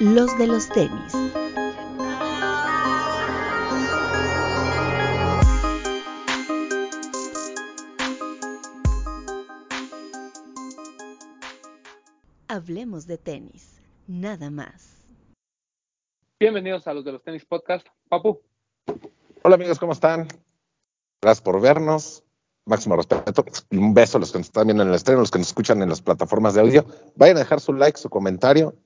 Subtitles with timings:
[0.00, 1.12] los de los tenis.
[12.46, 15.04] Hablemos de tenis, nada más.
[16.38, 17.86] Bienvenidos a los de los tenis podcast.
[18.08, 18.40] Papu.
[19.42, 20.28] Hola amigos, ¿cómo están?
[21.20, 22.22] Gracias por vernos.
[22.66, 23.44] Máximo respeto.
[23.72, 25.48] Un beso a los que nos están viendo en el estreno, a los que nos
[25.48, 26.86] escuchan en las plataformas de audio.
[27.16, 28.76] Vayan a dejar su like, su comentario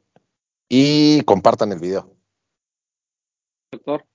[0.74, 2.10] y compartan el video.
[3.70, 4.06] Doctor.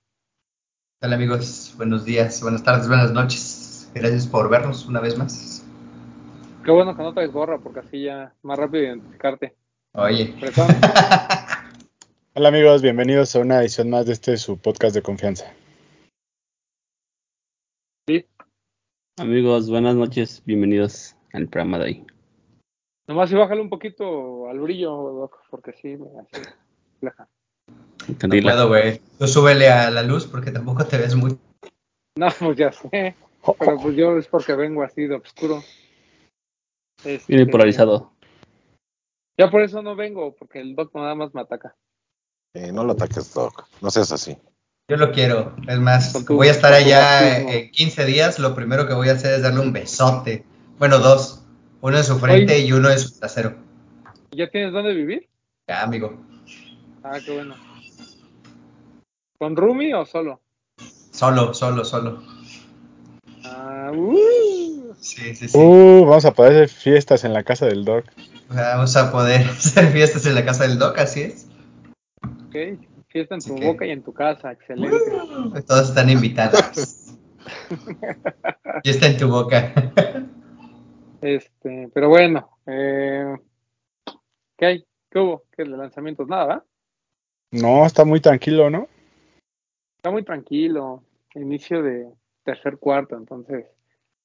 [1.00, 3.88] Hola amigos, buenos días, buenas tardes, buenas noches.
[3.94, 5.64] Gracias por vernos una vez más.
[6.64, 9.54] Qué bueno que no traes gorra porque así ya más rápido identificarte.
[9.92, 10.34] Oye.
[12.34, 15.54] Hola amigos, bienvenidos a una edición más de este su podcast de confianza.
[18.08, 18.26] Sí.
[19.16, 22.06] Amigos, buenas noches, bienvenidos al programa de hoy.
[23.08, 26.50] Nomás y bájale un poquito al brillo, Doc, porque sí, me hace
[27.00, 27.26] fleja.
[28.22, 29.00] No puedo, güey.
[29.18, 31.38] Tú súbele a la luz porque tampoco te ves muy.
[32.18, 33.16] No, pues ya sé.
[33.58, 35.62] Pero pues yo es porque vengo así de oscuro.
[37.02, 38.12] Este, Viene polarizado.
[39.38, 41.76] Ya por eso no vengo, porque el Doc nada más me ataca.
[42.54, 43.68] Eh, no lo ataques, Doc.
[43.80, 44.36] No seas así.
[44.90, 45.54] Yo lo quiero.
[45.66, 48.38] Es más, voy a estar allá en 15 días.
[48.38, 50.44] Lo primero que voy a hacer es darle un besote.
[50.78, 51.37] Bueno, dos.
[51.80, 53.56] Uno en su frente y uno en su trasero.
[54.32, 55.28] ¿Ya tienes dónde vivir?
[55.68, 56.18] Ya, amigo.
[57.02, 57.54] Ah, qué bueno.
[59.38, 60.40] ¿Con Rumi o solo?
[61.12, 62.22] Solo, solo, solo.
[63.44, 64.94] Ah, uh.
[64.98, 65.56] Sí, sí, sí.
[65.56, 68.04] Uh, vamos a poder hacer fiestas en la casa del Doc.
[68.48, 71.46] Vamos a poder hacer fiestas en la casa del Doc, así es.
[72.48, 74.96] Ok, fiesta en tu boca y en tu casa, excelente.
[74.96, 77.14] Uh, todos están invitados.
[78.82, 79.92] fiesta en tu boca.
[81.20, 83.36] Este, pero bueno, eh,
[84.56, 84.86] ¿qué hay?
[85.10, 85.44] ¿Qué hubo?
[85.56, 86.28] ¿Qué de lanzamientos?
[86.28, 86.64] Nada, ¿verdad?
[87.50, 88.88] No, está muy tranquilo, ¿no?
[89.96, 91.02] Está muy tranquilo.
[91.34, 92.10] Inicio de
[92.44, 93.66] tercer cuarto, entonces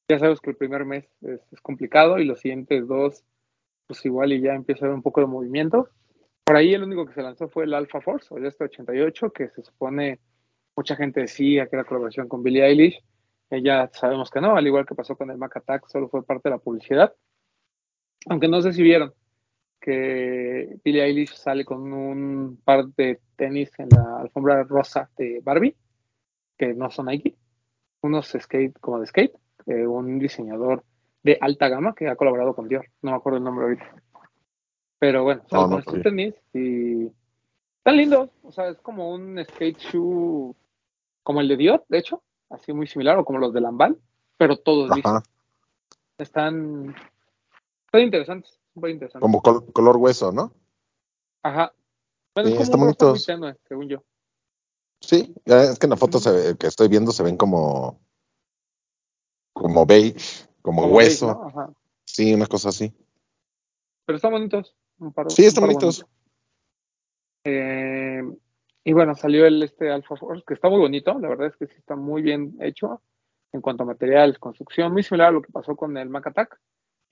[0.08, 3.24] ya sabes que el primer mes es, complicado y los siguientes dos,
[3.88, 5.90] pues igual y ya empieza a haber un poco de movimiento.
[6.44, 9.50] Por ahí el único que se lanzó fue el Alpha Force, o este 88, que
[9.50, 10.20] se supone
[10.76, 13.02] mucha gente decía que era colaboración con Billie Eilish.
[13.62, 16.50] Ya sabemos que no, al igual que pasó con el Mac Attack, solo fue parte
[16.50, 17.14] de la publicidad.
[18.28, 19.14] Aunque no sé si vieron
[19.80, 25.76] que Billie Eilish sale con un par de tenis en la alfombra rosa de Barbie,
[26.58, 27.36] que no son Nike,
[28.02, 30.84] unos skate como de skate, eh, un diseñador
[31.22, 32.86] de alta gama que ha colaborado con Dior.
[33.02, 33.96] No me acuerdo el nombre ahorita.
[35.00, 37.12] Pero bueno, sale con estos tenis y
[37.78, 38.30] están lindos.
[38.44, 40.54] O sea, es como un skate shoe
[41.24, 42.22] como el de Dior, de hecho,
[42.54, 44.00] así muy similar, o como los de Lambal,
[44.38, 44.90] pero todos
[46.18, 46.96] Están,
[47.86, 49.22] están interesantes, muy interesantes.
[49.22, 50.54] Como color hueso, ¿no?
[51.44, 51.74] Ajá.
[52.36, 53.24] Bueno, sí, están bonitos.
[53.68, 54.04] según yo.
[55.02, 58.00] Sí, es que en la foto se que estoy viendo se ven como
[59.52, 61.52] como beige, como, hueso.
[62.06, 62.94] Sí, una cosa así.
[64.06, 64.76] Pero están bonitos.
[65.28, 66.06] sí, están bonitos.
[67.44, 68.22] Eh,
[68.84, 71.68] y bueno, salió el este Alpha Force, que está muy bonito, la verdad es que
[71.68, 73.02] sí está muy bien hecho
[73.52, 76.60] en cuanto a materiales, construcción, muy similar a lo que pasó con el Mac Attack,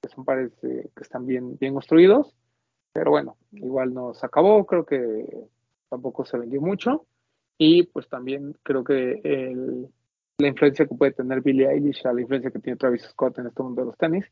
[0.02, 2.36] que son pares que están bien, bien construidos,
[2.94, 5.26] pero bueno, igual no se acabó, creo que
[5.90, 7.06] tampoco se vendió mucho,
[7.58, 9.88] y pues también creo que el,
[10.40, 13.48] la influencia que puede tener Billie Eilish a la influencia que tiene Travis Scott en
[13.48, 14.26] este mundo de los tenis,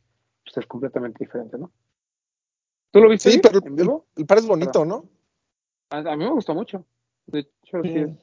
[0.43, 1.71] pues es completamente diferente, ¿no?
[2.91, 3.29] ¿Tú lo viste?
[3.29, 4.07] Sí, pero en vivo?
[4.15, 5.05] El, par es bonito, ¿no?
[5.91, 6.83] A, mí me gustó mucho.
[7.31, 8.17] De hecho, sí, es.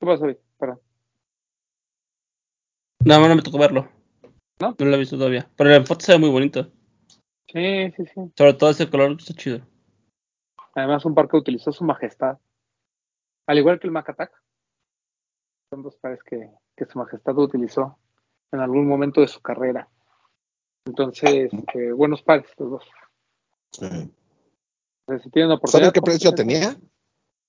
[0.00, 0.38] ¿Qué pasa hoy?
[0.56, 0.78] Para.
[3.04, 3.88] No, no me tocó verlo.
[4.60, 4.74] ¿No?
[4.78, 5.50] No lo he visto todavía.
[5.56, 6.70] Pero la foto se ve muy bonito.
[7.52, 8.32] Sí, sí, sí.
[8.36, 9.60] Sobre todo ese color está chido.
[10.74, 12.38] Además, un par que utilizó su majestad.
[13.46, 14.32] Al igual que el Mac Attack
[15.70, 16.50] son dos pares que,
[16.86, 17.98] Su Majestad utilizó
[18.52, 19.88] en algún momento de su carrera.
[20.86, 22.84] Entonces, eh, buenos pares los dos.
[23.72, 23.86] Sí.
[25.22, 26.76] si tienen oportunidad, ¿Sabes qué precio tenía?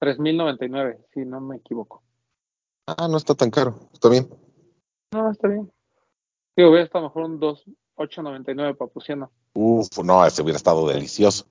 [0.06, 2.04] 3.099, si no me equivoco.
[2.88, 4.30] Ah, no está tan caro, está bien.
[5.12, 5.72] No, está bien.
[6.56, 9.31] Digo, hubiera estado mejor un 2.899 papuciano.
[9.54, 11.48] Uf, no, ese hubiera estado delicioso.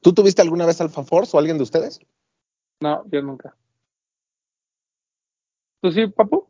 [0.00, 2.00] ¿Tú tuviste alguna vez Alpha Force o alguien de ustedes?
[2.80, 3.56] No, yo nunca.
[5.80, 6.46] ¿Tú sí, papu?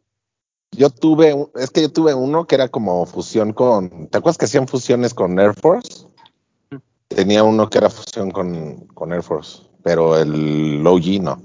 [0.73, 4.47] Yo tuve, es que yo tuve uno que era como fusión con, ¿te acuerdas que
[4.47, 6.07] hacían fusiones con Air Force?
[6.71, 6.77] Mm.
[7.09, 11.37] Tenía uno que era fusión con, con Air Force, pero el OG no.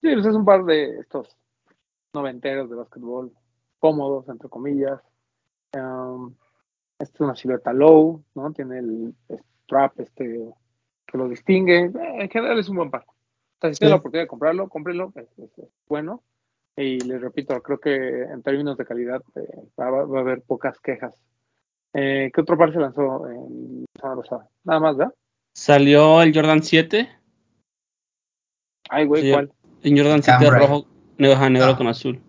[0.00, 1.36] Sí, pues es un par de estos
[2.14, 3.32] noventeros de básquetbol,
[3.78, 5.00] cómodos, entre comillas.
[5.74, 6.34] Um,
[6.98, 8.52] este es una silueta low, ¿no?
[8.52, 9.14] Tiene el
[9.64, 10.52] strap este
[11.06, 11.86] que lo distingue.
[11.86, 13.04] Eh, en general es un buen par.
[13.08, 15.28] O sea, si tiene la oportunidad de comprarlo, cómprenlo, es,
[15.88, 16.22] bueno.
[16.76, 21.14] Y les repito, creo que en términos de calidad eh, va, a haber pocas quejas.
[21.92, 24.22] Eh, ¿Qué otro par se lanzó en Semana
[24.62, 25.14] Nada más, ¿verdad?
[25.58, 27.08] Salió el Jordan 7.
[28.90, 29.52] Ay, güey, ¿cuál?
[29.82, 30.86] El Jordan 7 rojo,
[31.18, 32.20] negro, negro con azul.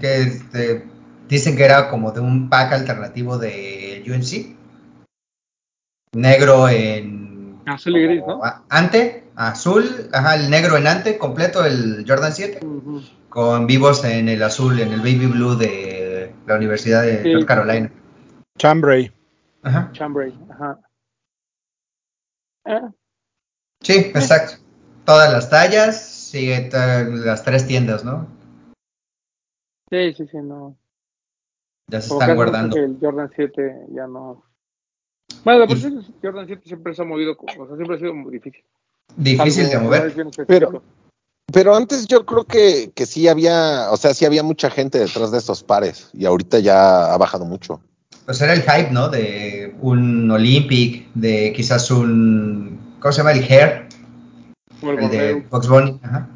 [0.00, 0.86] Que este,
[1.28, 4.56] dicen que era como de un pack alternativo de UNC.
[6.14, 7.60] Negro en.
[7.66, 8.40] Azul y gris, ¿no?
[8.70, 12.60] Ante, azul, ajá, el negro en ante, completo el Jordan 7.
[13.28, 17.92] Con vivos en el azul, en el baby blue de la Universidad de North Carolina.
[18.56, 19.12] Chambray.
[19.62, 19.90] Ajá.
[19.92, 20.78] Chambray, ajá.
[23.82, 24.54] Sí, exacto.
[25.04, 28.26] Todas las tallas, sigue las tres tiendas, ¿no?
[29.90, 30.76] Sí, sí, sí, no.
[31.90, 32.76] Ya se están guardando.
[32.76, 34.44] El Jordan 7 ya no.
[35.44, 35.88] Bueno, por eso
[36.22, 38.62] Jordan 7 siempre se ha movido, o sea, siempre ha sido muy difícil.
[39.16, 40.14] Difícil de mover.
[40.46, 40.82] Pero,
[41.50, 45.30] pero antes yo creo que, que sí había, o sea, sí había mucha gente detrás
[45.30, 47.80] de esos pares y ahorita ya ha bajado mucho.
[48.28, 49.08] Pues era el hype, ¿no?
[49.08, 53.32] De un Olympic, de quizás un, ¿cómo se llama?
[53.32, 53.88] El Hair.
[54.82, 56.28] El, de Fox Bunny, ajá.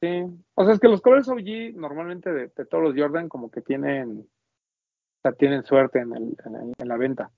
[0.00, 3.62] Sí, o sea, es que los colores OG normalmente de, todos los Jordan como que
[3.62, 6.36] tienen, o sea, tienen suerte en, el,
[6.78, 7.32] en, la venta.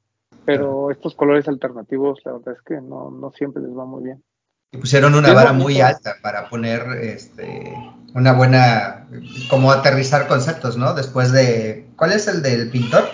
[0.44, 4.22] Pero estos colores alternativos, la verdad es que no, no siempre les va muy bien.
[4.72, 7.74] Y pusieron una vara muy alta para poner este,
[8.14, 9.06] una buena,
[9.48, 10.94] como aterrizar conceptos, ¿no?
[10.94, 13.04] Después de, ¿cuál es el del pintor?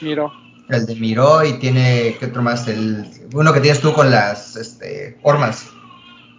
[0.00, 0.32] Miro.
[0.68, 2.66] El de Miro y tiene, ¿qué otro más?
[2.68, 5.70] El, uno que tienes tú con las este, formas.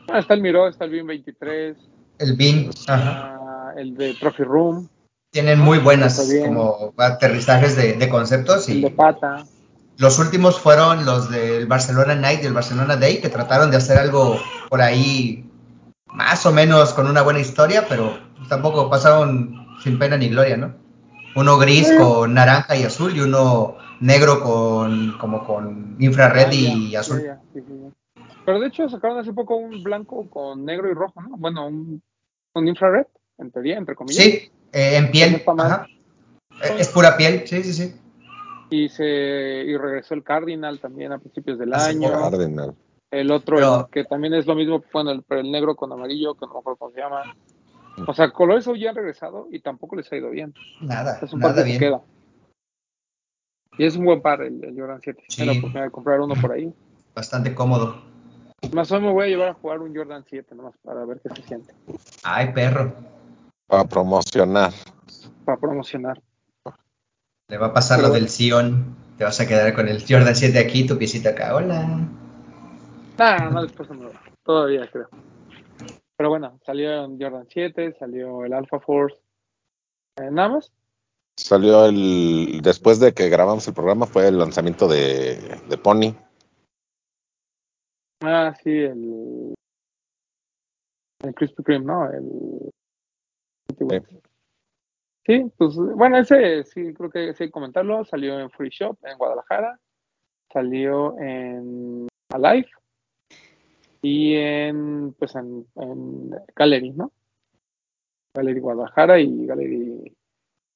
[0.10, 1.78] Ah, está el Miro, está el BIM 23.
[2.20, 3.74] El BIM, ajá.
[3.78, 4.90] el de Trophy Room.
[5.32, 8.70] Tienen muy buenas como aterrizajes de, conceptos.
[8.70, 9.46] Y el de pata.
[9.98, 13.98] Los últimos fueron los del Barcelona Night y el Barcelona Day, que trataron de hacer
[13.98, 14.40] algo
[14.70, 15.50] por ahí
[16.06, 18.18] más o menos con una buena historia, pero
[18.48, 20.76] tampoco pasaron sin pena ni gloria, ¿no?
[21.36, 27.24] Uno gris con naranja y azul y uno negro con como con infrared y azul.
[28.46, 31.38] Pero de hecho sacaron hace poco un blanco con negro y rojo, ¿no?
[31.38, 32.02] Bueno, un,
[32.54, 33.06] un infrared,
[33.38, 34.24] en teoría, entre comillas.
[34.24, 35.44] Sí, eh, en piel.
[35.58, 35.86] Ajá.
[36.64, 37.96] Eh, es pura piel, sí, sí, sí.
[38.70, 42.12] Y, se, y regresó el Cardinal también a principios del año.
[42.12, 42.76] Cardinal.
[43.10, 46.54] El otro, que también es lo mismo, bueno, el, el negro con amarillo, que no
[46.56, 47.24] me acuerdo cómo se llama.
[48.06, 50.54] O sea, colores ya han regresado y tampoco les ha ido bien.
[50.82, 51.80] Nada, es un nada bien.
[51.80, 52.02] queda.
[53.78, 55.24] Y es un buen par el, Jordan 7.
[55.28, 55.38] Sí.
[55.38, 56.74] Tengo la oportunidad de comprar uno por ahí.
[57.16, 58.02] Bastante cómodo.
[58.74, 61.22] Más o menos me voy a llevar a jugar un Jordan 7 nomás para ver
[61.22, 61.74] qué se siente.
[62.24, 62.94] Ay, perro.
[63.68, 64.74] Para promocionar.
[65.46, 66.22] Para promocionar.
[67.50, 68.96] Le va a pasar lo del Sion.
[69.18, 71.56] Te vas a quedar con el Jordan 7 aquí, tu piecita acá.
[71.56, 72.06] Hola.
[73.18, 74.12] Nah, no después no.
[74.44, 75.08] Todavía creo.
[76.18, 79.18] Pero bueno, salió el Jordan 7, salió el Alpha Force.
[80.18, 80.74] Eh, ¿Nada más?
[81.38, 82.60] Salió el.
[82.62, 85.40] Después de que grabamos el programa, fue el lanzamiento de,
[85.70, 86.16] de Pony.
[88.22, 89.54] Ah, sí, el.
[91.24, 92.12] El Krispy Kreme, ¿no?
[92.12, 92.72] El.
[93.78, 93.86] Sí.
[95.58, 98.06] Pues bueno, ese sí, creo que sí comentarlo.
[98.06, 99.80] Salió en Free Shop en Guadalajara.
[100.52, 102.70] Salió en Alive.
[104.02, 107.12] Y en, pues en, en Gallery, ¿no?
[108.34, 110.16] Gallery Guadalajara y Gallery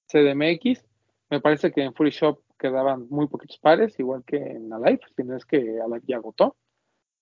[0.07, 0.83] CDMX.
[1.29, 5.23] Me parece que en Free Shop quedaban muy poquitos pares, igual que en Alive, si
[5.23, 6.55] no es que Alive ya agotó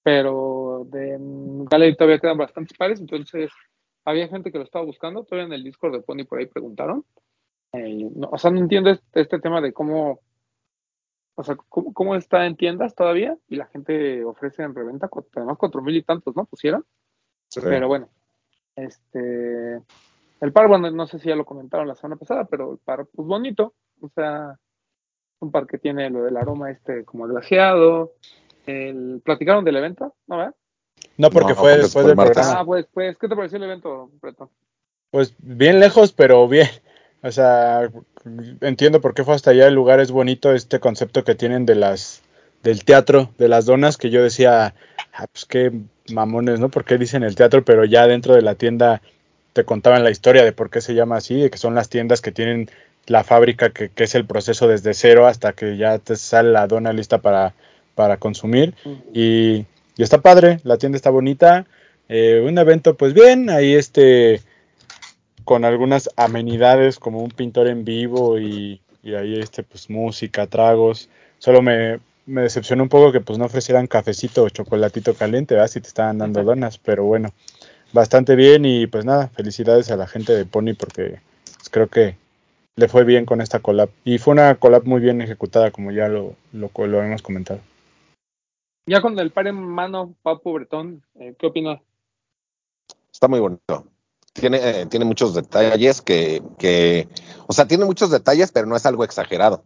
[0.04, 1.18] pero de
[1.70, 3.52] Gallery todavía quedan bastantes pares, entonces
[4.06, 7.06] había gente que lo estaba buscando, todavía en el Discord de Pony por ahí preguntaron.
[7.74, 10.22] Eh, o sea, no entiendo este, este, tema de cómo,
[11.36, 15.82] o sea, cómo, está en tiendas todavía y la gente ofrece en reventa, además cuatro
[15.82, 16.46] mil y tantos, ¿no?
[16.46, 16.86] Pusieron.
[17.62, 18.10] Pero bueno,
[18.76, 19.82] este,
[20.42, 23.08] el par, bueno, no sé si ya lo comentaron la semana pasada, pero el par,
[23.08, 24.58] pues bonito, o sea,
[25.40, 28.14] un par que tiene lo del aroma este como glaciado,
[28.66, 30.16] el, ¿Platicaron del evento?
[30.28, 30.54] ¿No,
[31.18, 32.60] No, porque fue después del programa.
[32.60, 34.10] Ah, pues, pues, ¿qué te pareció el evento,
[35.12, 36.68] Pues bien lejos, pero bien.
[37.22, 37.92] O sea,
[38.62, 39.68] entiendo por qué fue hasta allá.
[39.68, 42.22] El lugar es bonito, este concepto que tienen de las
[42.64, 44.74] del teatro, de las donas, que yo decía,
[45.14, 45.74] ah, pues qué
[46.14, 46.70] mamones, ¿no?
[46.70, 49.02] Porque dicen el teatro, pero ya dentro de la tienda
[49.52, 52.22] te contaban la historia de por qué se llama así, de que son las tiendas
[52.22, 52.70] que tienen
[53.08, 56.68] la fábrica, que, que es el proceso desde cero hasta que ya te sale la
[56.68, 57.54] dona lista para
[58.00, 58.74] para consumir.
[59.14, 59.66] y,
[60.04, 61.66] está padre, la tienda está bonita.
[62.08, 64.42] Eh, un evento, pues bien, ahí este
[65.44, 71.10] con algunas amenidades como un pintor en vivo y, ahí este pues música, tragos.
[71.40, 75.70] Solo me, me decepcionó un poco que pues no ofrecieran cafecito o chocolatito caliente, ¿verdad?
[75.70, 77.34] Si te estaban dando donas, pero bueno,
[77.94, 81.20] bastante bien y pues nada, felicidades a la gente de Pony porque
[81.58, 82.16] pues, creo que
[82.76, 83.90] le fue bien con esta collab.
[84.06, 87.60] Y fue una collab muy bien ejecutada, como ya lo, lo, lo hemos comentado.
[88.90, 91.80] Ya con el par en mano, Papu Bretón, eh, ¿qué opinas?
[93.14, 93.86] Está muy bonito.
[94.34, 97.08] Tiene, eh, tiene muchos detalles que, que,
[97.46, 99.64] o sea, tiene muchos detalles, pero no es algo exagerado.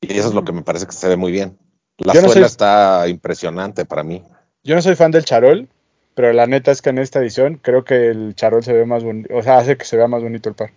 [0.00, 1.56] Y eso es lo que me parece que se ve muy bien.
[1.98, 4.24] La Yo no suela soy- está impresionante para mí.
[4.64, 5.68] Yo no soy fan del charol,
[6.14, 9.04] pero la neta es que en esta edición creo que el charol se ve más
[9.04, 10.72] bonito, o sea, hace que se vea más bonito el par.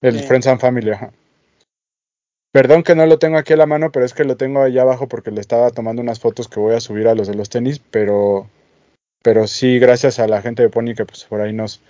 [0.00, 0.26] El Sí.
[0.26, 1.12] Friends and Family, ajá.
[2.56, 4.80] Perdón que no lo tengo aquí a la mano, pero es que lo tengo allá
[4.80, 7.50] abajo porque le estaba tomando unas fotos que voy a subir a los de los
[7.50, 8.46] tenis, pero
[9.22, 11.82] pero sí gracias a la gente de Pony que pues por ahí nos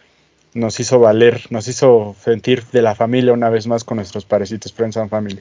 [0.55, 4.73] nos hizo valer, nos hizo sentir de la familia una vez más con nuestros parecitos
[4.73, 5.39] Friends and Family.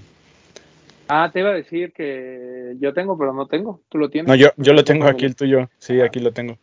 [1.08, 3.82] Ah, te iba a decir que yo tengo, pero no tengo.
[3.90, 4.28] Tú lo tienes.
[4.28, 5.72] No, yo yo lo tengo aquí el tuyo.
[5.80, 6.60] Sí, aquí lo tengo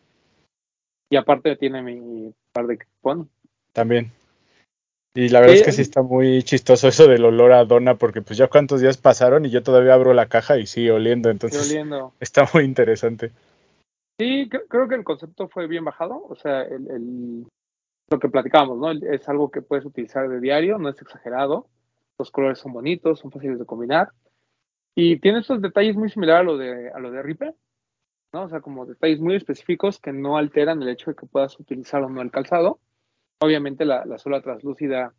[1.09, 3.25] Y aparte tiene mi par de Pony.
[3.73, 4.09] también.
[5.15, 5.83] Y la verdad Sí, es que sí eh.
[5.83, 9.51] está muy chistoso eso del olor a dona porque pues ya cuántos días pasaron y
[9.51, 12.13] yo todavía abro la caja y sigue oliendo, entonces oliendo.
[12.19, 13.31] está muy interesante.
[14.19, 16.23] Sí, cre- creo que el concepto fue bien bajado.
[16.27, 17.45] O sea, el, el-
[18.09, 18.91] lo que platicábamos, ¿no?
[19.13, 21.67] Es algo que puedes utilizar de diario, no es exagerado.
[22.19, 24.09] Los colores son bonitos, son fáciles de combinar.
[24.95, 27.55] Y tiene estos detalles muy similares a lo de, a lo de Ripe,
[28.33, 28.43] ¿no?
[28.43, 32.03] O sea, como detalles muy específicos que no alteran el hecho de que puedas utilizar
[32.03, 32.79] o no el calzado.
[33.43, 35.13] Obviamente la, la suela translúcida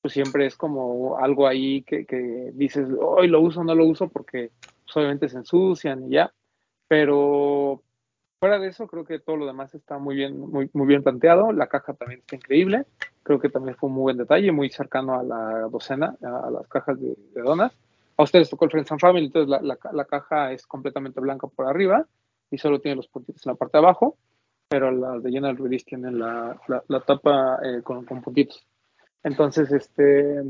[0.00, 4.08] pues siempre es como algo ahí que, que dices, hoy lo uso no lo uso
[4.08, 4.52] porque
[4.84, 6.32] pues, obviamente se ensucian y ya.
[6.86, 7.82] Pero
[8.40, 11.52] fuera de eso, creo que todo lo demás está muy bien, muy, muy bien planteado.
[11.52, 12.86] La caja también está increíble.
[13.22, 16.66] Creo que también fue un muy buen detalle, muy cercano a la docena, a, las
[16.68, 17.76] cajas de, donas.
[18.16, 21.46] A ustedes tocó el Friends and Family, entonces la, la, la caja es completamente blanca
[21.46, 22.06] por arriba
[22.50, 24.16] y solo tiene los puntitos en la parte de abajo,
[24.68, 26.60] pero las de General Release tienen la,
[27.06, 28.66] tapa eh, con, con puntitos.
[29.22, 30.44] Entonces, este,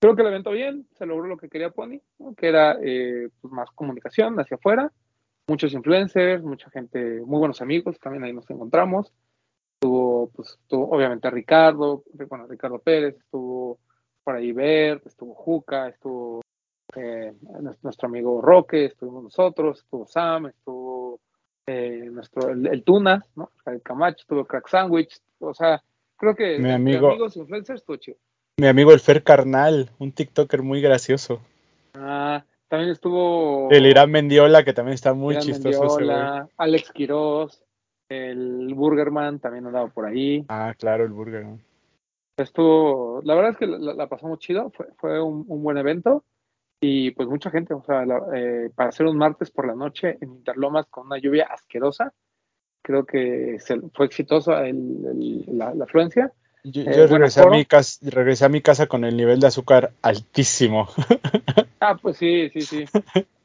[0.00, 2.00] creo que el evento bien, se logró lo que quería Pony,
[2.36, 4.92] que era eh, pues más comunicación hacia afuera,
[5.46, 9.12] muchos influencers, mucha gente, muy buenos amigos, también ahí nos encontramos.
[9.74, 13.78] Estuvo, pues, estuvo obviamente Ricardo, bueno, Ricardo Pérez, estuvo
[14.22, 14.54] por ahí
[15.04, 16.40] estuvo Juca, estuvo
[16.94, 17.32] eh,
[17.82, 21.01] nuestro amigo Roque, estuvimos nosotros, estuvo Sam, estuvo
[21.66, 23.50] eh, nuestro, el, el Tunas, ¿no?
[23.66, 25.82] El Camacho, estuvo Crack Sandwich, o sea,
[26.16, 28.16] creo que Mi amigo- amigos influencers estuvo chido.
[28.58, 31.40] Mi amigo el Fer Carnal, un TikToker muy gracioso.
[31.94, 35.80] Ah, también estuvo El Irán Mendiola, que también está muy Irán chistoso.
[35.96, 37.64] Mendiola, Alex Quiroz,
[38.08, 40.44] el Burgerman también andaba por ahí.
[40.48, 41.44] Ah, claro, el burger.
[41.44, 41.58] ¿no?
[42.36, 46.24] Estuvo, la verdad es que la, la pasamos chido, fue, fue un, un buen evento
[46.84, 50.18] y pues mucha gente, o sea, la- eh, para hacer un martes por la noche
[50.20, 52.12] en Interlomas con una lluvia asquerosa,
[52.82, 56.32] creo que se, fue exitosa el- el- la, la afluencia.
[56.64, 59.46] Yo, Eh, yo regresé, a mi casa, regresé a mi casa con el nivel de
[59.46, 60.88] azúcar altísimo.
[61.84, 62.84] Ah, pues sí, sí, sí.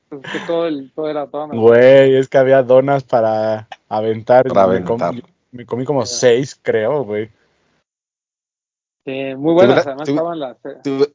[0.10, 1.48] Pues que todo, el, todo era todo.
[1.48, 4.48] Güey, es que había donas para aventar.
[4.48, 5.14] Para me, aventar.
[5.52, 7.32] me comí como seis, creo, güey.
[9.06, 10.58] Eh, muy buenas, además estaban las...
[10.66, 11.08] eh,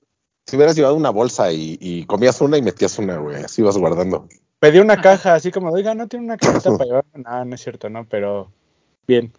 [0.46, 3.36] Si, hubi- si hubieras llevado una bolsa y, y comías una y metías una, güey,
[3.44, 4.28] así ibas guardando.
[4.58, 7.04] Pedí una caja, así como, oiga, no tiene una cajita para llevar.
[7.14, 8.50] No, no es cierto, no, pero
[9.06, 9.32] bien.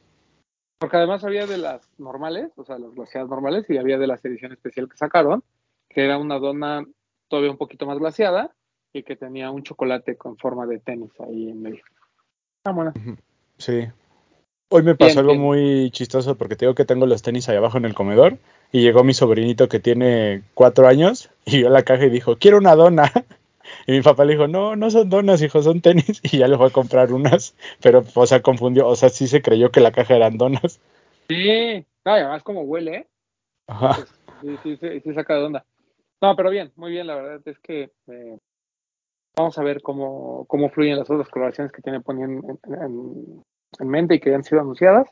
[0.79, 4.19] Porque además había de las normales, o sea, las glaciadas normales, y había de la
[4.21, 5.43] edición especial que sacaron,
[5.89, 6.85] que era una dona
[7.29, 8.53] todavía un poquito más glaciada
[8.91, 11.83] y que tenía un chocolate con forma de tenis ahí en medio.
[12.65, 12.93] Ah, bueno.
[13.57, 13.87] Sí.
[14.69, 15.41] Hoy me pasó Bien, algo bien.
[15.41, 18.37] muy chistoso porque te digo que tengo los tenis ahí abajo en el comedor
[18.73, 22.57] y llegó mi sobrinito que tiene cuatro años y vio la caja y dijo, quiero
[22.57, 23.11] una dona.
[23.87, 26.21] Y mi papá le dijo, no, no son donas, hijo, son tenis.
[26.31, 29.41] Y ya le fue a comprar unas, pero, o sea, confundió, o sea, sí se
[29.41, 30.79] creyó que la caja eran donas.
[31.29, 33.07] Sí, no, además como huele, ¿eh?
[33.67, 33.95] Ajá.
[33.95, 34.09] Pues,
[34.41, 35.65] sí, sí, sí, sí saca de onda.
[36.21, 38.37] No, pero bien, muy bien, la verdad es que eh,
[39.35, 43.43] vamos a ver cómo, cómo fluyen las otras colaboraciones que tiene Pony en, en-
[43.79, 45.07] en mente y que han sido anunciadas.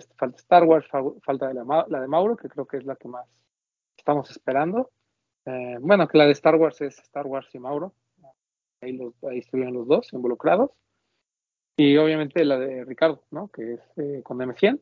[0.00, 2.84] Este, falta Star Wars, fa- falta de la, la de Mauro, que creo que es
[2.84, 3.26] la que más
[3.96, 4.90] estamos esperando.
[5.46, 7.92] Eh, bueno, que la de Star Wars es Star Wars y Mauro.
[8.82, 10.70] Ahí, los, ahí estuvieron los dos involucrados.
[11.76, 13.48] Y obviamente la de Ricardo, ¿no?
[13.48, 14.80] Que es eh, con M100.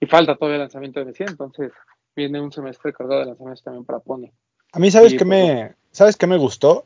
[0.00, 1.72] Y falta todavía el lanzamiento de M100, entonces
[2.16, 4.30] viene un semestre cargado de lanzamientos también para Pony.
[4.72, 6.84] A mí, ¿sabes Sí, qué pues, me, ¿sabes qué me gustó?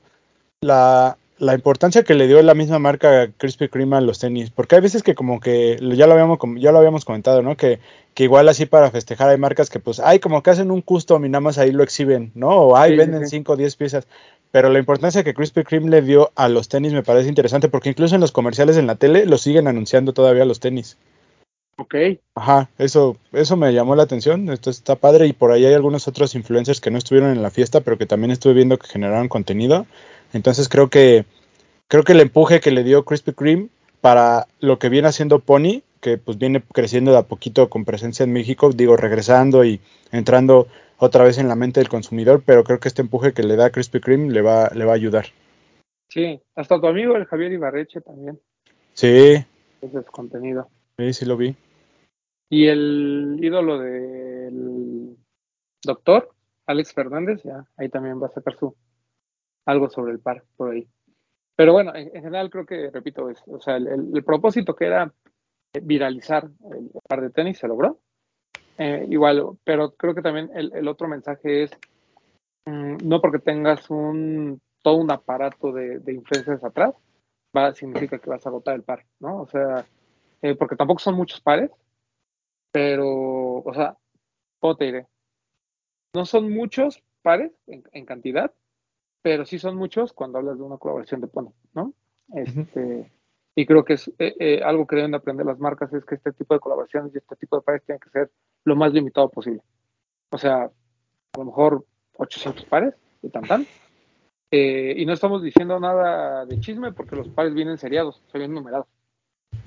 [0.62, 4.76] La, la importancia que le dio la misma marca Krispy Kreme a los tenis, porque
[4.76, 7.56] hay veces que como que ya lo habíamos ya lo habíamos comentado, ¿no?
[7.56, 7.80] Que,
[8.14, 11.24] que igual así para festejar hay marcas que pues hay como que hacen un custom
[11.24, 12.50] y nada más ahí lo exhiben, ¿no?
[12.50, 13.36] O Sí, sí, venden sí.
[13.38, 14.06] 5 o 10 piezas.
[14.50, 17.90] pero la importancia que Krispy Kreme le dio a los tenis me parece interesante porque
[17.90, 20.96] incluso en los comerciales en la tele lo siguen anunciando todavía los tenis.
[21.76, 21.94] Ok.
[22.36, 26.06] Ajá, eso, eso me llamó la atención, esto está padre y por ahí hay algunos
[26.06, 29.28] otros influencers que no estuvieron en la fiesta, pero que también estuve viendo que generaron
[29.28, 29.86] contenido.
[30.34, 31.24] Entonces creo que
[31.88, 33.68] creo que el empuje que le dio Krispy Kreme
[34.00, 38.24] para lo que viene haciendo Pony, que pues viene creciendo de a poquito con presencia
[38.24, 39.80] en México, digo, regresando y
[40.12, 40.66] entrando
[40.98, 43.70] otra vez en la mente del consumidor, pero creo que este empuje que le da
[43.70, 45.26] Krispy Kreme le va, le va a ayudar.
[46.08, 48.38] Sí, hasta tu amigo el Javier Ibarreche también.
[48.92, 49.44] Sí.
[49.80, 50.68] Ese es contenido.
[50.98, 51.56] Sí, sí lo vi.
[52.50, 55.16] Y el ídolo del
[55.82, 56.30] doctor,
[56.66, 58.76] Alex Fernández, ya ahí también va a sacar su
[59.66, 60.86] algo sobre el par por ahí.
[61.56, 65.12] Pero bueno, en, general creo que, repito, es, o sea, el, el, propósito que era
[65.82, 68.00] viralizar el par de tenis se logró.
[68.76, 71.70] Eh, igual, pero creo que también el, el otro mensaje es,
[72.66, 76.94] mmm, no porque tengas un todo un aparato de, de influencias atrás,
[77.56, 79.40] va, significa que vas a agotar el par, ¿no?
[79.40, 79.86] O sea,
[80.42, 81.70] eh, porque tampoco son muchos pares,
[82.70, 83.96] pero, o sea,
[84.60, 85.06] ¿cómo te diré?
[86.14, 88.52] No son muchos pares en, en, cantidad,
[89.24, 91.94] pero sí son muchos cuando hablas de una colaboración de Pony, ¿no?
[92.34, 93.10] Este, uh -huh.
[93.54, 96.16] Y creo que es eh, eh, algo que deben de aprender las marcas es que
[96.16, 98.30] este tipo de colaboraciones y este tipo de pares tienen que ser
[98.64, 99.62] lo más limitado posible.
[100.30, 101.86] O sea, a lo mejor
[102.18, 103.66] 800 pares y tan tan.
[104.50, 108.56] Eh, y no estamos diciendo nada de chisme porque los pares vienen seriados, se vienen
[108.56, 108.88] numerados.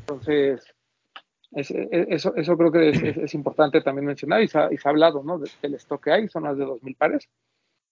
[0.01, 0.61] Entonces,
[1.53, 4.77] es, es, eso, eso creo que es, es, importante también mencionar y se ha, y
[4.77, 5.39] se ha hablado ¿no?
[5.39, 7.27] De, del stock que hay, son más de 2.000 pares.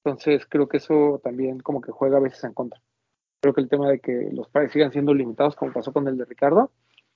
[0.06, 2.80] Entonces, creo que eso también como que juega a veces en contra.
[3.42, 6.16] Creo que el tema de que los pares sigan siendo limitados, como pasó con el
[6.16, 6.72] de Ricardo,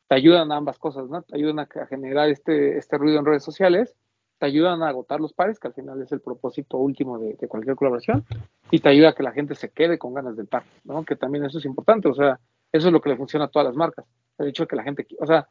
[0.08, 1.22] te ayudan a ambas cosas, ¿no?
[1.22, 3.96] Te ayudan a, generar este, este ruido en redes sociales,
[4.40, 7.48] te ayudan a agotar los pares, que al final es el propósito último de, de,
[7.48, 8.26] cualquier colaboración,
[8.72, 11.06] y te ayuda a que la gente se quede con ganas del par, ¿no?
[11.06, 12.40] Que también eso es importante, o sea,
[12.72, 14.06] eso es lo que le funciona a todas las marcas.
[14.40, 15.48] El hecho de que la gente, o sea,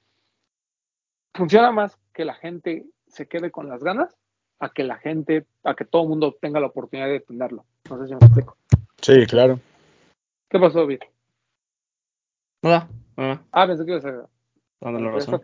[1.35, 4.17] funciona más que la gente se quede con las ganas
[4.61, 7.65] a que la gente, a que todo el mundo tenga la oportunidad de tenerlo.
[7.89, 8.57] No sé si me explico.
[9.01, 9.61] Sí, claro.
[10.51, 11.01] ¿Qué pasó, David?
[12.63, 13.43] Nada, nada.
[13.53, 14.29] Ah, pensé que ibas a...
[14.81, 15.43] Dando la razón.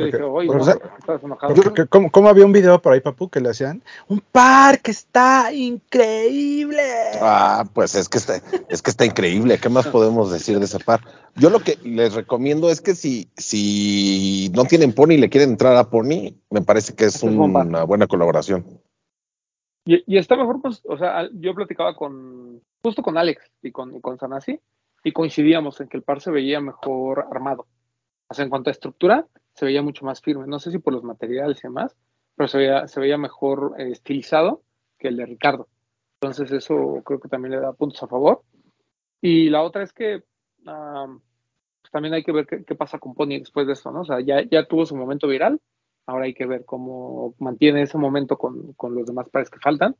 [0.00, 0.76] Yo dije, oye, no, o sea,
[1.22, 1.54] enojado.
[1.88, 3.82] ¿cómo, cómo había un video por ahí, Papu, que le hacían?
[4.08, 6.82] Un par que está increíble.
[7.20, 9.58] Ah, pues es que está, es que está increíble.
[9.58, 11.00] ¿Qué más podemos decir de ese par?
[11.36, 15.50] Yo lo que les recomiendo es que si, si no tienen Pony y le quieren
[15.50, 18.64] entrar a Pony, me parece que es una buena colaboración.
[19.84, 23.94] Y, y está mejor, pues, o sea, yo platicaba con, justo con Alex y con,
[23.94, 24.60] y con Sanasi,
[25.02, 27.66] y coincidíamos en que el par se veía mejor armado.
[28.28, 29.26] O sea, en cuanto a estructura,
[29.60, 30.46] se veía mucho más firme.
[30.46, 31.94] No sé si por los materiales y demás,
[32.34, 34.62] pero se veía, se veía mejor eh, estilizado
[34.98, 35.68] que el de Ricardo.
[36.14, 38.42] Entonces, eso creo que también le da puntos a favor.
[39.20, 40.22] Y la otra es que
[40.64, 41.20] um,
[41.82, 44.00] pues también hay que ver qué, pasa con Pony después de esto, ¿no?
[44.00, 45.60] O sea, ya, ya tuvo su momento viral,
[46.06, 49.94] ahora hay que ver cómo mantiene ese momento con, con los demás pares que faltan.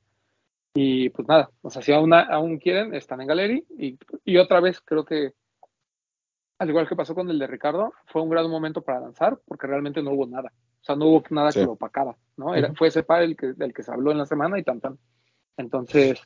[0.72, 3.66] Y pues nada, o sea, si aún, aún quieren, están en Gallery.
[3.78, 5.34] Y, y otra vez creo que
[6.60, 9.66] al igual que pasó con el de Ricardo, fue un gran momento para lanzar porque
[9.66, 10.52] realmente no hubo nada.
[10.82, 11.60] O sea, no hubo nada sí.
[11.60, 12.54] que lo opacara, ¿no?
[12.54, 14.78] Era, fue ese par el que, del que se habló en la semana y tan
[14.78, 14.98] tan.
[15.56, 16.20] Entonces,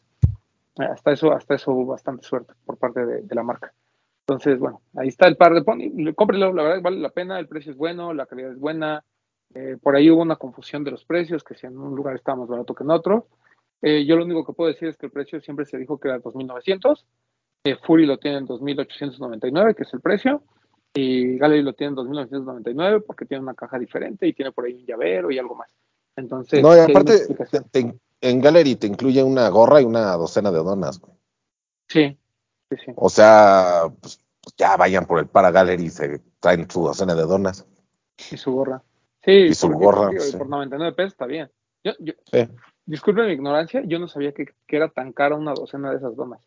[0.77, 3.73] hasta eso, hasta eso hubo bastante suerte por parte de, de la marca.
[4.27, 6.13] Entonces, bueno, ahí está el par de Pony.
[6.17, 9.05] Cómprelo, la verdad vale la pena, el precio es bueno, la calidad es buena.
[9.55, 12.39] Eh, por ahí hubo una confusión de los precios, que si en un lugar estaba
[12.39, 13.29] más barato que en otro.
[13.83, 16.09] Eh, yo lo único que puedo decir es que el precio siempre se dijo que
[16.09, 17.05] era 2.900
[17.65, 20.43] eh, Fury lo tiene en 2.899, que es el precio,
[20.93, 24.75] y Gallery lo tiene en 2.999 porque tiene una caja diferente y tiene por ahí
[24.75, 25.71] un llavero y algo más.
[26.15, 30.53] Entonces, no, y aparte, te, te, en Gallery te incluye una gorra y una docena
[30.53, 31.01] de donas.
[31.89, 32.17] Sí,
[32.71, 32.93] sí, sí.
[32.95, 34.21] O sea, pues,
[34.57, 37.67] ya vayan por el para Gallery y se traen su docena de donas.
[38.31, 38.83] Y su gorra.
[39.25, 40.11] Sí, y su porque, gorra.
[40.11, 40.37] Por, sí.
[40.37, 41.51] por 99 pesos está bien.
[41.83, 42.47] Yo, yo, sí.
[42.87, 46.15] Disculpen mi ignorancia, yo no sabía que, que era tan cara una docena de esas
[46.15, 46.41] donas.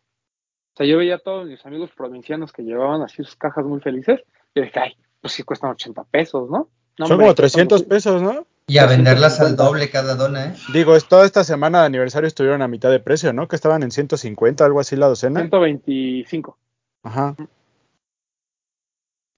[0.78, 3.80] O sea, yo veía a todos mis amigos provincianos que llevaban así sus cajas muy
[3.80, 4.20] felices
[4.54, 6.68] y dije, ay, pues sí cuestan 80 pesos, ¿no?
[6.96, 8.46] no Son como 300 pesos, ¿no?
[8.68, 10.54] Y a venderlas al doble cada dona, ¿eh?
[10.72, 13.48] Digo, es, toda esta semana de aniversario estuvieron a mitad de precio, ¿no?
[13.48, 15.40] Que estaban en 150, algo así la docena.
[15.40, 16.56] 125.
[17.02, 17.34] Ajá.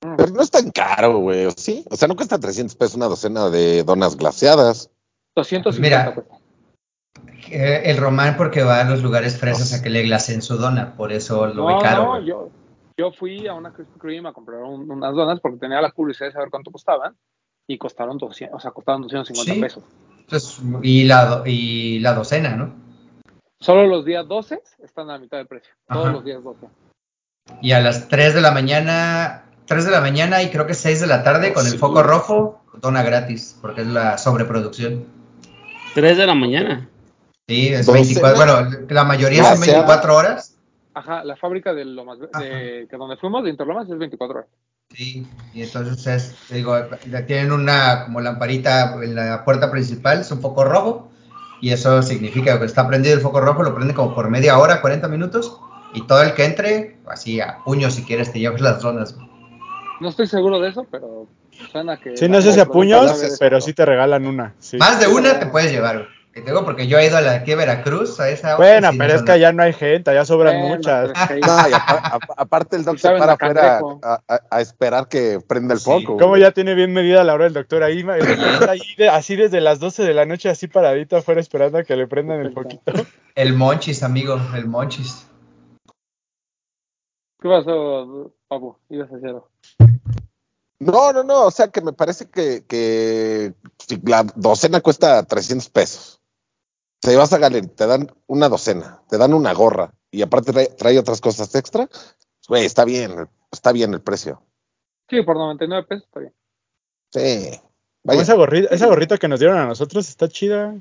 [0.01, 1.87] Pero no es tan caro, güey, ¿sí?
[1.91, 4.91] O sea, no cuesta 300 pesos una docena de donas glaseadas.
[5.37, 6.40] 250 Mira, cuesta.
[7.51, 10.95] Eh, el Román porque va a los lugares fresas a que le glacen su dona,
[10.95, 12.05] por eso lo no, caro.
[12.05, 12.51] No, yo,
[12.97, 16.29] yo fui a una Krispy Kreme a comprar un, unas donas porque tenía la curiosidad
[16.29, 17.17] de saber cuánto costaban
[17.67, 19.61] y costaron 200, o sea, costaron 250 sí.
[19.61, 19.85] pesos.
[20.21, 22.73] Entonces, y, la, y la docena, ¿no?
[23.59, 25.75] Solo los días 12 están a la mitad del precio.
[25.89, 26.67] Todos los días 12.
[27.63, 31.01] Y a las 3 de la mañana, 3 de la mañana y creo que 6
[31.01, 35.05] de la tarde con el foco rojo, dona gratis, porque es la sobreproducción.
[35.95, 36.90] 3 de la mañana.
[37.51, 38.05] Sí, es Docena.
[38.05, 40.57] 24, bueno, la mayoría son sea- 24 horas.
[40.95, 44.51] Ajá, la fábrica de lo más de, que donde fuimos de Interlomas es 24 horas.
[44.91, 46.77] Sí, y entonces es, te digo,
[47.27, 51.11] tienen una como lamparita en la puerta principal, es un foco rojo,
[51.61, 54.81] y eso significa que está prendido el foco rojo, lo prende como por media hora,
[54.81, 55.59] 40 minutos,
[55.93, 59.17] y todo el que entre, así a puño si quieres, te llevas las zonas.
[60.01, 61.27] No estoy seguro de eso, pero
[61.73, 62.17] suena que.
[62.17, 64.55] Sí, no sé si a puños, Pero pero sí te regalan una.
[64.61, 64.77] sí.
[64.77, 66.20] Más de una te puedes llevar, güey.
[66.33, 68.57] Que te digo porque yo he ido a la aquí a Veracruz, a esa hora,
[68.57, 71.09] Bueno, pero es que allá no hay gente, allá sobran Bueno, muchas.
[71.29, 71.73] No, y
[72.37, 75.75] aparte el doc Sí se saben para a afuera a, a- a esperar que prenda
[75.75, 75.87] el Sí.
[75.87, 76.19] foco.
[76.19, 79.61] Como ya tiene bien medida la hora doctor ahí, el doctor ahí de- así desde
[79.61, 82.93] las 12 de la noche, así paradito afuera esperando a que le prendan el poquito.
[83.35, 85.27] El monchis, amigo, el monchis.
[87.43, 88.77] ¿Qué pasó, Papu?
[88.89, 89.35] Ibas a hacer.
[90.79, 93.53] No, no, no, o sea que me parece que, que
[94.05, 96.20] la docena cuesta 300 pesos.
[97.01, 100.67] Te vas a Galería, te dan una docena, te dan una gorra y aparte trae,
[100.69, 101.89] trae otras cosas extra.
[102.49, 104.43] Güey, está bien, está bien el precio.
[105.09, 106.35] Sí, por 99 pesos está bien.
[107.13, 107.61] Sí.
[108.03, 108.23] Vaya.
[108.23, 110.75] esa gorrita, esa gorrita que nos dieron a nosotros está chida.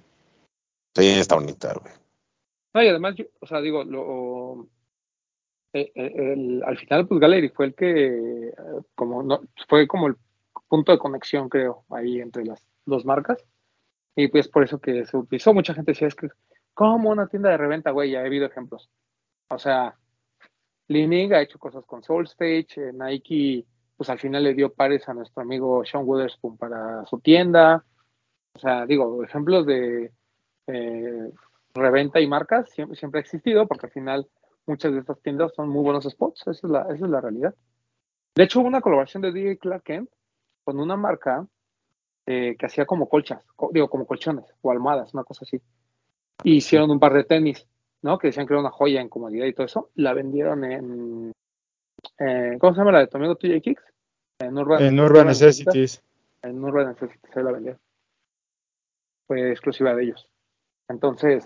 [0.96, 1.94] Sí, está bonita, güey.
[2.74, 4.68] No, y además, yo, o sea, digo, lo,
[5.74, 8.54] eh, eh, el- al final, pues Gallery fue el que, eh,
[8.96, 10.16] como no, fue como el
[10.68, 13.38] punto de conexión, creo, ahí entre las dos marcas.
[14.16, 16.30] Y pues por eso que se utilizó, mucha gente decía, es que,
[16.74, 18.90] como una tienda de reventa, güey, ya he habido ejemplos.
[19.50, 19.96] O sea,
[20.88, 25.14] Li-Ning ha hecho cosas con Soulstage, eh, Nike, pues al final le dio pares a
[25.14, 27.86] nuestro amigo Sean Witherspoon para su tienda.
[28.54, 30.12] O sea, digo, ejemplos de
[30.68, 31.32] eh,
[31.74, 34.28] reventa y marcas siempre, siempre ha existido, porque al final
[34.66, 37.56] muchas de estas tiendas son muy buenos spots, esa es la, esa es la realidad.
[38.36, 40.10] De hecho, hubo una colaboración de DJ Clark Kent
[40.64, 41.46] con una marca
[42.32, 45.60] eh, que hacía como colchas, co- digo, como colchones o almohadas, una cosa así.
[46.44, 47.66] Y hicieron un par de tenis,
[48.04, 48.20] ¿no?
[48.20, 49.90] Que decían que era una joya en comodidad y todo eso.
[49.96, 51.32] La vendieron en.
[52.20, 53.84] eh, ¿Cómo se llama la de tu amigo TJ Kicks?
[54.42, 56.02] En Urban, En Urban Necessities.
[56.44, 57.80] En Urban Necessities, ahí la vendieron.
[59.28, 60.28] Fue exclusiva de ellos.
[60.88, 61.44] Entonces,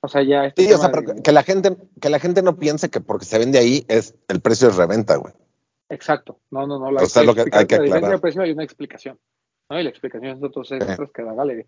[0.00, 0.46] o sea, ya.
[0.46, 3.00] Este Sí, o sea, pero de- que- la gente, que la gente no piense que
[3.00, 5.34] porque se vende ahí es el precio es reventa, güey.
[5.90, 6.40] Exacto.
[6.50, 6.90] No, no, no.
[6.90, 8.10] La, O sea, lo que hay que aclarar.
[8.12, 9.18] de precio hay una explicación.
[9.74, 9.80] ¿No?
[9.80, 11.66] Y la explicación es de otros extras que da Gallery.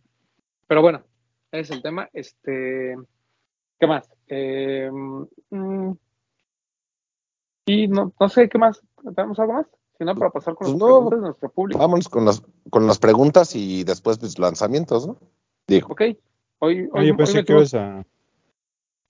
[0.68, 1.02] Pero bueno,
[1.50, 2.08] ese es el tema.
[2.12, 2.96] Este,
[3.78, 4.08] ¿Qué más?
[4.28, 4.90] Eh,
[5.50, 5.92] mm,
[7.66, 8.80] y no, no sé, ¿qué más?
[9.14, 9.66] ¿Tenemos algo más?
[9.98, 10.86] Si no, para pasar con Pues las no.
[10.86, 11.78] preguntas de nuestro público.
[11.80, 15.18] Vámonos con las, con las preguntas y después pues, lanzamientos, ¿no?
[15.66, 15.88] Digo.
[15.90, 16.00] Ok.
[16.02, 16.16] Hoy,
[16.58, 18.06] hoy, Oye, hoy pensé que metimos, ibas a...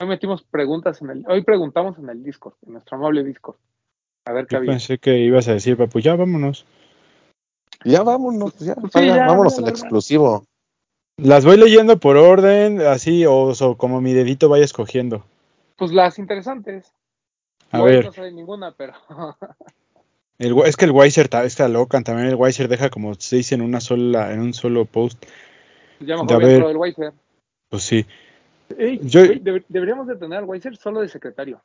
[0.00, 1.24] hoy metimos preguntas en el.
[1.28, 3.56] Hoy preguntamos en el Discord, en nuestro amable Discord.
[4.24, 4.70] A ver qué Yo había.
[4.72, 6.66] pensé que ibas a decir, papu, ya vámonos.
[7.86, 9.70] Ya vámonos, ya, sí, ya, vámonos ya, al ya.
[9.70, 10.44] exclusivo.
[11.18, 15.24] Las voy leyendo por orden, así, o, o como mi dedito vaya escogiendo.
[15.76, 16.92] Pues las interesantes.
[17.70, 18.94] A ver, No sale ninguna, pero.
[20.38, 23.80] el, es que el Weiser está loca, también el Weiser deja como seis en una
[23.80, 25.24] sola, en un solo post.
[26.00, 26.48] ya A mejor ver.
[26.48, 27.12] dentro del Weiser.
[27.68, 28.04] Pues sí.
[28.76, 29.22] Ey, Yo-
[29.68, 31.62] deberíamos de tener al Weiser solo de secretario.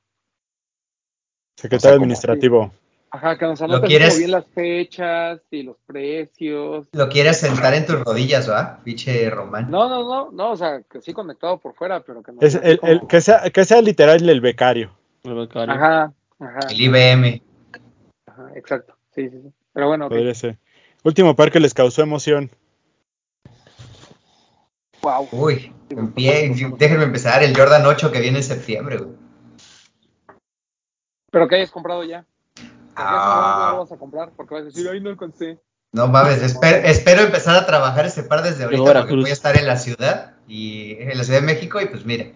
[1.58, 2.74] Secretario O sea, como- administrativo.
[3.14, 4.08] Ajá, que nos anote así quieres?
[4.10, 6.88] como bien las fechas y los precios.
[6.94, 8.80] Lo quieres sentar en tus rodillas, ¿va?
[8.86, 9.70] Pinche Román.
[9.70, 12.40] No, no, no, no, o sea, que sí conectado por fuera, pero que no.
[12.42, 14.92] Es el, el- que, sea, que sea literal el becario.
[15.24, 15.74] El becario.
[15.74, 17.42] Ajá, ajá, El IBM.
[18.28, 18.96] ajá, exacto.
[19.14, 19.52] Sí, sí, sí.
[19.74, 20.12] Pero bueno, ok.
[20.14, 20.58] Podría ser.
[21.04, 22.50] Último par que les causó emoción.
[25.02, 25.28] wow.
[25.34, 26.54] Uy, en pie.
[26.78, 27.44] Déjenme empezar.
[27.44, 29.16] El Jordan 8 que viene en septiembre, güey.
[31.30, 32.26] Pero que hayas comprado ya.
[32.96, 33.68] Ah.
[33.72, 35.60] no lo vas a comprar porque vas a decir, ay, no alcancé.
[35.94, 39.58] No mames, esper- espero empezar a trabajar ese par desde ahorita porque voy a estar
[39.58, 42.36] en la ciudad y en la Ciudad de México y pues mire.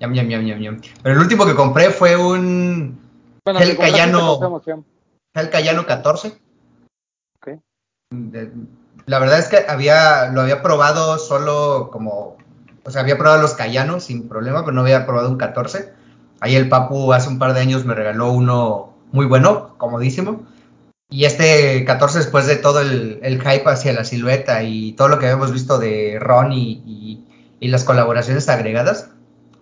[0.00, 0.80] Yam, yam, yam, yam, yam.
[1.02, 3.00] Pero el último que compré fue un
[3.44, 4.18] Bueno, compraste Cayano.
[4.18, 4.86] te causó emoción.
[5.34, 6.38] El Cayano 14.
[7.40, 7.58] Ok.
[8.10, 8.52] De-
[9.06, 12.36] La verdad es que había, lo había probado solo como,
[12.84, 15.92] o sea, había probado los Cayanos sin problema, pero no había probado un 14.
[16.40, 20.46] Ahí el Papu hace un par de años me regaló uno muy bueno, comodísimo.
[21.10, 25.18] Y este 14, después de todo el, el hype hacia la silueta y todo lo
[25.18, 27.24] que habíamos visto de Ron y, y-
[27.60, 29.10] y las colaboraciones agregadas,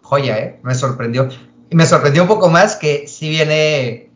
[0.03, 0.61] joya, ¿eh?
[0.63, 1.29] Me sorprendió.
[1.71, 4.11] Y me sorprendió un poco más que si viene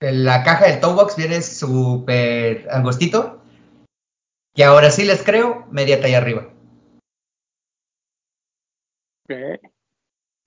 [0.00, 3.42] en la caja del Toebox viene súper angostito.
[4.56, 6.48] Y ahora sí les creo, media talla arriba.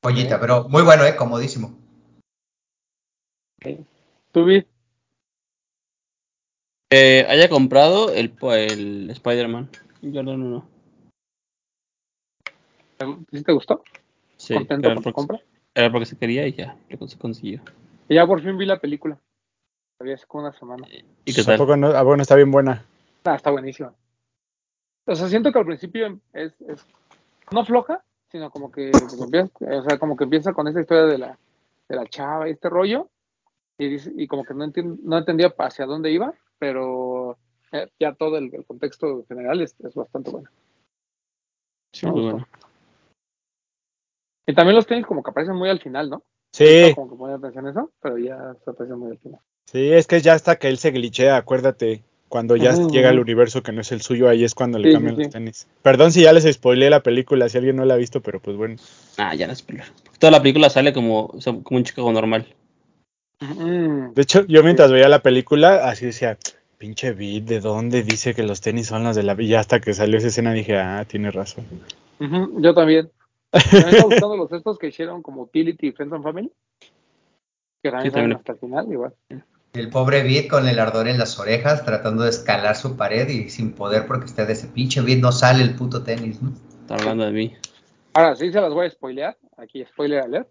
[0.04, 1.16] Joyita, pero muy bueno, ¿eh?
[1.16, 1.79] Comodísimo.
[4.32, 4.48] ¿Tú?
[6.92, 9.70] Eh, haya comprado el, el Spider-Man.
[10.02, 10.70] Jordan 1.
[13.32, 13.84] ¿Sí te gustó?
[14.38, 15.40] Sí, ¿Contento era tu porque, compra?
[15.76, 17.62] era porque se quería y ya, lo se consiguió.
[18.08, 19.20] Y ya por fin vi la película.
[20.00, 20.88] Había hace como una semana.
[21.26, 21.58] ¿Y qué ¿A tal?
[21.58, 21.88] poco no?
[21.88, 22.86] Ah, bueno, está bien buena.
[23.26, 23.94] Ah, está buenísima.
[25.06, 26.86] O sea, siento que al principio es, es
[27.52, 31.18] no floja, sino como que empieza, o sea, como que empieza con esa historia de
[31.18, 31.38] la,
[31.88, 33.10] de la chava y este rollo,
[33.80, 34.72] y, dice- y como que no,
[35.04, 37.38] no entendía hacia dónde iba, pero
[37.72, 40.50] eh, ya todo el, el contexto general es, es bastante bueno.
[41.94, 42.48] Sí, muy bueno.
[44.46, 46.24] Y también los tenis como que aparecen muy al final, ¿no?
[46.52, 49.40] Sí, Como que ponía atención a eso, pero ya se aparecen muy al final.
[49.66, 52.04] sí, es que ya hasta que él se glitchea, acuérdate.
[52.28, 54.94] Cuando ya llega al universo que no es el suyo, ahí es cuando le Sí,
[54.94, 55.68] cambian sí, los tenis.
[55.82, 58.56] Perdón si ya les spoileé la película, si alguien no la ha visto, pero pues
[58.56, 58.76] bueno.
[59.18, 59.86] Ah, ya no es spoiler.
[60.20, 62.56] Toda la película sale como, o sea, como un Chicago normal.
[63.40, 66.38] De hecho, yo mientras veía la película, así decía,
[66.78, 69.60] pinche beat, ¿de dónde dice que los tenis son los de la villa?
[69.60, 71.66] Hasta que salió esa escena dije, ah, tiene razón.
[72.20, 73.10] yo también.
[73.52, 76.52] También estaba buscando los estos que hicieron como Utility y Friends and Family.
[77.82, 78.38] Que también Sí, salen también.
[78.38, 79.14] hasta el final, igual.
[79.74, 83.50] El pobre Vid con el ardor en las orejas, tratando de escalar su pared y
[83.50, 86.52] sin poder porque está de ese pinche Vid no sale el puto tenis, ¿no?
[86.82, 87.56] Está hablando de mí.
[88.14, 89.38] Ahora sí se las voy a spoilear.
[89.58, 90.50] Aquí, spoiler alert.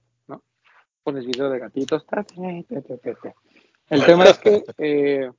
[1.08, 2.04] Pones video de gatitos.
[2.04, 3.34] ta, ta, ta.
[3.88, 5.30] El tema es que, eh,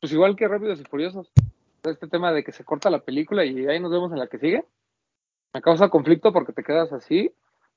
[0.00, 1.30] pues igual que Rápidos y Furiosos,
[1.84, 4.38] este tema de que se corta la película y ahí nos vemos en la que
[4.38, 4.64] sigue,
[5.52, 7.32] me causa conflicto porque te quedas así,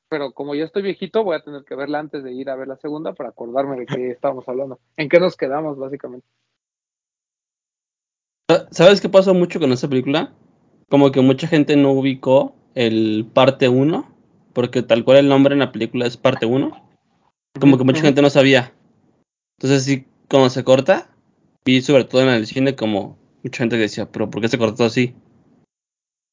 [0.07, 2.69] pero como ya estoy viejito, voy a tener que verla antes de ir a ver
[2.69, 4.79] la segunda para acordarme de qué estábamos hablando.
[4.95, 6.25] ¿En qué nos quedamos, básicamente?
[8.49, 10.31] Sa- ¿Sabes qué pasó mucho con esta película?
[10.89, 14.09] Como que mucha gente no ubicó el parte 1,
[14.53, 16.87] porque tal cual el nombre en la película es parte 1.
[17.59, 18.73] Como que mucha gente no sabía.
[19.57, 21.09] Entonces sí, cuando se corta,
[21.65, 24.85] y sobre todo en el cine, como mucha gente decía, pero ¿por qué se cortó
[24.85, 25.13] así?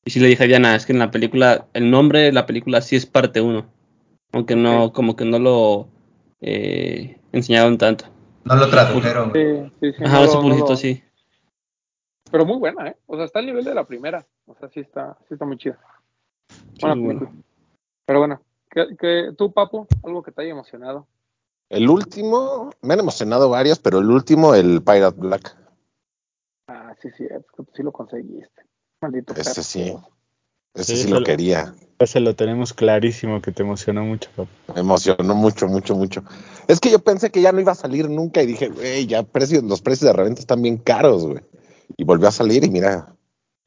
[0.04, 2.46] Y sí le dije a Diana, es que en la película, el nombre de la
[2.46, 3.66] película sí es parte 1.
[4.33, 5.88] Aunque no, como que no lo
[6.40, 8.07] eh, enseñaron tanto.
[8.44, 9.33] No lo tradujeron.
[9.33, 11.02] Sí, sí, sí, Ajá, no se lo- así.
[12.31, 12.96] Pero muy buena, ¿eh?
[13.07, 14.26] O sea, está al nivel de la primera.
[14.46, 15.78] O sea, sí está, sí está muy chida.
[16.48, 17.33] Sí, Buena bueno.
[18.07, 21.07] Pero bueno, ¿qué, qué- tú, Papu, algo que te haya emocionado?
[21.68, 25.57] El último, me han emocionado varios, pero el último, el Pirate Black.
[26.68, 27.26] Ah, sí, sí,
[27.74, 28.62] sí lo conseguiste.
[29.00, 29.62] Maldito Ese perro.
[29.62, 29.96] sí,
[30.74, 31.74] ese Sí, lo quería.
[31.98, 34.50] Ese lo tenemos clarísimo que te emocionó mucho, papá.
[34.74, 36.22] Me emocionó mucho, mucho, mucho.
[36.68, 39.22] Es que yo pensé que ya no iba a salir nunca y dije, güey, ya
[39.22, 41.40] precios, los precios de reventa están bien caros, güey.
[41.96, 43.14] Y volvió a salir y mira,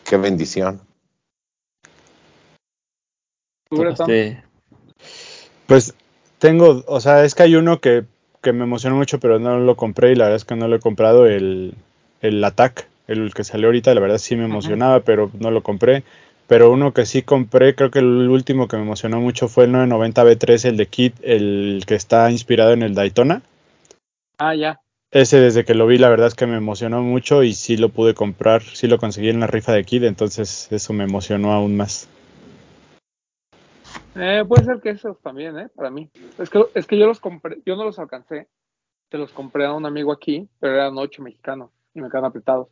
[0.06, 0.82] qué bendición.
[3.70, 4.08] ¿Tú, Breton?
[5.72, 5.94] Pues
[6.38, 8.04] tengo, o sea, es que hay uno que,
[8.42, 10.76] que me emocionó mucho, pero no lo compré y la verdad es que no lo
[10.76, 11.76] he comprado, el,
[12.20, 14.52] el Attack, el que salió ahorita, la verdad sí me Ajá.
[14.52, 16.04] emocionaba, pero no lo compré.
[16.48, 19.72] Pero uno que sí compré, creo que el último que me emocionó mucho fue el
[19.72, 23.42] 990 B3, el de Kit, el que está inspirado en el Daytona.
[24.40, 24.82] Ah, ya.
[25.10, 27.88] Ese desde que lo vi, la verdad es que me emocionó mucho y sí lo
[27.88, 31.78] pude comprar, sí lo conseguí en la rifa de Kid, entonces eso me emocionó aún
[31.78, 32.10] más.
[34.16, 35.70] Eh, puede ser que esos también, ¿eh?
[35.76, 36.10] Para mí.
[36.38, 38.48] Es que, es que yo los compré, yo no los alcancé.
[39.10, 42.68] Se los compré a un amigo aquí, pero eran ocho mexicanos y me quedan apretados.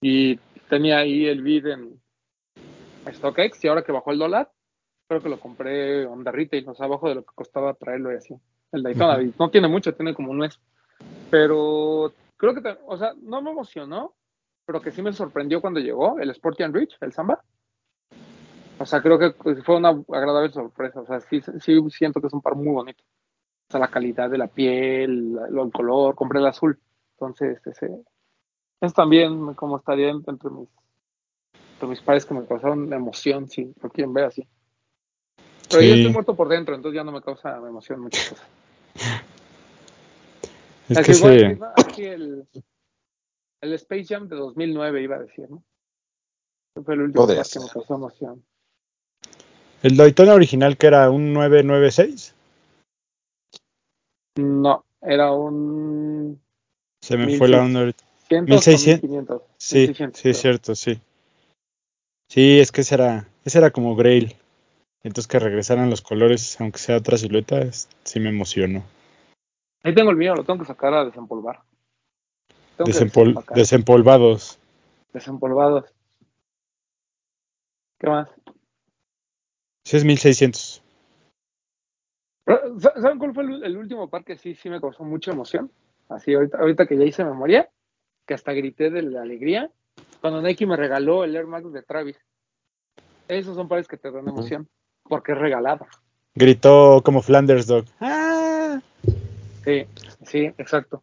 [0.00, 0.36] Y
[0.68, 2.00] tenía ahí el bid en
[3.10, 4.50] StockX y ahora que bajó el dólar,
[5.08, 8.12] creo que lo compré on the retail, o sea, abajo de lo que costaba traerlo
[8.12, 8.34] y así.
[8.72, 10.60] El Daytona, y no tiene mucho, tiene como un mes.
[11.30, 14.14] Pero creo que, te- o sea, no me emocionó,
[14.66, 17.42] pero que sí me sorprendió cuando llegó el Sporty and Rich, el Samba.
[18.78, 21.00] O sea, creo que pues, fue una agradable sorpresa.
[21.00, 23.02] O sea, sí, sí siento que es un par muy bonito.
[23.68, 26.78] O sea, la calidad de la piel, el color, compré el azul.
[27.14, 27.90] Entonces, ese
[28.80, 30.68] es también como estaría entre mis,
[31.74, 34.46] entre mis pares que me causaron emoción, si lo quieren ver así.
[35.68, 36.00] Pero yo Sí.
[36.00, 38.46] estoy muerto por dentro, entonces ya no me causa emoción muchas cosas.
[40.88, 41.72] Es Así que igual.
[41.76, 42.48] Aquí el,
[43.60, 45.62] el Space Jam de 2009 iba a decir, ¿no?
[46.82, 48.44] Fue el último que me causó emoción.
[49.82, 52.34] El Daytona original que era un 996,
[54.36, 56.40] No, era un
[57.02, 58.04] se me fue la onda ahorita.
[58.28, 59.02] 100 1600.
[59.10, 59.42] 1500.
[59.56, 61.00] Sí, 1600, sí, es cierto, sí.
[62.28, 64.36] Sí, es que ese era, ese era como Grail.
[65.02, 68.84] Entonces que regresaran los colores, aunque sea otra silueta, es- sí me emocionó.
[69.82, 71.62] Ahí tengo el mío, lo tengo que sacar a desempolvar.
[72.78, 74.58] Desempol- desempolvados.
[75.12, 75.84] Desempolvados.
[77.98, 78.28] ¿Qué más?
[79.88, 80.82] Sí, es 1600.
[82.44, 85.30] Pero, sa- ¿Saben cuál fue el, el último par que sí, sí me causó mucha
[85.30, 85.72] emoción?
[86.10, 87.70] Así, ahorita, ahorita que ya hice memoria,
[88.26, 89.70] que hasta grité de la alegría,
[90.20, 92.18] cuando Nike me regaló el Air Max de Travis.
[93.28, 94.68] Esos son pares que te dan emoción,
[95.04, 95.86] porque es regalado.
[96.34, 97.86] Gritó como Flanders Dog.
[97.98, 98.82] ¡Ah!
[99.64, 99.86] Sí,
[100.26, 101.02] sí, exacto.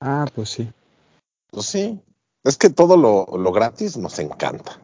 [0.00, 0.66] Ah, pues sí.
[1.50, 2.00] Pues sí.
[2.42, 4.80] Es que todo lo, lo gratis nos encanta.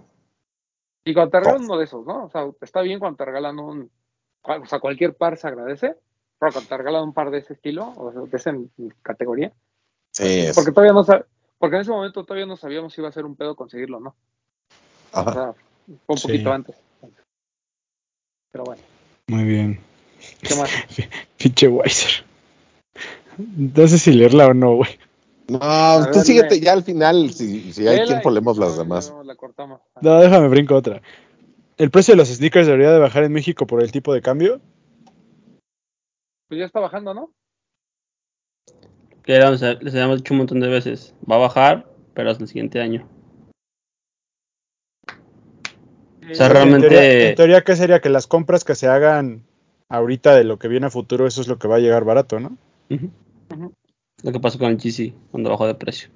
[1.07, 1.64] Y cuando te regalan Oh.
[1.66, 2.25] uno de esos, ¿no?
[2.25, 3.90] O sea, está bien cuando te regalan un.
[4.42, 5.95] O sea, cualquier par se agradece,
[6.38, 8.53] pero cuando te regalan un par de ese estilo, o sea, de esa
[9.03, 9.53] categoría,
[10.12, 10.55] Sí, es.
[10.55, 11.25] porque todavía no sab-
[11.59, 14.14] porque en ese momento todavía no sabíamos si iba a ser un pedo conseguirlo, ¿no?
[15.12, 15.33] O Ajá.
[15.33, 15.53] sea,
[15.87, 16.27] fue un Sí.
[16.29, 16.77] poquito antes.
[18.53, 18.83] Pero bueno,
[19.29, 19.81] Muy bien.
[20.42, 20.71] ¿qué más?
[21.38, 22.25] Pinche Weiser.
[23.38, 24.99] No sé si leerla o no, güey.
[25.48, 26.66] No, ver, tú síguete dime.
[26.66, 27.30] ya al final.
[27.32, 29.09] Si, si hay tiempo, leemos las demás.
[29.11, 29.80] luego La cortamos.
[30.00, 31.02] No, déjame brinco otra.
[31.76, 34.61] ¿El precio de los sneakers debería de bajar en México por el tipo de cambio?
[36.48, 37.30] Pues ya está bajando, ¿no?
[39.24, 39.62] Que les
[39.94, 41.14] habíamos dicho un montón de veces.
[41.30, 43.09] Va a bajar, pero hasta el siguiente año.
[46.30, 48.00] O sea, En realmente- teoría, en teoría, ¿qué sería?
[48.00, 49.44] Que las compras que se hagan
[49.88, 52.40] ahorita de lo que viene a futuro, eso es lo que va a llegar barato,
[52.40, 52.56] ¿no?
[52.90, 53.11] Ujú.
[53.54, 53.72] Ujú.
[54.22, 56.09] Lo que pasó con el GC cuando bajó de precio.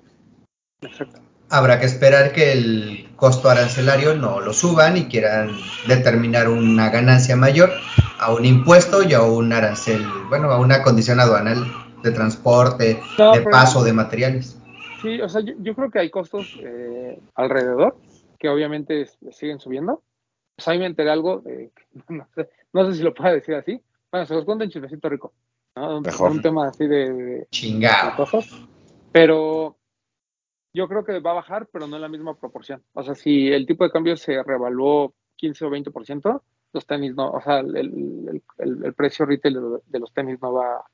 [0.82, 1.20] Exacto.
[1.50, 5.50] Habrá que esperar que el costo arancelario no lo suban y quieran
[5.88, 7.70] determinar una ganancia mayor
[8.18, 11.64] a un impuesto y a un arancel, bueno, a una condición aduanal
[12.02, 14.56] de transporte, No, de paso de materiales.
[15.02, 17.96] Sí, o sea, yo, yo creo que hay costos eh, alrededor
[18.38, 20.02] que obviamente siguen subiendo.
[20.56, 21.72] Pues ahí me enteré algo, de-
[22.08, 23.80] no, sé, no sé si lo puedo decir así.
[24.12, 25.32] Bueno, se los cuento en Chismecito Rico.
[25.76, 25.98] ¿No?
[25.98, 26.30] Un, Mejor.
[26.32, 28.16] un tema así de, de- de Chingado.
[28.16, 28.48] cosas.
[29.12, 29.76] Pero
[30.72, 32.82] yo creo que va a bajar, pero no en la misma proporción.
[32.92, 37.30] O sea, si el tipo de cambio se revaluó 15 o 20%, los tenis no,
[37.30, 40.84] o sea, el, el- el- el precio retail de, de los tenis no va,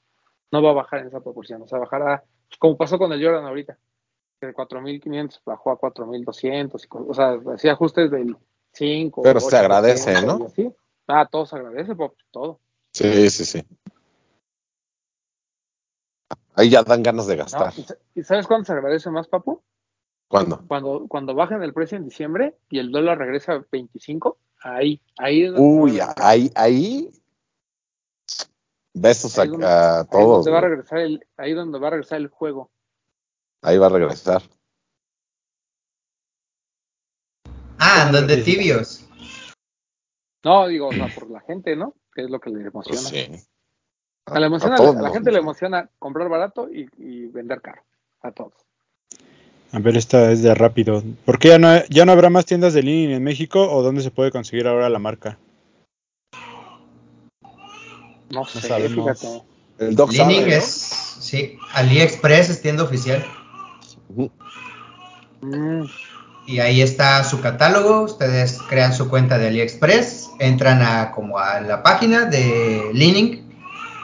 [0.51, 1.63] no va a bajar en esa proporción.
[1.63, 3.77] O sea, bajará, pues, como pasó con el Jordan ahorita,
[4.41, 8.37] que de 4.500 bajó a 4.200, y co- o sea, hacía ajustes del
[8.73, 9.23] 5.
[9.23, 10.39] Pero se agradece, ¿no?
[10.41, 10.73] Y así.
[11.09, 12.61] Ah, todo se agradece, Pop, todo.
[12.93, 13.63] Sí, sí, sí.
[16.55, 17.43] Ahí ya dan ganas de ¿no?
[17.45, 17.73] gastar.
[17.77, 19.63] ¿Y sa- ¿Y sabes cuándo se agradece más, Papu?
[20.29, 20.65] ¿Cuándo?
[20.67, 25.45] Cuando, cuando bajan el precio en diciembre y el dólar regresa a 25, ahí, ahí
[25.45, 27.11] es donde Uy, ahí, ahí.
[28.95, 30.45] Besos a, Ahí donde- a ahí todos.
[30.45, 32.71] donde va a regresar el, ahí es donde va a regresar el juego.
[33.63, 34.43] Ahí va a regresar.
[37.79, 39.07] Ah, andan de tibios.
[40.43, 41.95] No, digo, o sea, por la gente, ¿no?
[42.15, 43.01] Que es lo que le emociona.
[43.01, 43.09] Pues
[43.43, 43.47] sí.
[44.27, 45.89] A la, emociona- A todos a la gente le emociona.
[45.99, 47.83] comprar barato y, y vender caro.
[48.23, 48.53] A todos.
[49.73, 51.03] A ver, esta es de rápido.
[51.25, 54.03] ¿Por qué ya no, ya no habrá más tiendas de línea en México o dónde
[54.03, 55.39] se puede conseguir ahora la marca?
[58.31, 59.19] No sé, sabemos.
[59.21, 59.43] fíjate.
[59.79, 60.57] El Doc Leaning sabe, ¿no?
[60.57, 60.65] es,
[61.21, 63.25] sí, AliExpress es tienda oficial.
[65.41, 65.85] Mm,
[66.47, 68.03] Y ahí está su catálogo.
[68.03, 73.46] Ustedes crean su cuenta de AliExpress, entran a como a la página de Leaning.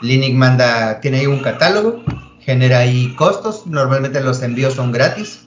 [0.03, 2.03] Leaning manda, tiene ahí un catálogo,
[2.41, 3.67] genera ahí costos.
[3.67, 5.47] Normalmente los envíos son gratis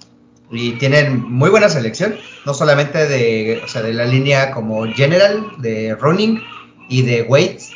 [0.52, 2.16] y tienen muy buena selección,
[2.46, 6.42] no solamente de, o sea, de la línea como general de running
[6.90, 7.72] y de weights.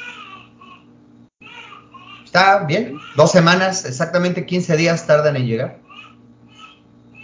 [2.24, 5.80] Está bien, dos semanas, exactamente 15 días tardan en llegar.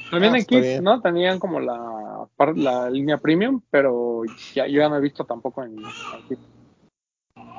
[0.10, 0.82] También Ah, en Kids.
[0.82, 1.02] ¿no?
[1.02, 5.78] Tenían como la, la línea premium, pero ya, yo ya no he visto tampoco en,
[5.78, 6.41] en Kids.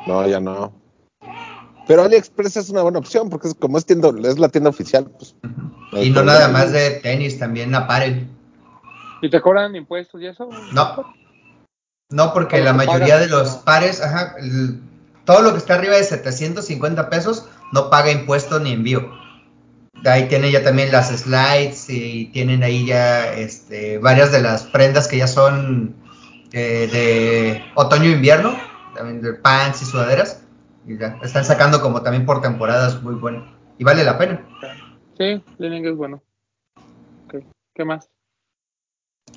[0.06, 0.85] No, ya no.
[1.86, 5.10] Pero AliExpress es una buena opción porque es, como es, tienda, es la tienda oficial.
[5.18, 5.34] Pues,
[5.92, 8.26] no Y no nada más de tenis, también apparel.
[9.22, 10.48] ¿Y te cobran impuestos y eso?
[10.72, 11.14] No.
[12.10, 13.62] No, porque la mayoría pagas, de los no.
[13.64, 14.80] pares, ajá, el-
[15.24, 19.10] todo lo que está arriba de 750 pesos no paga impuesto ni envío.
[20.02, 24.64] De ahí tienen ya también las slides y tienen ahí ya este, varias de las
[24.64, 25.96] prendas que ya son
[26.52, 28.56] eh, de otoño-invierno,
[28.94, 30.42] también de pants y sudaderas.
[30.86, 33.44] Y ya, están sacando como también por temporadas muy bueno.
[33.78, 34.46] Y vale la pena.
[35.18, 36.22] Sí, Lenin es bueno.
[37.24, 38.08] Ok, ¿Qué más?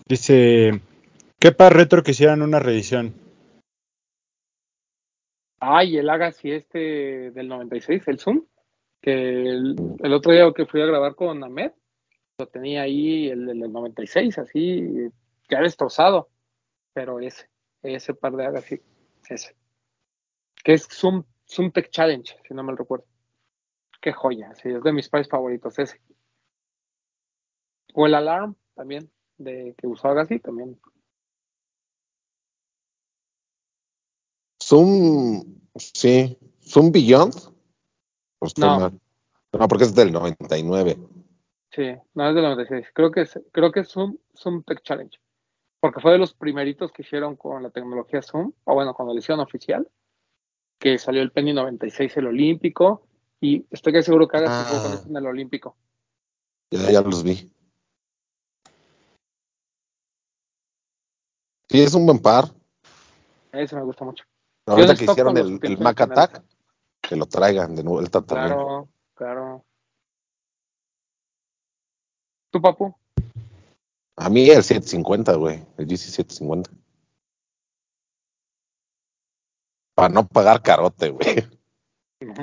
[0.08, 0.82] Dice,
[1.40, 3.14] ¿qué par retro quisieran una reedición?
[5.60, 8.46] Ay, el Agassi este del 96, el Zoom,
[9.02, 11.72] que el, el otro día que fui a grabar con Ahmed,
[12.38, 15.10] lo tenía ahí el del 96, así,
[15.50, 16.30] ya destrozado,
[16.94, 17.50] pero ese,
[17.84, 18.82] ese par de Agassi,
[19.30, 19.56] ese.
[20.64, 23.06] Que es Zoom, Zoom Tech Challenge, si no me recuerdo.
[24.02, 26.00] Qué joya, sí, es de mis pares favoritos ese.
[27.94, 30.80] O el Alarm también, de que usó Agassi también.
[34.62, 35.44] Zoom,
[35.76, 36.38] sí.
[36.62, 37.34] Zoom Beyond.
[38.38, 38.92] Pues No.
[39.52, 40.96] No, porque es del 99.
[41.72, 42.88] Sí, no es del 96.
[42.94, 45.18] Creo que es, creo que es Zoom, Zoom Tech Challenge.
[45.80, 49.14] Porque fue de los primeritos que hicieron con la tecnología Zoom, o bueno, con la
[49.14, 49.90] edición oficial,
[50.80, 53.04] que salió el Penny 96, el Olímpico,
[53.42, 54.70] y estoy casi seguro que hagas Ah.
[54.70, 55.76] juego con este en el Olímpico.
[56.72, 57.52] Ya, ya los vi.
[61.70, 62.46] Sí, es un buen par.
[63.52, 64.24] Ese me gusta mucho.
[64.66, 66.44] Ahorita en que hicieron el, Mac Attack,
[67.02, 68.54] que lo traigan de vuelta también.
[68.54, 69.66] Claro, claro.
[72.52, 72.96] ¿Tú, papu?
[74.16, 75.64] A mí el 750, güey.
[75.78, 76.72] El GC 750.
[80.00, 81.46] Para no pagar carote, güey.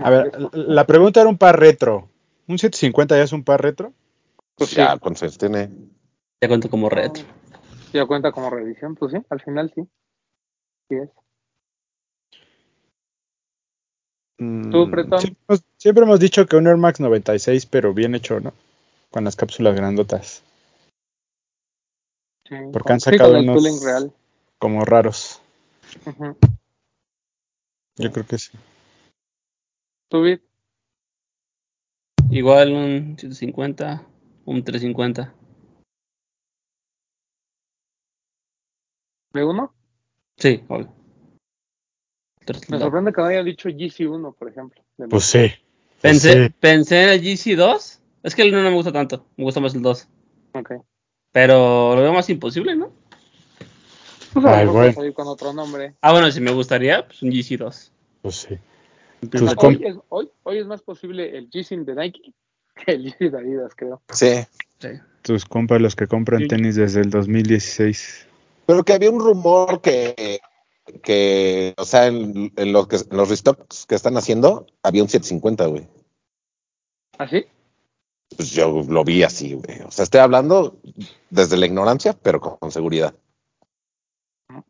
[0.03, 2.09] A ver, la pregunta era un par retro.
[2.49, 3.93] ¿Un 750 ya es un par retro?
[4.55, 4.77] Pues sí.
[4.77, 5.71] ya, ¿cuántos años tiene?
[6.41, 7.25] Ya cuento como retro.
[7.93, 9.83] Ya cuenta como revisión, pues sí, al final sí.
[10.89, 11.11] Sí es.
[14.39, 15.21] ¿Tú, Mm, Pretón?
[15.21, 18.53] siempre, hemos, siempre hemos dicho que un Air Max 96, pero bien hecho, ¿no?
[19.11, 20.43] Con las cápsulas grandotas,
[22.49, 24.13] Sí, Porque con- han sí, sacado unos- real.
[24.59, 25.41] como raros.
[27.99, 28.53] Yo creo que sí.
[30.09, 30.43] ¿Tú, Vic?
[32.31, 34.07] Igual un 750,
[34.45, 35.35] un 350.
[39.33, 39.75] ¿De uno?
[40.37, 40.93] Sí, obvio.
[42.41, 42.85] Me 350.
[42.85, 44.83] sorprende que no haya dicho GC1, por ejemplo.
[45.09, 45.39] Pues sí.
[45.39, 46.55] pues Pensé, sí.
[46.61, 48.01] pensé en el GC2.
[48.23, 49.27] Es que el 1 no me gusta tanto.
[49.37, 50.09] Me gusta más el 2.
[50.53, 50.73] Ok.
[51.33, 52.93] Pero lo veo más imposible, ¿no?
[54.43, 54.87] Pues a lo Ay, mejor güey.
[54.87, 55.95] va a salir con otro nombre.
[56.03, 57.91] Ah, bueno, si me gustaría, pues un GC2.
[58.23, 58.59] Pues sí.
[59.33, 62.33] Sea, com- hoy, es, hoy, hoy es más posible el GC de Nike
[62.85, 64.03] que el GC de Adidas, creo.
[64.13, 64.45] Sí.
[64.79, 64.89] Sí.
[65.23, 66.49] tus compas, los que compran Sí.
[66.49, 68.27] tenis desde el 2016.
[68.67, 70.41] Pero que había un rumor que,
[71.03, 75.09] que o sea, en, en los, que, en los restocks que están haciendo, había un
[75.09, 75.89] 750, güey.
[77.19, 77.47] ¿Así?
[78.37, 79.81] Pues yo lo vi así, güey.
[79.87, 80.79] O sea, estoy hablando
[81.31, 83.15] desde la ignorancia, pero con, con seguridad.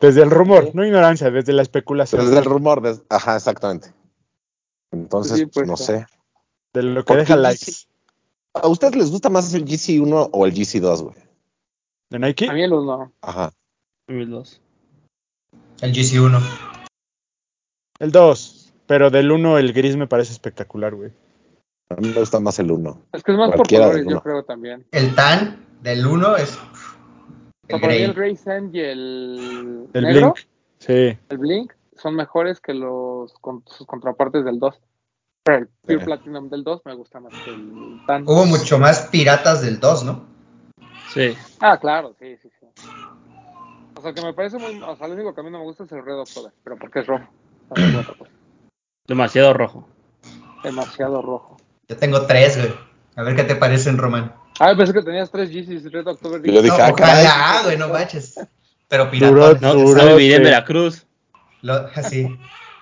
[0.01, 2.24] Desde el rumor, no ignorancia, desde la especulación.
[2.24, 3.93] Desde el rumor, des- ajá, exactamente.
[4.91, 5.85] Entonces, Sí, pues, no sí.
[5.85, 6.07] sé.
[6.72, 7.72] De lo que ¿Por deja likes.
[8.55, 11.16] ¿A ustedes les gusta más el GC1 o el GC2, güey?
[12.11, 12.49] ¿De Nike?
[12.49, 13.12] A mí el uno.
[13.20, 13.53] Ajá.
[14.09, 14.61] El 2.
[15.83, 16.41] El GC1.
[17.99, 18.72] El 2.
[18.87, 21.11] Pero del 1 el gris me parece espectacular, güey.
[21.91, 23.03] A mí me gusta más el 1.
[23.12, 24.87] Es que es más por colores, yo creo también.
[24.93, 26.57] El tan del 1 es
[27.68, 28.36] para mí el Grey.
[28.36, 30.46] Sand y el, El negro, Blink.
[30.78, 31.18] Sí.
[31.28, 34.80] el Blink, son mejores que los con sus contrapartes del 2.
[35.44, 36.04] Pero el Pure Sí.
[36.04, 38.24] Platinum del 2 me gusta más que el Tan.
[38.24, 40.24] Hubo mucho más piratas del 2, ¿no?
[41.14, 41.34] Sí.
[41.60, 42.66] Ah, claro, sí, sí, sí.
[43.94, 44.82] O sea, que me parece muy.
[44.82, 46.76] O sea, lo único que a mí no me gusta es el Red October, pero
[46.76, 47.24] porque es rojo.
[47.76, 48.02] No.
[49.06, 49.88] Demasiado rojo.
[50.62, 51.56] Demasiado rojo.
[51.88, 52.74] Yo tengo tres, güey.
[53.14, 54.34] A ver qué te parecen, Román.
[54.59, 56.40] Ah, pensé que tenías tres Yeezys Red October.
[56.42, 57.26] Yo dije, No, ah, caray.
[57.26, 58.40] ojalá, güey, no manches.
[58.88, 59.61] Pero piratones.
[59.61, 60.42] No, Duró, no viví en.
[60.44, 61.04] Veracruz.
[61.62, 62.28] Lo- sí,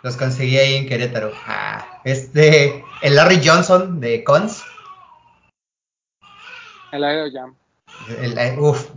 [0.03, 1.33] los conseguí ahí en Querétaro.
[1.47, 4.63] Ah, este, el Larry Johnson de Cons.
[6.93, 7.55] El Aero Jam.
[8.21, 8.89] El, eh, uf,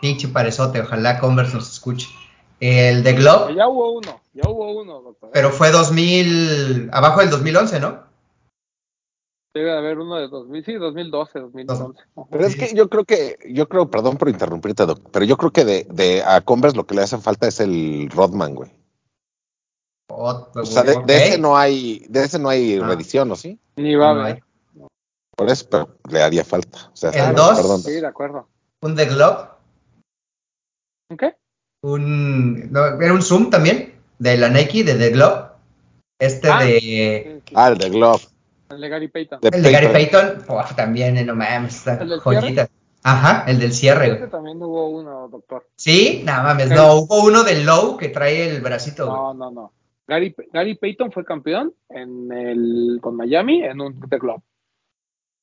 [0.00, 2.08] pinche parezote, ojalá Converse nos escuche.
[2.60, 5.30] El de Globe, Ya hubo uno, ya hubo uno, doctor.
[5.32, 8.04] pero fue 2000, abajo del 2011, ¿no?
[9.54, 11.82] Debe de haber uno de 2000, sí, 2012, 2011.
[12.16, 12.26] Ajá.
[12.30, 15.52] Pero es que yo creo que, yo creo, perdón por interrumpirte, Doc, pero yo creo
[15.52, 18.72] que de, de a Converse lo que le hace falta es el Rodman, güey.
[20.10, 22.86] O, O sea, de, ese no hay, de ese no hay Ah.
[22.86, 23.58] reedición, ¿o sí?
[23.76, 24.24] Ni va a haber.
[24.26, 24.40] hay.
[25.36, 26.90] Por eso, pero le haría falta.
[26.92, 27.56] O sea, El perdón, dos.
[27.56, 27.80] perdón.
[27.82, 28.48] Sí, de acuerdo.
[28.82, 29.48] Un de Globe,
[31.10, 31.36] ¿Un qué?
[31.84, 35.48] un, no, era un Zoom también, de la Nike, de The Globe.
[36.20, 36.62] Este Ah.
[36.64, 37.42] de.
[37.54, 38.22] Ah, el de Glove.
[38.74, 39.38] El de Gary Payton.
[39.42, 40.44] El de Gary Payton.
[40.48, 42.68] Uf, también, eh, no mames, esta ¿El del joyita.
[43.02, 44.30] Ajá, el del cierre, güey.
[44.30, 45.68] también hubo uno, doctor.
[45.76, 49.16] Sí, nada mames, no, hubo uno del Low que trae el bracito, güey.
[49.16, 49.72] No, no, no.
[50.06, 54.42] Gary, Gary Payton fue campeón en el, con Miami en un The Globe.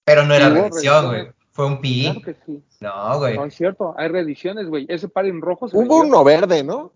[0.03, 1.27] Pero no era reedición, güey.
[1.51, 2.03] Fue un PI.
[2.03, 2.63] Claro que sí.
[2.79, 3.35] No, güey.
[3.35, 3.93] No es cierto.
[3.97, 4.85] Hay reediciones, güey.
[4.89, 6.93] Ese par en rojo se Hubo uno verde, ¿no?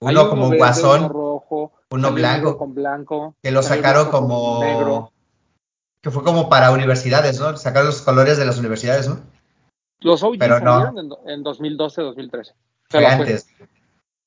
[0.00, 1.72] Hay Uno como verde, guasón, Uno rojo.
[1.90, 3.36] uno blanco, uno con blanco.
[3.42, 4.60] que lo sacaron uno como...
[4.64, 5.11] Negro.
[6.02, 7.56] Que fue como para universidades, ¿no?
[7.56, 9.20] Sacar los colores de las universidades, ¿no?
[10.00, 10.98] Los OG Pero no.
[10.98, 12.52] en, do- en 2012, 2013.
[12.90, 13.46] Fue Pero antes.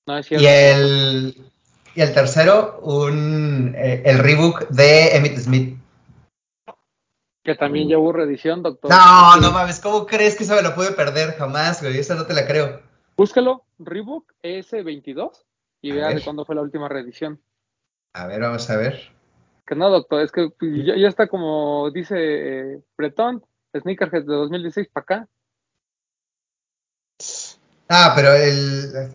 [0.07, 0.43] No es cierto.
[0.43, 1.51] Y el,
[1.95, 5.77] y el tercero, un, eh, el rebook de Emmett Smith.
[7.43, 8.89] Que también hubo reedición, doctor.
[8.89, 9.39] No, Sí.
[9.41, 11.33] no mames, ¿cómo crees que eso me lo pude perder?
[11.35, 12.81] Jamás, güey, esa no te la creo.
[13.17, 15.43] Búscalo, Reebok ES22
[15.81, 17.41] y vea de cuándo fue la última reedición.
[18.13, 19.11] A ver, vamos a ver.
[19.65, 23.43] Que no, doctor, es que pues, ya, ya está como dice eh, Bretón,
[23.75, 25.27] Sneakerhead de 2016 para acá.
[27.89, 29.11] Ah, pero el.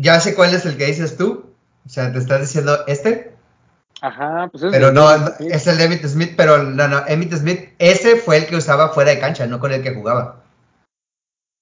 [0.00, 1.44] Ya sé cuál es el que dices tú.
[1.84, 3.34] O sea, te estás diciendo este.
[4.00, 5.08] Ajá, pues es Pero de- no,
[5.38, 8.88] es el de Emmitt Smith, pero no, no, Emmitt Smith, ese fue el que usaba
[8.88, 10.42] fuera de cancha, no con el que jugaba.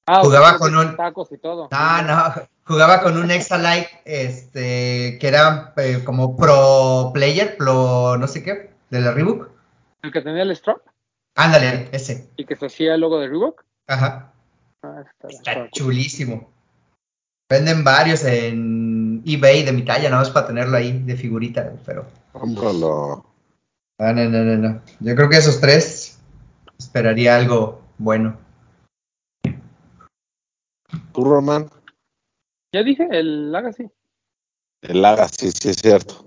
[0.06, 1.68] Ah, jugaba o sea, con un- tacos y todo.
[1.70, 2.34] No, no,
[2.70, 8.70] jugaba con un Exalite, este, que era eh, como pro player, pro no sé qué,
[8.90, 9.48] de la Reebok.
[10.02, 10.78] El que tenía el strap
[11.34, 12.30] Ándale, ese.
[12.36, 13.64] y que se hacía el logo de Reebok.
[13.88, 14.32] Ajá.
[14.82, 15.70] Ah, está, Está está cool.
[15.72, 16.48] chulísimo.
[17.48, 22.06] Venden varios en eBay de mi talla, nada más para tenerlo ahí de figurita, pero.
[22.32, 23.26] Cómpralo.
[23.98, 24.82] No, no, no, no, no.
[25.00, 26.20] Yo creo que esos tres
[26.78, 28.38] esperaría algo bueno.
[31.12, 31.68] ¿Tú, Román?
[32.72, 33.90] Ya dije, el Agassi.
[34.82, 36.26] El Laga, sí, sí, es cierto.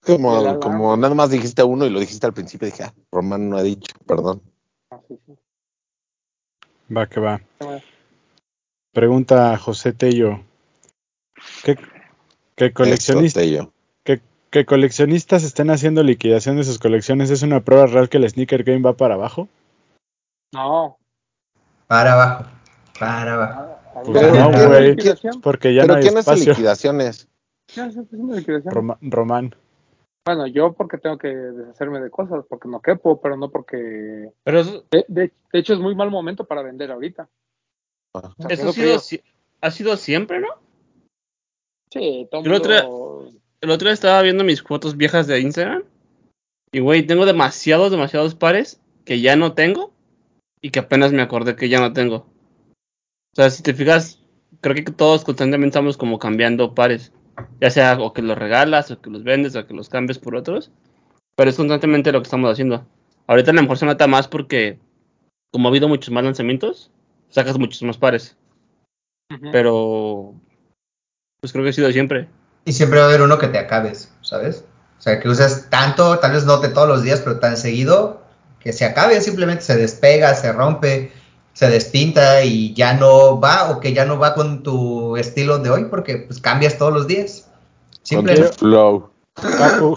[0.00, 3.56] Como, como nada más dijiste uno y lo dijiste al principio, dije, ah, Román no
[3.56, 4.40] ha dicho, perdón.
[4.90, 5.36] Ah, sí, sí.
[6.94, 7.40] Va que va.
[8.92, 10.44] Pregunta José Tello.
[11.64, 11.76] ¿Qué,
[12.54, 13.72] qué, coleccionista, Tello.
[14.04, 14.20] qué,
[14.50, 17.30] qué coleccionistas estén haciendo liquidación de sus colecciones?
[17.30, 19.48] ¿Es una prueba real que el sneaker game va para abajo?
[20.52, 20.96] No.
[21.88, 22.44] Para abajo.
[22.98, 23.75] Para abajo.
[24.04, 24.96] Pues ¿ya no, hace güey.
[25.42, 26.52] Porque ya ¿Pero no hay quién hace espacio.
[26.52, 27.28] liquidaciones?
[27.68, 28.74] Haciendo liquidación.
[28.74, 29.54] Roma- Román.
[30.24, 34.32] Bueno, yo porque tengo que deshacerme de cosas, porque no quepo, pero no porque...
[34.42, 37.28] Pero eso, De, de- de hecho, es muy mal momento para vender ahorita.
[38.14, 38.32] Ah.
[38.36, 39.22] O sea, eso ha, sido, si-
[39.60, 40.48] ha sido siempre, ¿no?
[41.92, 45.40] Sí, todo el otro día- mundo- El otro día estaba viendo mis fotos viejas de
[45.40, 45.84] Instagram.
[46.72, 49.92] Y, güey, tengo demasiados, demasiados pares que ya no tengo.
[50.60, 52.26] Y que apenas me acordé que ya no tengo.
[53.36, 54.18] O sea, si te fijas,
[54.62, 57.12] creo que todos constantemente estamos como cambiando pares.
[57.60, 60.34] Ya sea o que los regalas, o que los vendes, o que los cambies por
[60.36, 60.70] otros.
[61.36, 62.86] Pero es constantemente lo que estamos haciendo.
[63.26, 64.78] Ahorita a lo mejor se nota más porque,
[65.52, 66.90] como ha habido muchos más lanzamientos,
[67.28, 68.38] sacas muchos más pares.
[69.30, 69.50] Ujú.
[69.52, 70.32] Pero,
[71.40, 72.30] pues creo que ha sido siempre.
[72.64, 74.64] Y siempre va a haber uno que te acabes, ¿sabes?
[74.98, 78.22] O sea, que uses tanto, tal vez no de todos los días, pero tan seguido,
[78.60, 81.12] que se acabe, simplemente se despega, se rompe,
[81.56, 85.70] se despinta y ya no va, o que ya no va con tu estilo de
[85.70, 87.48] hoy, porque pues cambias todos los días.
[88.06, 88.22] Tu
[88.58, 89.08] flow.
[89.32, 89.96] Papu,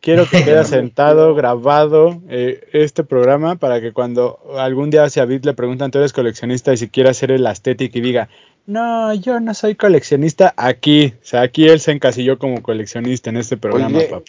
[0.00, 5.44] quiero que quede sentado, grabado eh, este programa para que cuando algún día hacia Bit
[5.44, 8.28] le preguntan, tú eres coleccionista y si quiere hacer el aesthetic y diga,
[8.66, 13.36] no, yo no soy coleccionista, aquí, o sea, aquí él se encasilló como coleccionista en
[13.36, 14.24] este programa, Oye, papu.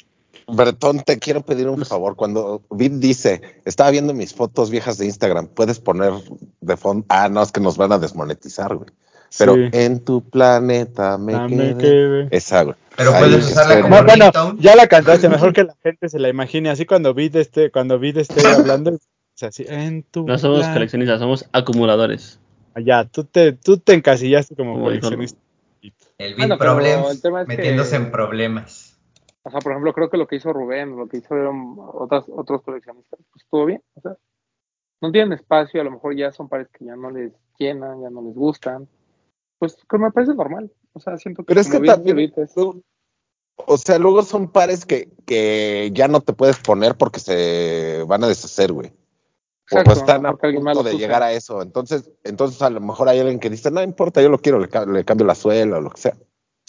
[0.56, 2.16] Bretón, te quiero pedir un favor.
[2.16, 6.14] Cuando Vid dice, estaba viendo mis fotos viejas de Instagram, puedes poner
[6.62, 7.06] de fondo.
[7.10, 8.90] Ah, no, es que nos van a desmonetizar, güey.
[9.38, 9.62] Pero Sí.
[9.74, 11.78] en tu planeta me Ah, me quedé.
[11.78, 12.28] quedé.
[12.32, 12.76] Esa, güey.
[12.98, 16.18] Pero Ahí puedes usarla como No, bueno, ya la cantaste, mejor que la gente se
[16.20, 18.34] la imagine, así cuando Bit esté, cuando Bit esté
[18.78, 19.00] hablando, o
[19.36, 22.40] sea, así, en tu No somos plan- coleccionistas, somos acumuladores.
[22.84, 25.38] Ya, tú te, tú te encasillaste como coleccionista.
[26.18, 28.89] El Bueno, Problems, tema es metiéndose que- en problemas.
[29.44, 32.62] O sea, por ejemplo, creo que lo que hizo Rubén, lo que hicieron otras, otros
[32.62, 33.82] coleccionistas, pues estuvo bien.
[33.96, 34.16] O sea,
[35.02, 38.10] no tienen espacio, a lo mejor ya son pares que ya no les llenan, ya
[38.10, 38.88] no les gustan.
[39.58, 40.72] Pues que me parece normal.
[40.94, 42.84] O sea, siento que Pero es que bien también, tú-
[43.66, 48.24] o sea, luego son pares que, que ya no te puedes poner porque se van
[48.24, 48.90] a deshacer, güey.
[48.90, 51.62] O Exacto, están a punto de llegar a eso.
[51.62, 55.06] Entonces, entonces a lo mejor hay alguien que dice, no importa, yo lo quiero, le
[55.06, 56.18] cambio la suela o lo que sea.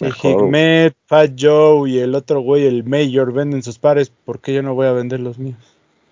[0.01, 0.13] Güey.
[0.13, 4.11] Hikmet, Fat Joe y el otro güey, el Mayor, venden sus pares.
[4.11, 5.59] ¿Por qué yo no voy a vender los míos?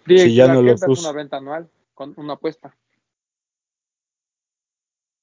[0.06, 1.08] Diga si ya no los uso.
[1.08, 2.74] una venta anual con una apuesta.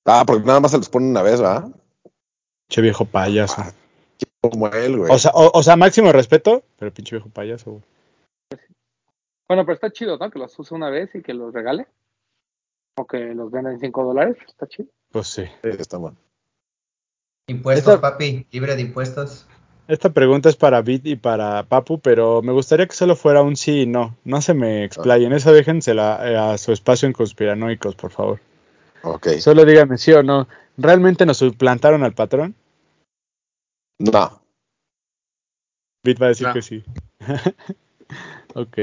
[0.06, 1.70] Ah, porque nada más se los pone una vez, ¿verdad?
[2.70, 3.56] Che viejo payaso.
[3.60, 3.72] Ah,
[4.42, 5.12] Como él, güey.
[5.12, 7.84] O sea, o, o sea, máximo respeto, pero pinche viejo payaso, güey.
[9.48, 10.30] Bueno, pero está chido, ¿no?
[10.32, 11.88] Que los use una vez y que los regale.
[12.98, 14.38] O que los venda en 5 dólares.
[14.48, 14.90] Está chido.
[15.12, 15.44] Pues sí.
[15.64, 16.18] Sí, está bueno.
[17.48, 19.46] Impuestos, Esta- papi, libre de impuestos.
[19.88, 23.56] Esta pregunta es para Bit y para Papu, pero me gustaría que solo fuera un
[23.56, 24.18] sí y no.
[24.24, 25.32] No se me explayen.
[25.32, 28.40] Esa déjensela eh, a su espacio en conspiranoicos, por favor.
[29.04, 29.28] Ok.
[29.38, 30.48] Solo díganme sí o no.
[30.78, 32.56] ¿Realmente nos suplantaron al patrón?
[34.00, 34.42] No.
[36.04, 36.54] Bit va a decir No.
[36.54, 36.84] que sí.
[38.56, 38.78] ok.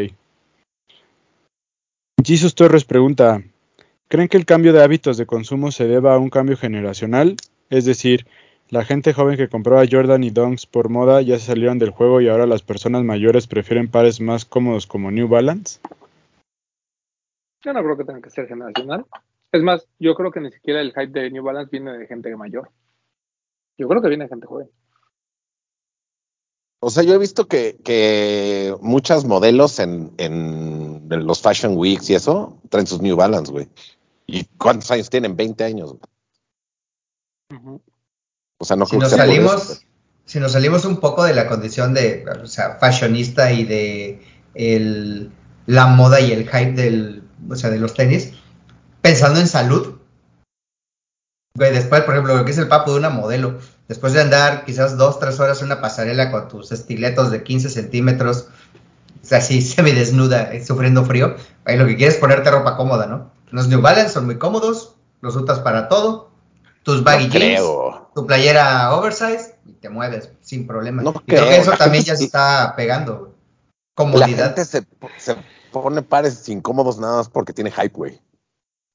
[2.24, 3.42] Jesus Torres pregunta,
[4.06, 7.36] ¿creen que el cambio de hábitos de consumo se deba a un cambio generacional?
[7.70, 8.24] Es decir,
[8.72, 12.22] la gente joven que compraba Jordan y Dunks por moda ya se salieron del juego
[12.22, 15.78] y ahora las personas mayores prefieren pares más cómodos como New Balance.
[17.60, 19.04] Yo no creo que tenga que ser generacional.
[19.52, 22.34] Es más, yo creo que ni siquiera el hype de New Balance viene de gente
[22.34, 22.70] mayor.
[23.76, 24.70] Yo creo que viene de gente joven.
[26.80, 32.08] O sea, yo he visto que, que muchas modelos en, en, en los Fashion Weeks
[32.08, 33.68] y eso traen sus New Balance, güey.
[34.26, 35.36] ¿Y cuántos años tienen?
[35.36, 35.94] 20 años.
[37.50, 37.82] güey.
[38.62, 39.80] O sea, no Si creo que nos por salimos, eso,
[40.24, 44.22] si nos salimos un poco de la condición de, o sea, fashionista y de
[44.54, 45.32] el,
[45.66, 48.34] la moda y el hype del, o sea, de los tenis,
[49.00, 49.96] pensando en salud,
[51.56, 53.58] después, por ejemplo, lo que es el papo de una modelo,
[53.88, 57.68] después de andar quizás dos, tres horas en una pasarela con tus estiletos de 15
[57.68, 58.46] centímetros,
[59.20, 61.34] o sea, así semidesnuda, eh, sufriendo frío,
[61.64, 63.32] ahí lo que quieres es ponerte ropa cómoda, ¿no?
[63.50, 66.31] Los New Balance son muy cómodos, los usas para todo,
[66.82, 68.10] tus baggy No jeans, creo.
[68.14, 71.02] tu playera oversize y te mueves sin problema.
[71.02, 73.18] No y creo que eso también ya se está pegando.
[73.18, 73.32] güey.
[73.32, 74.46] La Comodidad.
[74.46, 74.86] gente se,
[75.18, 75.36] se
[75.70, 78.20] pone pares incómodos nada más porque tiene hype, güey.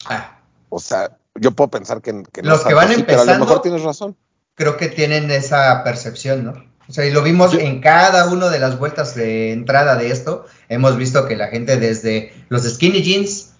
[0.05, 3.31] Ah, O sea, yo puedo pensar que, que Los que van así, pero a lo
[3.31, 4.17] empezando- mejor tienes razón.
[4.55, 6.65] creo que tienen esa percepción, ¿no?
[6.89, 10.45] O sea, y lo vimos en cada una de las vueltas de entrada de esto.
[10.69, 13.51] Hemos visto que la gente desde los skinny jeans,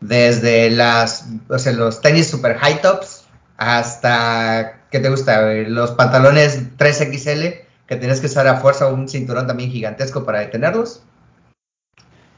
[0.00, 3.23] desde las, o sea, los tenis super high tops,
[3.56, 5.42] hasta, ¿qué te gusta?
[5.52, 11.02] Los pantalones 3XL, que tienes que usar a fuerza un cinturón también gigantesco para detenerlos.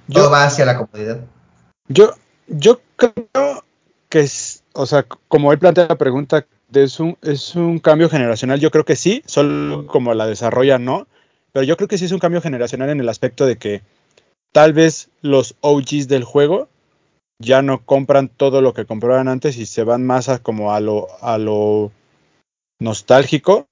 [0.08, 1.20] Yo- Todo va hacia la comodidad.
[1.88, 2.14] Yo,
[2.48, 3.64] yo creo
[4.08, 8.60] que es, o sea, como él plantea la pregunta, es un, es un cambio generacional,
[8.60, 11.06] yo creo que sí, solo como la desarrolla no,
[11.52, 13.82] pero yo creo que sí es un cambio generacional en el aspecto de que
[14.52, 16.68] tal vez los OGs del juego
[17.38, 20.80] ya no compran todo lo que compraban antes y se van más a como a
[20.80, 21.92] lo, a lo
[22.80, 23.66] nostálgico.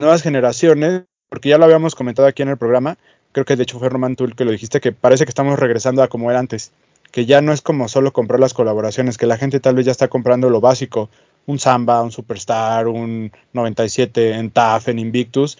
[0.00, 2.98] Nuevas generaciones, porque ya lo habíamos comentado aquí en el programa,
[3.32, 5.58] creo que de hecho fue Roman tú el que lo dijiste, que parece que estamos
[5.58, 6.72] regresando a como era antes,
[7.10, 9.92] que ya no es como solo comprar las colaboraciones, que la gente tal vez ya
[9.92, 11.10] está comprando lo básico,
[11.46, 15.58] un Samba, un Superstar, un 97 en TAF, en Invictus,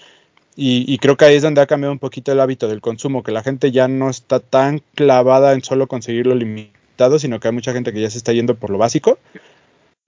[0.55, 3.22] y, y creo que ahí es donde ha cambiado un poquito el hábito del consumo,
[3.22, 7.48] que la gente ya no está tan clavada en solo conseguir lo limitado, sino que
[7.48, 9.18] hay mucha gente que ya se está yendo por lo básico,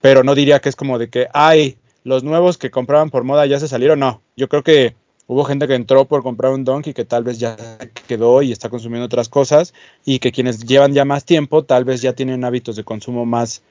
[0.01, 3.45] pero no diría que es como de que, ay, los nuevos que compraban por moda
[3.47, 4.95] ya se salieron, no, yo creo que
[5.27, 7.57] hubo gente que entró por comprar un Donkey que tal vez ya
[8.07, 9.73] quedó y está consumiendo otras cosas
[10.05, 13.63] y que quienes llevan ya más tiempo tal vez ya tienen hábitos de consumo más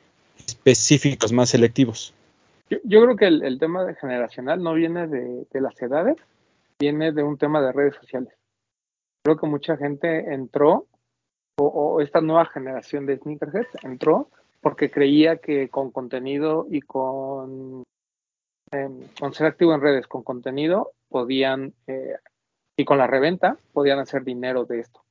[0.44, 2.12] específicos, más selectivos.
[2.82, 6.16] Yo, creo que el, tema de generacional no viene de las edades,
[6.80, 8.32] viene de un tema de redes sociales.
[9.24, 10.86] Creo que mucha gente entró,
[11.58, 14.28] o, o esta nueva generación de sneakerheads entró
[14.60, 17.84] porque creía que con contenido y con,
[18.72, 18.88] eh,
[19.20, 22.16] con ser activo en redes, con contenido, podían, eh,
[22.76, 25.02] y con la reventa, podían hacer dinero de esto.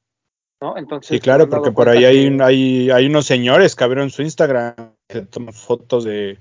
[0.61, 0.77] ¿no?
[0.77, 4.21] Entonces, Sí, claro, porque por ahí hay, que- hay, hay unos señores que abrieron su
[4.21, 4.75] Instagram,
[5.07, 6.37] que toman fotos de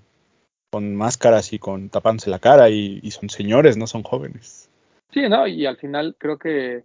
[0.73, 4.71] con máscaras y con tapándose la cara y, y son señores, no son jóvenes.
[5.13, 5.47] Sí, ¿no?
[5.47, 6.85] Y al final creo que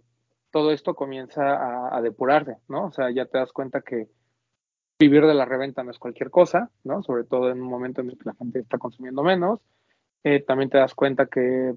[0.50, 2.86] todo esto comienza a, depurarse, ¿no?
[2.86, 4.08] O sea, ya te das cuenta que
[4.98, 7.02] vivir de la reventa no es cualquier cosa, ¿no?
[7.02, 9.60] Sobre todo en un momento en el que la gente está consumiendo menos.
[10.24, 11.74] Eh, también te das cuenta que,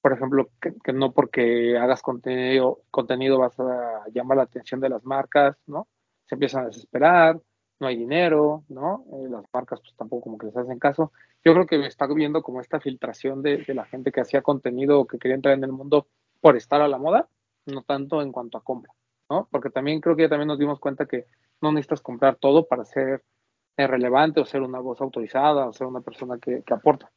[0.00, 4.88] por ejemplo, que, que no porque hagas contenido, contenido vas a llamar la atención de
[4.88, 5.88] las marcas, ¿no?
[6.26, 7.40] Se empiezan a desesperar,
[7.80, 9.04] no hay dinero, ¿no?
[9.12, 11.12] Eh, las marcas pues tampoco como que les hacen caso.
[11.44, 15.00] Yo creo que me está viendo como esta filtración de, la gente que hacía contenido
[15.00, 16.06] o que quería entrar en el mundo
[16.40, 17.28] por estar a la moda,
[17.66, 18.92] no tanto en cuanto a compra,
[19.28, 19.48] ¿no?
[19.50, 21.26] Porque también creo que ya también nos dimos cuenta que
[21.60, 23.24] no necesitas comprar todo para ser
[23.76, 27.10] eh, relevante o ser una voz autorizada o ser una persona que, que aporta.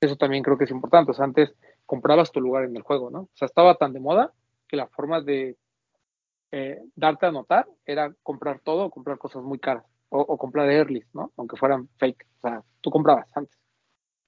[0.00, 1.10] Eso también creo que es importante.
[1.12, 1.54] O sea, antes
[1.86, 3.20] comprabas tu lugar en el juego, ¿no?
[3.20, 4.32] O sea, estaba tan de moda
[4.68, 5.56] que la forma de
[6.52, 10.70] eh, darte a notar era comprar todo o comprar cosas muy caras o, o comprar
[10.70, 11.32] early, ¿no?
[11.36, 12.26] Aunque fueran fake.
[12.42, 13.61] O sea, tú comprabas antes.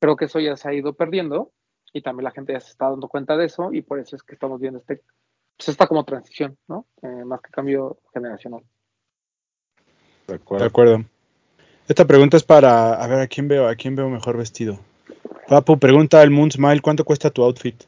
[0.04, 1.50] Creo que eso ya se ha ido perdiendo
[1.94, 4.22] y también la gente ya se está dando cuenta de eso y por eso es
[4.22, 5.00] que estamos viendo este,
[5.56, 6.84] pues esta como transición, ¿no?
[7.00, 8.60] Eh, más que cambio generacional.
[10.26, 11.04] De De acuerdo.
[11.88, 13.66] Esta pregunta es para, a ver, ¿a quién veo?
[13.66, 14.78] ¿A quién veo mejor vestido?
[15.48, 17.84] Papu, pregunta al Moon Smile, ¿cuánto cuesta tu outfit?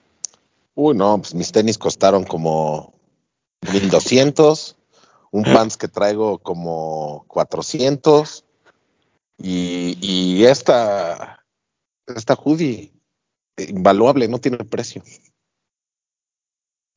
[0.75, 2.95] Uy, no, pues mis tenis costaron como
[3.71, 4.75] 1200,
[5.33, 8.43] un pants que traigo como 400
[9.37, 11.36] y, y esta,
[12.14, 12.92] esta hoodie,
[13.57, 15.02] invaluable, no tiene precio.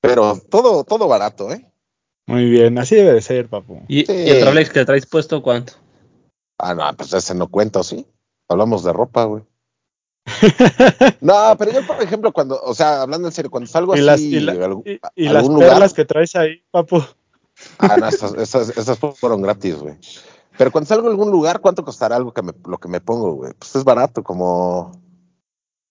[0.02, 1.66] Pero todo, todo barato, ¿eh?
[2.28, 3.82] Muy bien, así debe de ser, papu.
[3.88, 4.14] ¿Y, Sí.
[4.14, 5.74] y el Rolex que traes puesto cuánto?
[6.60, 8.06] Ah, no, pues ese no cuenta, ¿sí?
[8.48, 9.44] Hablamos de ropa, güey.
[11.22, 14.06] No, pero yo, por ejemplo, cuando, o sea, hablando en serio, cuando salgo y así,
[14.06, 15.00] las, y la- algún- y-
[15.30, 17.02] las perlas lugar, que traes ahí, papu.
[17.80, 19.96] Ah, no, esas, esas, esas fueron gratis, güey.
[20.58, 23.34] Pero cuando salgo a algún lugar, ¿cuánto costará algo que me, lo que me pongo,
[23.34, 23.54] güey?
[23.58, 24.92] Pues es barato, como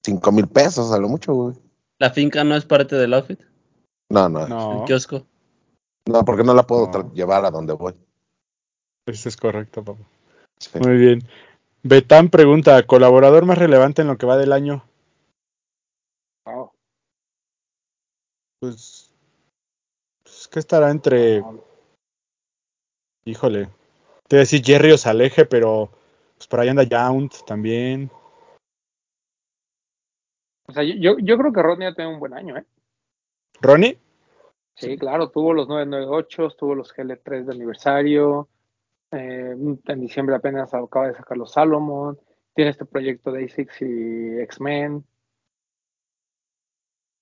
[0.09, 1.55] cinco mil pesos a lo mucho, güey.
[1.99, 3.41] ¿La finca no es parte del outfit?
[4.11, 5.27] No, no, no, No, El kiosco.
[6.25, 7.13] porque no la puedo No.
[7.13, 7.95] llevar a donde voy.
[9.07, 10.03] eso es correcto, papá.
[10.59, 10.71] Sí.
[10.81, 11.23] Muy bien.
[11.83, 14.85] Betán pregunta, ¿colaborador más relevante en lo que va del año?
[16.47, 16.71] Wow.
[18.61, 19.13] Pues,
[20.23, 21.45] pues que estará entre,
[23.25, 23.67] híjole,
[24.27, 25.91] te voy a decir Jerry o Saleje, pero
[26.37, 28.11] pues por ahí anda Yount también.
[30.69, 32.65] O sea, yo, yo creo que Rodney ha tenido un buen año, ¿eh?
[33.61, 33.99] ¿Ronnie?
[34.75, 38.49] Sí, claro, tuvo los 998, tuvo los GL3 de aniversario.
[39.11, 39.57] eh,
[39.87, 42.19] en diciembre apenas acaba de sacar los Salomon.
[42.55, 45.05] Tiene este proyecto de ASICS y X-Men.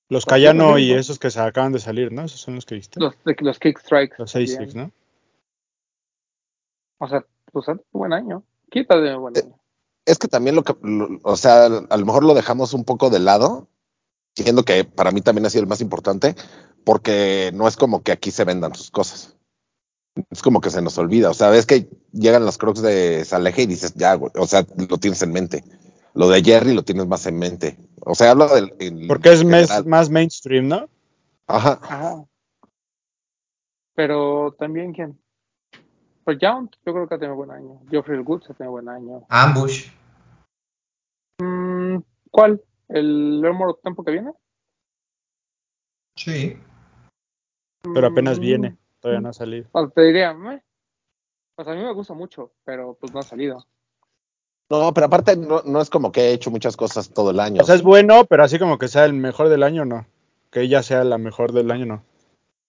[0.09, 2.25] Los Cayano y esos que se acaban de salir, ¿no?
[2.25, 3.01] Esos son los que viste.
[3.01, 4.17] Los, los Kick Strikes.
[4.19, 4.35] Los.
[4.35, 4.93] A6, ¿no?
[6.99, 8.43] O sea, pues buen año.
[8.71, 9.59] Quita de buen año.
[10.07, 13.11] Es que también lo que, lo- o sea, a lo mejor lo dejamos un poco
[13.11, 13.69] de lado,
[14.35, 16.35] siendo que para mí también ha sido el más importante,
[16.85, 19.37] porque no es como que aquí se vendan sus cosas.
[20.31, 21.29] Es como que se nos olvida.
[21.29, 24.65] O sea, ves que llegan los crocs de Saleje y dices, ya, güey, o sea,
[24.89, 25.65] lo tienes en mente.
[26.15, 27.77] Lo de Jerry lo tienes más en mente.
[28.01, 28.73] O sea, hablo del.
[29.09, 29.85] Porque es mes- general.
[29.87, 30.89] más mainstream, ¿no?
[31.47, 31.79] Ajá.
[31.83, 32.25] Ajá.
[33.95, 35.19] Pero también, ¿quién?
[36.27, 37.81] Pues Yount, yo creo que ha tenido buen año.
[37.89, 39.25] Geoffrey Woods ha tenido buen año.
[39.29, 39.89] Ambush.
[41.41, 41.99] Mm,
[42.33, 42.61] ¿Cuál?
[42.89, 44.33] ¿El Armor of Tempo que viene?
[46.17, 46.59] Sí.
[47.95, 49.69] Pero apenas Mm, viene, todavía no ha salido.
[49.71, 50.61] o te diría, meh.
[51.55, 53.65] Pues a mí me gusta mucho, pero pues no ha salido.
[54.69, 57.63] No, pero aparte no, no es como que he hecho muchas cosas todo el año.
[57.63, 60.07] O sea, es bueno, pero así como que sea el mejor del año, no.
[60.51, 62.03] Que ella sea la mejor del año, no.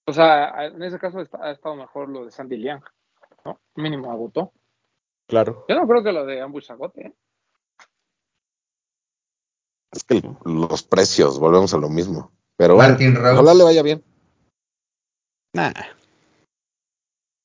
[0.05, 2.82] O sea, en ese caso está- ha estado mejor lo de Sandy Liang,
[3.46, 3.60] ¿no?
[3.76, 4.54] Mínimo agotó.
[5.28, 5.66] Claro.
[5.68, 7.14] Yo no creo que lo de Ambush agote, ¿eh?
[9.92, 12.32] Es que los precios, volvemos a lo mismo.
[12.56, 12.98] Pero bueno,
[13.32, 14.04] ojalá le vaya bien.
[15.54, 15.72] Nah.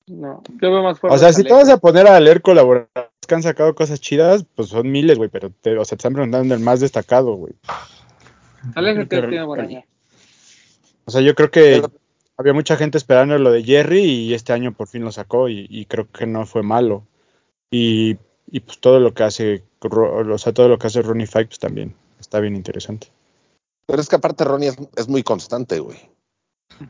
[0.06, 1.14] No, yo veo más fuerte.
[1.14, 4.44] O sea, si te vas a poner a leer colaboradores que han sacado cosas chidas,
[4.54, 7.54] pues son miles, güey, pero te, o sea, te están preguntando el más destacado, güey.
[8.74, 9.86] Que tiene.
[11.04, 11.82] O sea, yo creo que
[12.36, 15.66] había mucha gente esperando lo de Jerry y este año por fin lo sacó y,
[15.68, 17.06] y creo que no fue malo.
[17.70, 18.16] Y,
[18.50, 21.58] y pues todo lo que hace, o sea, todo lo que hace Ronnie Five pues
[21.58, 23.08] también está bien interesante.
[23.86, 25.98] Pero es que aparte Ronnie es, es muy constante, güey.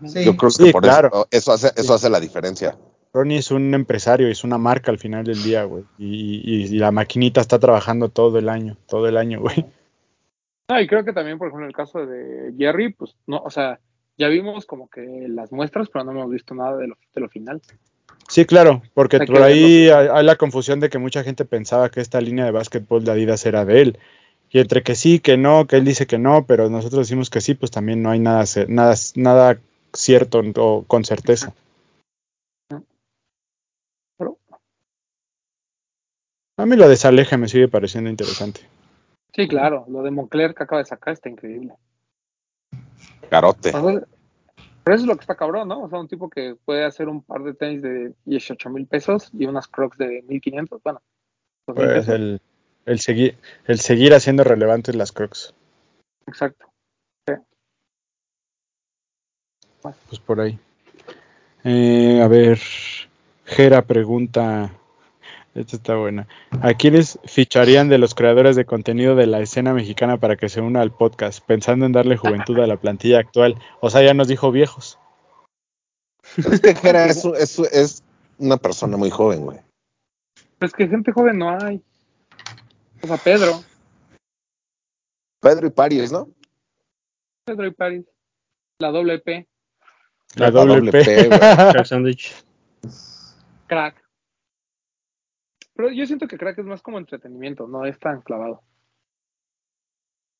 [0.07, 0.25] Sí.
[0.25, 1.09] Yo creo que Sí, por claro.
[1.09, 2.77] eso, eso hace, eso hace la diferencia.
[3.13, 5.85] Ronnie es un empresario, es una marca al final del día, güey.
[5.99, 9.67] Y, y- y la maquinita está trabajando todo el año, todo el año, güey.
[10.71, 13.51] No, y creo que también, por ejemplo, en el caso de Jerry, pues no, o
[13.51, 13.81] sea,
[14.23, 17.29] ya vimos como que las muestras, pero no hemos visto nada de lo, de lo
[17.29, 17.61] final.
[18.29, 21.91] Sí, claro, porque Hay por ahí hay, hay la confusión de que mucha gente pensaba
[21.91, 23.99] que esta línea de básquetbol de Adidas era de él.
[24.51, 27.41] Y entre que sí, que no, que él dice que no, pero nosotros decimos que
[27.41, 29.59] sí, pues también no hay nada, nada, nada
[29.93, 31.53] cierto o con certeza.
[36.59, 38.61] A mí lo de Saleje me sigue pareciendo interesante.
[39.35, 41.75] sí, claro, lo de Moncler que acaba de sacar está increíble.
[43.31, 43.71] Carote.
[43.71, 44.03] O sea,
[44.85, 45.83] Pero eso es lo que está cabrón, ¿no?
[45.83, 49.31] O sea, un tipo que puede hacer un par de tenis de 18 mil pesos
[49.33, 51.01] y unas crocs de 1500, bueno.
[51.67, 52.41] 2000 Pues el,
[52.87, 55.55] el, seguir, el seguir haciendo relevantes las Crocs.
[56.27, 56.73] Exacto.
[59.83, 60.59] Pues por ahí.
[61.65, 62.59] Eh, a ver,
[63.45, 64.73] Jera pregunta,
[65.55, 66.27] esta está buena.
[66.63, 70.61] ¿A quiénes ficharían de los creadores de contenido de la escena mexicana para que se
[70.61, 73.57] una al podcast, pensando en darle juventud a la plantilla actual?
[73.81, 74.99] O sea, ya nos dijo viejos.
[76.37, 78.03] Es que Jera es, es, es
[78.39, 79.59] una persona muy joven, güey.
[80.59, 81.83] Pero es que gente joven no hay.
[83.03, 83.63] O sea, Pedro,
[85.41, 86.29] Pedro y Paris, ¿no?
[87.45, 88.05] Pedro y Paris,
[88.79, 89.49] la doble P,
[90.37, 91.05] La, La doble, doble P.
[91.05, 91.39] P, güey.
[91.39, 92.33] Crack Sandwich.
[93.67, 94.02] crack.
[95.83, 98.63] Pero yo siento que crack es más como entretenimiento, no es tan clavado.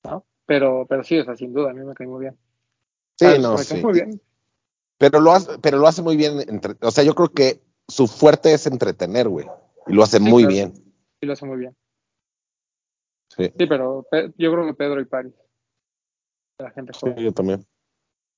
[0.05, 0.25] ¿No?
[0.47, 2.39] Pero, pero sí, o sea, sin duda, a mí me cae muy bien.
[3.19, 3.83] Sí, Ah, no, me cae sí.
[3.83, 4.21] muy bien.
[4.99, 6.39] Pero lo hace, pero lo hace muy bien.
[6.49, 9.49] entre- o sea, yo creo que su fuerte es entretener, güey.
[9.89, 10.55] Y lo hace Sí, muy claro.
[10.55, 10.75] bien.
[10.75, 11.77] Sí, lo hace muy bien.
[13.31, 15.35] Sí, Sí, pero Pe- yo creo que Pedro y Paris.
[16.59, 17.17] La gente sí, joven.
[17.17, 17.67] yo también.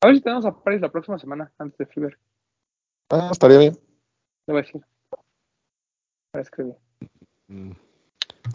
[0.00, 2.18] A ver si tenemos a Paris la próxima semana, antes de Fever.
[3.10, 3.74] Ah, estaría bien.
[4.46, 4.80] Le voy a decir.
[6.32, 6.74] Para escribir.
[7.54, 7.72] Mm.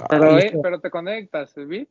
[0.10, 1.88] Pero, eh, pero te conectas, ¿vi?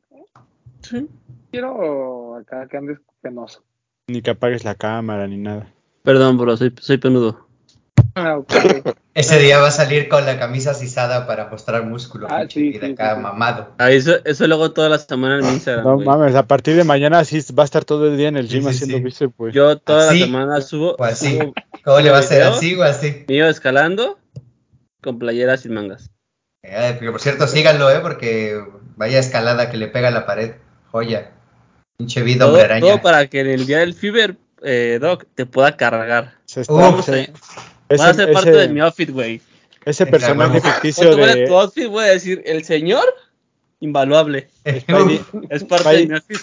[0.83, 1.07] Sí.
[1.51, 3.65] Quiero acá que andes penoso.
[4.09, 5.73] Ni que apagues la cámara ni nada.
[6.03, 7.47] Perdón, bro, soy, soy penudo.
[8.15, 8.39] Ah.
[9.15, 12.29] Ese día va a salir con la camisa sisada para mostrar músculo.
[12.31, 13.23] Ah, sí, vida sí, acá sí, sí.
[13.23, 13.75] mamado.
[13.79, 15.85] Ah, eso, eso luego toda la semana en Instagram.
[15.85, 18.49] No mames, a partir de mañana sí va a estar todo el día en el
[18.49, 19.03] Sí, gym sí, haciendo sí.
[19.03, 19.55] bíceps, pues.
[19.55, 20.21] Yo toda ¿Así?
[20.21, 21.37] la semana subo, O así.
[21.37, 21.53] subo
[21.85, 22.51] ¿Cómo le va a video?
[22.53, 23.25] así o así?
[23.29, 24.19] mío escalando
[25.03, 26.11] con playeras sin mangas.
[26.71, 28.01] Eh, pero por cierto, síganlo, ¿eh?
[28.01, 28.63] Porque
[28.97, 30.53] vaya escalada que le pega a la pared.
[30.91, 31.33] Joya.
[31.97, 32.81] Pinche vida, Todo, hombre araña.
[32.81, 36.35] todo para que en el día del Fever, eh, Doc, te pueda cargar.
[36.45, 37.33] Se está- Uf, se- sí.
[37.89, 39.41] ese, Va a ser parte ese- de mi outfit, güey.
[39.85, 43.05] ese personaje ficticio tu de outfit, voy a decir, el señor,
[43.81, 44.49] invaluable.
[44.67, 46.03] Spidey, Es parte Spidey.
[46.03, 46.39] de mi outfit.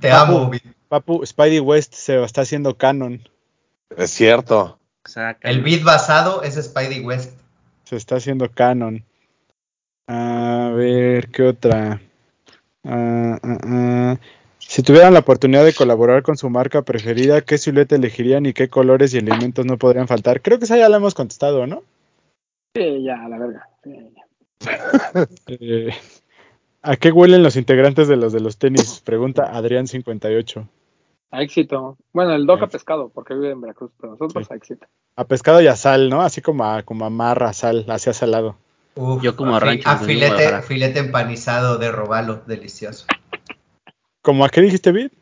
[0.00, 3.28] Te amo, vi- Papu, Spidey West se está haciendo canon.
[3.96, 4.78] Es cierto.
[5.04, 7.32] O sea, El beat basado es Spidey West.
[7.84, 9.04] Se está haciendo canon.
[10.08, 12.00] A ver, ¿qué otra?
[12.84, 14.16] Ah, ah, ah.
[14.58, 18.68] Si tuvieran la oportunidad de colaborar con su marca preferida, ¿qué silueta elegirían y qué
[18.68, 20.42] colores y elementos no podrían faltar?
[20.42, 21.82] Creo que esa ya la hemos contestado, ¿no?
[22.74, 23.68] Sí, ya, la verga.
[23.84, 23.92] Sí.
[25.46, 25.90] Eh,
[26.82, 29.00] ¿A qué huelen los integrantes de los de los tenis?
[29.04, 30.66] Pregunta Adrián58.
[31.30, 31.96] A éxito.
[32.12, 32.72] Bueno, el Doc a Sí.
[32.72, 34.86] pescado, porque vive en Veracruz, pero nosotros a éxito.
[35.16, 36.22] A pescado y a sal, ¿no?
[36.22, 38.56] Así como a, como a marra, sal, hacia salado.
[39.00, 43.06] Uf, Yo como rancho, A yo filete, empanizado de robalo, delicioso.
[44.22, 45.12] ¿Cómo a qué dijiste, Vid?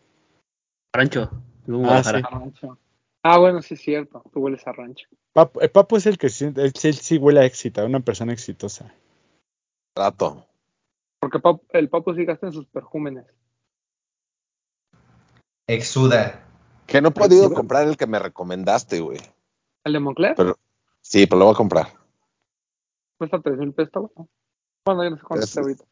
[0.95, 1.31] Rancho.
[1.85, 2.13] Ah, sí.
[2.23, 2.79] Rancho.
[3.23, 4.25] Ah, bueno, sí es cierto.
[4.33, 5.07] Tú hueles a rancho.
[5.35, 8.01] Papu, eh, Papu es el que sí, él, sí- él sí huele a éxito, una
[8.01, 8.95] persona exitosa.
[9.95, 10.47] Trato.
[11.21, 13.27] Porque Pap- el papo sí gasta en sus perjúmenes.
[15.67, 16.47] Exuda.
[16.87, 19.19] Que no he podido comprar el que me recomendaste, güey.
[19.85, 20.35] ¿El de Moncler?
[20.35, 20.57] Pero
[21.03, 22.06] sí, pero lo voy a comprar.
[23.19, 24.11] Cuesta 3 mil pesos.
[24.17, 24.29] ¿no?
[24.85, 25.85] Bueno, yo no sé cuánto Es- está ahorita.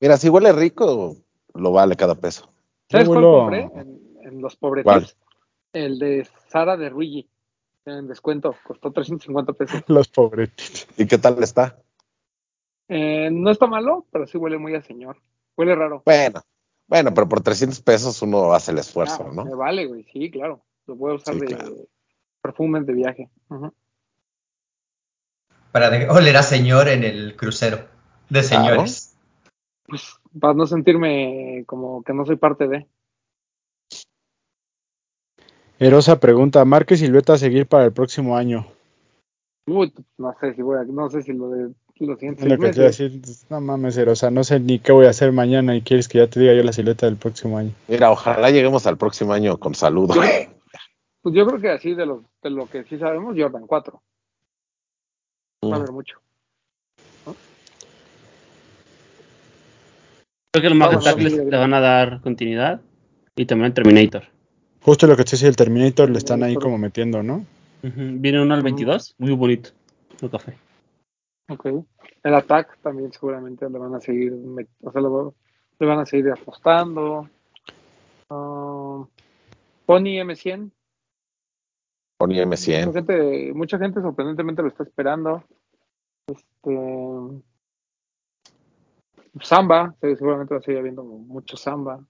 [0.00, 1.16] Mira, si huele rico,
[1.54, 2.48] lo vale cada peso.
[2.88, 3.68] ¿Sabes cuál compré?
[3.74, 4.84] En, en los pobres.
[4.84, 5.08] ¿Cuál?
[5.72, 7.28] El de Sara de Ruigi.
[7.84, 8.54] En descuento.
[8.66, 9.82] Costó 350 pesos.
[9.88, 10.86] Los pobretitos.
[10.96, 11.78] ¿Y qué tal está?
[12.88, 15.18] Eh, no está malo, pero sí huele muy a señor.
[15.56, 16.02] Huele raro.
[16.04, 16.40] Bueno,
[16.86, 19.44] bueno, pero por 300 pesos uno hace el esfuerzo, Ah, ¿no?
[19.44, 20.04] Me vale, güey.
[20.04, 20.62] Sí, claro.
[20.86, 21.74] Lo voy a usar Sí, de claro.
[22.40, 23.28] perfumes de viaje.
[23.50, 23.72] Ujú.
[25.78, 27.78] Para de- oler a señor en el crucero.
[28.28, 28.64] De Claro.
[28.66, 29.16] señores.
[29.86, 32.86] Pues para no sentirme como que no soy parte de.
[35.78, 38.66] Erosa pregunta, marca y silueta a seguir para el próximo año.
[39.68, 42.58] Uy, no sé si voy a, no sé si lo de los siguientes Es lo
[42.58, 45.30] que te iba a decir, no mames, Erosa, no sé ni qué voy a hacer
[45.30, 47.72] mañana y quieres que ya te diga yo la silueta del próximo año.
[47.86, 50.10] Mira, ojalá lleguemos al próximo año con salud.
[50.12, 50.20] Yo,
[51.22, 54.02] pues yo creo que así de, los, de lo que sí sabemos, Jordan 4.
[55.64, 56.20] Va a haber mucho.
[60.52, 61.32] Creo que los a ver.
[61.32, 62.80] le van a dar continuidad.
[63.36, 64.24] Y también el Terminator.
[64.82, 67.44] Justo lo que te decía el Terminator le están ahí como metiendo, ¿no?
[67.82, 69.70] Viene uno al 22, muy bonito.
[70.20, 70.54] Un café.
[71.48, 71.66] Ok.
[72.24, 74.34] El Attack también seguramente le van a seguir,
[74.82, 77.28] o sea, le van a seguir apostando.
[78.30, 79.04] Ah,
[79.86, 80.70] Pony M100.
[82.18, 82.92] Pony Mucha M100.
[82.92, 85.44] gente, mucha gente sorprendentemente lo está esperando.
[86.26, 87.42] Este.
[89.40, 92.00] Samba, seguramente va a seguir habiendo mucho samba.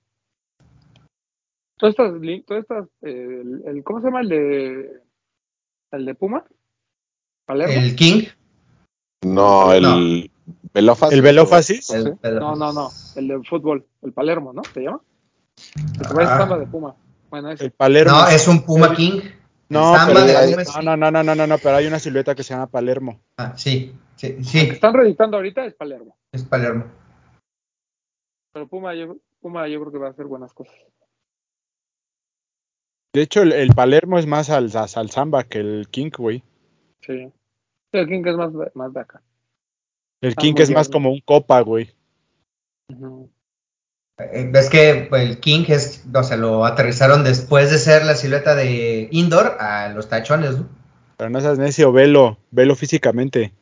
[1.77, 2.13] Todas estas,
[2.47, 5.03] todas estas, eh, el, el- ¿cómo se llama el de,
[5.93, 6.45] el de Puma?
[7.47, 7.75] Palermo.
[7.75, 8.25] El King.
[9.25, 10.31] No, el
[10.73, 11.15] Velofasis.
[11.15, 11.91] El Velofasis.
[11.91, 14.63] El- el- No, no, no, el de fútbol, el Palermo, ¿no?
[14.65, 15.01] ¿Se llama?
[15.77, 16.39] El que Ah.
[16.39, 16.97] samba de Puma.
[17.31, 17.67] Bueno, ese.
[17.67, 18.13] El Palermo.
[18.13, 19.21] No, es un Puma King.
[19.71, 20.55] No, pero hay-
[20.85, 23.21] no, no, no, no, no, no, pero hay una silueta que se llama Palermo.
[23.37, 26.17] Ah, sí, sí, El que sí, están reeditando ahorita es Palermo.
[26.33, 26.87] es Palermo.
[28.53, 30.75] Pero Puma yo, Puma yo creo que va a hacer buenas cosas.
[33.15, 36.43] De hecho, el, el Palermo es más al, al samba que el King, güey.
[37.01, 37.31] Sí.
[37.93, 39.23] El King es más, de- más de acá.
[40.21, 40.93] El Ah, King es más bien.
[40.93, 41.91] como un copa, güey.
[42.91, 43.29] Eh,
[44.19, 49.09] Ves que el King es, o sea, lo aterrizaron después de ser la silueta de
[49.13, 50.69] indoor a los tachones, ¿no?
[51.17, 53.53] Pero no seas necio, velo, velo físicamente.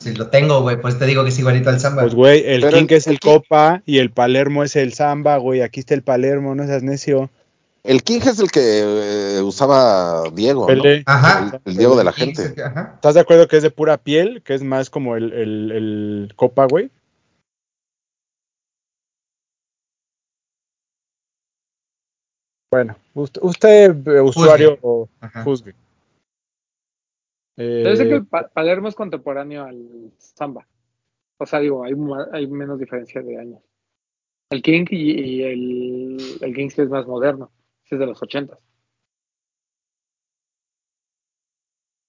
[0.00, 2.02] Si lo tengo, güey, pues te digo que es igualito al samba.
[2.02, 4.74] Pues, güey, el Pero King el- es el el King- copa y el Palermo es
[4.74, 5.60] el samba, güey.
[5.62, 7.30] Aquí está el Palermo, no seas necio.
[7.84, 10.66] El King es el que eh, usaba Diego.
[11.06, 11.60] Ajá.
[11.64, 12.52] El, el Diego de la gente.
[12.54, 12.92] que- ajá.
[12.96, 14.42] ¿Estás de acuerdo que es de pura piel?
[14.44, 16.90] Que es más como el, el, el copa, güey.
[22.70, 25.08] Bueno, usted, usted, eh, usuario,
[25.44, 25.74] juzgue.
[27.56, 30.66] Eh, que el Pa- Palermo es contemporáneo al samba.
[31.38, 31.94] O sea, digo, hay,
[32.32, 33.60] hay menos diferencia de años.
[34.50, 37.50] El King y, y el, el King sí es más moderno.
[37.90, 38.58] Es de los ochentas.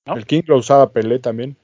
[0.05, 0.15] ¿No?
[0.15, 1.57] El King lo usaba Pelé también.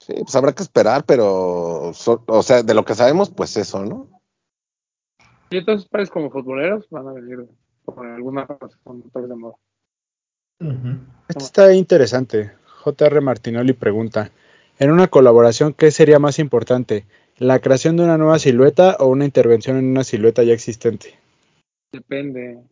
[0.00, 3.84] Sí, pues habrá que esperar, pero, so- o sea, de lo que sabemos, pues eso,
[3.84, 4.07] ¿no?
[5.50, 7.46] Y entonces pares como futboleros van a venir
[7.84, 9.54] por alguna razón de moda.
[11.28, 12.52] Esto está interesante.
[12.84, 14.30] JR Martinoli pregunta,
[14.78, 17.06] en una colaboración, ¿qué sería más importante?
[17.38, 21.18] ¿La creación de una nueva silueta o una intervención en una silueta ya existente?
[21.92, 22.62] Depende.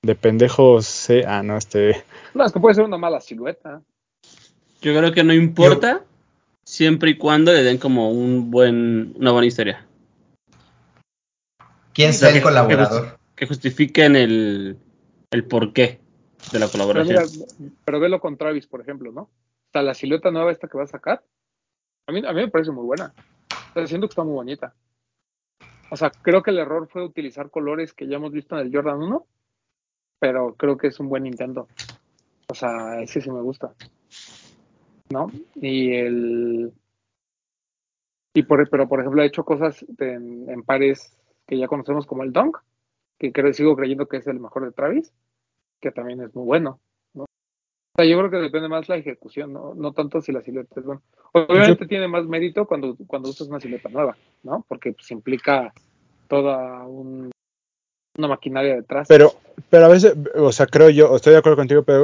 [0.00, 3.82] De pendejos, sé- ah, no, este, No, es que puede ser una mala silueta.
[4.80, 6.04] Yo creo que no importa
[6.68, 9.86] siempre y cuando le den como un buen, una buena historia.
[11.94, 13.18] ¿Quién sea, el que- colaborador?
[13.34, 14.76] Que justifiquen el,
[15.30, 16.00] el porqué
[16.52, 17.16] de la Pero colaboración.
[17.58, 19.22] mira, pero velo con Travis, por ejemplo, ¿no?
[19.22, 19.30] O
[19.72, 21.22] sea, la silueta nueva esta que va a sacar,
[22.06, 23.14] a mí, a mí me parece muy buena.
[23.70, 24.74] O sea, siento que está muy bonita.
[25.90, 28.74] O sea, creo que el error fue utilizar colores que ya hemos visto en el
[28.74, 29.26] Jordan 1,
[30.20, 31.68] pero creo que es un buen intento.
[32.48, 33.72] O sea, ese sí me gusta.
[35.10, 35.30] ¿No?
[35.56, 36.72] Y el...
[38.34, 42.22] Y por, pero, por ejemplo, ha hecho cosas en, en pares que ya conocemos como
[42.22, 42.58] el Dunk,
[43.18, 45.12] que creo, sigo creyendo que es el mejor de Travis,
[45.80, 46.78] que también es muy bueno.
[47.14, 47.22] ¿no?
[47.24, 47.26] O
[47.96, 49.74] sea, yo creo que depende más la ejecución, ¿no?
[49.74, 51.00] No tanto si la silueta es buena.
[51.32, 54.64] Obviamente tiene más mérito cuando, cuando usas una silueta nueva, ¿no?
[54.68, 55.72] Porque pues, implica
[56.28, 57.30] toda un-
[58.16, 59.08] una maquinaria detrás.
[59.08, 59.32] pero,
[59.70, 62.02] pero a veces, o sea, creo yo, estoy de acuerdo contigo, pero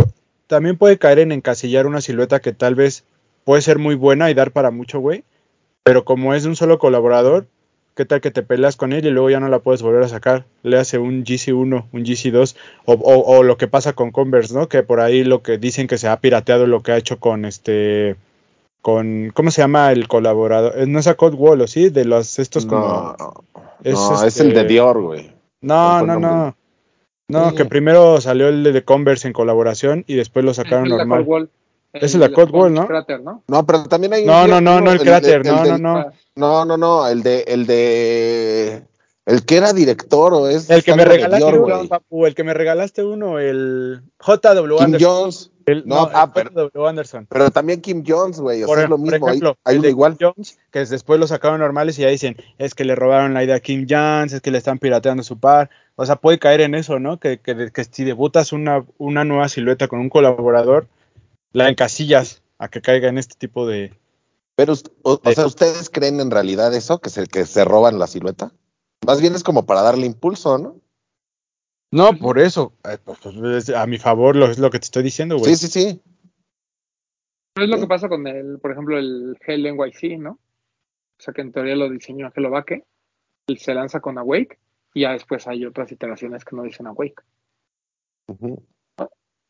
[0.55, 3.03] también puede caer en encasillar una silueta que tal vez
[3.43, 5.25] puede ser muy buena y dar para mucho, güey,
[5.83, 7.47] pero como es de un solo colaborador,
[7.97, 10.09] ¿qué tal que te peleas con él y luego ya no la puedes volver a
[10.09, 10.45] sacar?
[10.63, 14.69] Le hace un GC1, un GC2, o, o, o lo que pasa con Converse, ¿no?
[14.69, 17.45] Que por ahí lo que dicen que se ha pirateado lo que ha hecho con
[17.45, 18.15] este,
[18.81, 20.75] con, ¿cómo se llama el colaborador?
[20.79, 21.89] Eh, No es a Cold Wall, ¿o sí?
[21.91, 23.17] De los, estos como...
[23.19, 23.35] no,
[23.83, 25.33] es no, es este- el de Dior, güey.
[25.61, 26.57] No, ¿Cuál no, no.
[27.29, 27.57] No, Sí.
[27.57, 31.23] que primero salió el de Converse en colaboración y después lo sacaron normal.
[31.23, 31.51] Wall.
[31.93, 32.89] Es el de Cold Wall, ¿no?
[33.23, 33.43] ¿no?
[33.47, 36.05] No, pero también hay un No, no, no, no, el de- cráter, no, no, no.
[36.37, 38.83] No, no, no, el de, el de,
[39.27, 42.53] el que era director o es El que me regalaste uno, papu, el que me
[42.55, 45.01] regalaste uno, el JW Kim Anderson.
[45.01, 47.27] Jones, El- no, no, ah, el pero, Anderson.
[47.31, 49.79] pero también Kim Jones, güey, o Por, sea, es lo mismo, hay- ejemplo, hay, el
[49.79, 50.17] uno de igual.
[50.19, 53.43] Kim Jones, que después lo sacaron normales y ya dicen, es que le robaron la
[53.45, 55.71] idea a Kim Jones, es que le están pirateando su par.
[55.97, 57.19] O sea, puede caer en eso, ¿no?
[57.19, 60.87] Que, que, que si debutas una, una nueva silueta con un colaborador,
[61.53, 63.95] la encasillas a que caiga en este tipo de...
[64.57, 68.07] Pero, o, o sea, ¿ustedes creen en realidad eso, que se, que se roban la
[68.07, 68.53] silueta?
[69.07, 70.81] Más bien es como para darle impulso, ¿no?
[71.93, 72.73] No, por eso,
[73.05, 75.55] pues, pues, es a mi favor lo, es lo que te estoy diciendo, güey.
[75.55, 76.03] Sí, sí, sí.
[77.55, 77.83] Pero es lo Sí.
[77.83, 80.33] que pasa con el, por ejemplo, el Hell NYC, ¿no?
[80.33, 82.85] O sea, que en teoría lo diseñó Angelo Baque,
[83.47, 84.59] y se lanza con Awake,
[84.95, 87.23] y ya después hay otras iteraciones que no dicen Awake.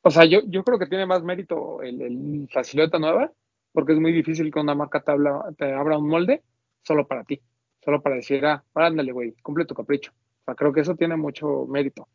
[0.03, 3.33] O sea, yo, yo creo que tiene más mérito el, el- la silueta nueva,
[3.73, 6.43] porque es muy difícil que una marca te, habla- te abra un molde
[6.83, 7.41] solo para ti,
[7.85, 10.13] solo para decir, ah, ándale, güey, cumple tu capricho.
[10.13, 12.09] O sea, creo que eso tiene mucho mérito.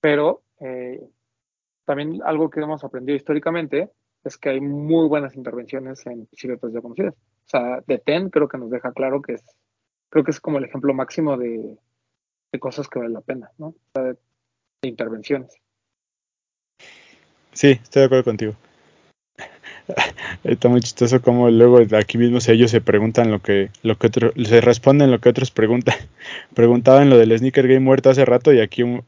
[0.00, 1.00] Pero eh,
[1.84, 3.90] también algo que hemos aprendido históricamente
[4.24, 6.80] es que hay muy buenas intervenciones en siluetas ya.
[6.80, 7.14] O
[7.44, 9.44] sea, de Ten creo que nos deja claro que es,
[10.08, 11.76] creo que es como el ejemplo máximo de,
[12.52, 13.66] de cosas que vale la pena, ¿no?
[13.66, 14.16] O sea, de
[14.82, 15.54] intervenciones.
[17.52, 18.54] Sí, estoy de acuerdo contigo.
[20.44, 24.06] Está muy chistoso como luego aquí mismo si ellos se preguntan lo que, lo que
[24.06, 25.94] otros, se responden lo que otros preguntan.
[26.54, 29.04] Preguntaban lo del sneaker game muerto hace rato y aquí un,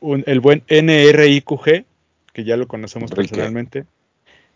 [0.00, 1.84] un- el buen NRIQG,
[2.32, 3.30] que ya lo conocemos Enrique.
[3.30, 3.84] personalmente,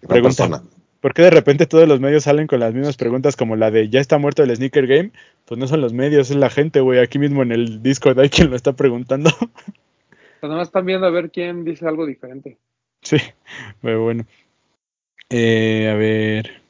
[0.07, 0.47] Pregunta.
[0.49, 0.63] persona.
[1.01, 3.89] ¿por qué de repente todos los medios salen con las mismas preguntas como la de
[3.89, 5.11] ya está muerto el sneaker game?
[5.45, 6.99] Pues no son los medios, es la gente, güey.
[7.01, 9.31] Aquí mismo en el Discord hay quien lo está preguntando.
[10.39, 12.59] Pues nada más están viendo a ver quién dice algo diferente.
[13.01, 13.17] Sí,
[13.81, 14.27] pero bueno.
[15.31, 16.63] Eh, a ver.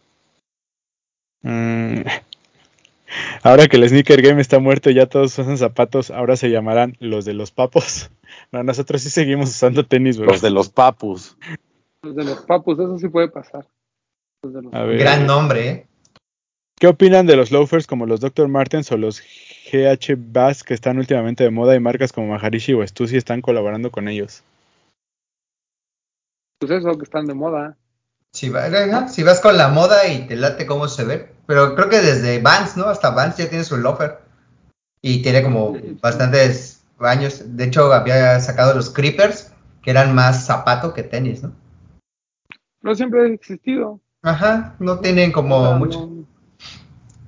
[1.43, 2.03] Mm.
[3.43, 6.97] Ahora que el sneaker game está muerto y ya todos usan zapatos, ahora se llamarán
[6.99, 8.11] los de los papos.
[8.53, 10.29] No, nosotros sí seguimos usando tenis, güey.
[10.29, 11.37] Los de los papus.
[12.03, 13.67] Los de los papus, eso sí puede pasar.
[14.43, 14.99] Los de los A ver.
[14.99, 15.87] Gran nombre, ¿eh?
[16.79, 18.49] ¿Qué opinan de los loafers como los Dr.
[18.49, 22.87] Martens o los GH Bass que están últimamente de moda y marcas como Maharishi o
[22.87, 24.43] Stussy están colaborando con ellos?
[26.59, 27.77] pues eso, que están de moda.
[28.37, 31.33] Si, va- ajá, si vas con la moda y te late cómo se ve.
[31.47, 32.85] Pero creo que desde Vans, ¿no?
[32.85, 34.19] Hasta Vans ya tiene su loafer.
[35.01, 37.43] Y tiene como bastantes años.
[37.57, 41.53] De hecho, había sacado los Creepers, que eran más zapato que tenis, ¿no?
[42.83, 44.01] Pero siempre ha existido.
[44.23, 46.01] Ajá, no tienen como mucho.
[46.01, 46.27] no-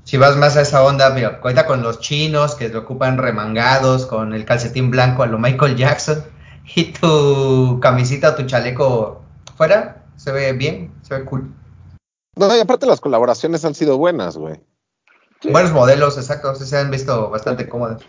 [0.04, 4.04] Si vas más a esa onda, mira, cuenta con los chinos que lo ocupan remangados,
[4.04, 6.22] con el calcetín blanco a lo Michael Jackson
[6.76, 9.22] y tu camisita o tu chaleco
[9.56, 11.54] fuera, se ve bien, se ve cool.
[12.36, 14.60] No, y aparte las colaboraciones han sido buenas, güey.
[15.50, 18.04] Buenos modelos, exacto, se han visto bastante cómodos.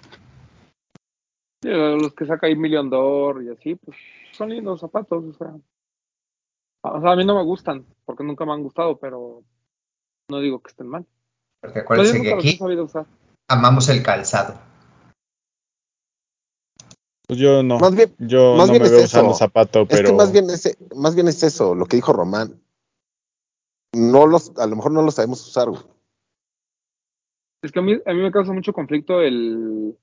[1.62, 3.98] Sí, los que saca ahí Million Door y así, pues
[4.32, 5.54] son lindos zapatos, o sea.
[6.82, 9.44] O sea, a mí no me gustan, porque nunca me han gustado, pero
[10.30, 11.06] no digo que estén mal.
[11.62, 13.06] Porque acuérdense que aquí sabido usar.
[13.48, 14.69] amamos el calzado.
[17.30, 17.78] Pues yo no.
[17.78, 19.18] Más bien- yo más no bien me es veo eso.
[19.20, 22.12] usando zapato, Es pero que más bien, es, más bien es eso, lo que dijo
[22.12, 22.60] Román.
[23.94, 25.82] No los, a lo mejor no lo sabemos usar, güey.
[27.62, 29.96] Es que a mí, a mí me causa mucho conflicto el,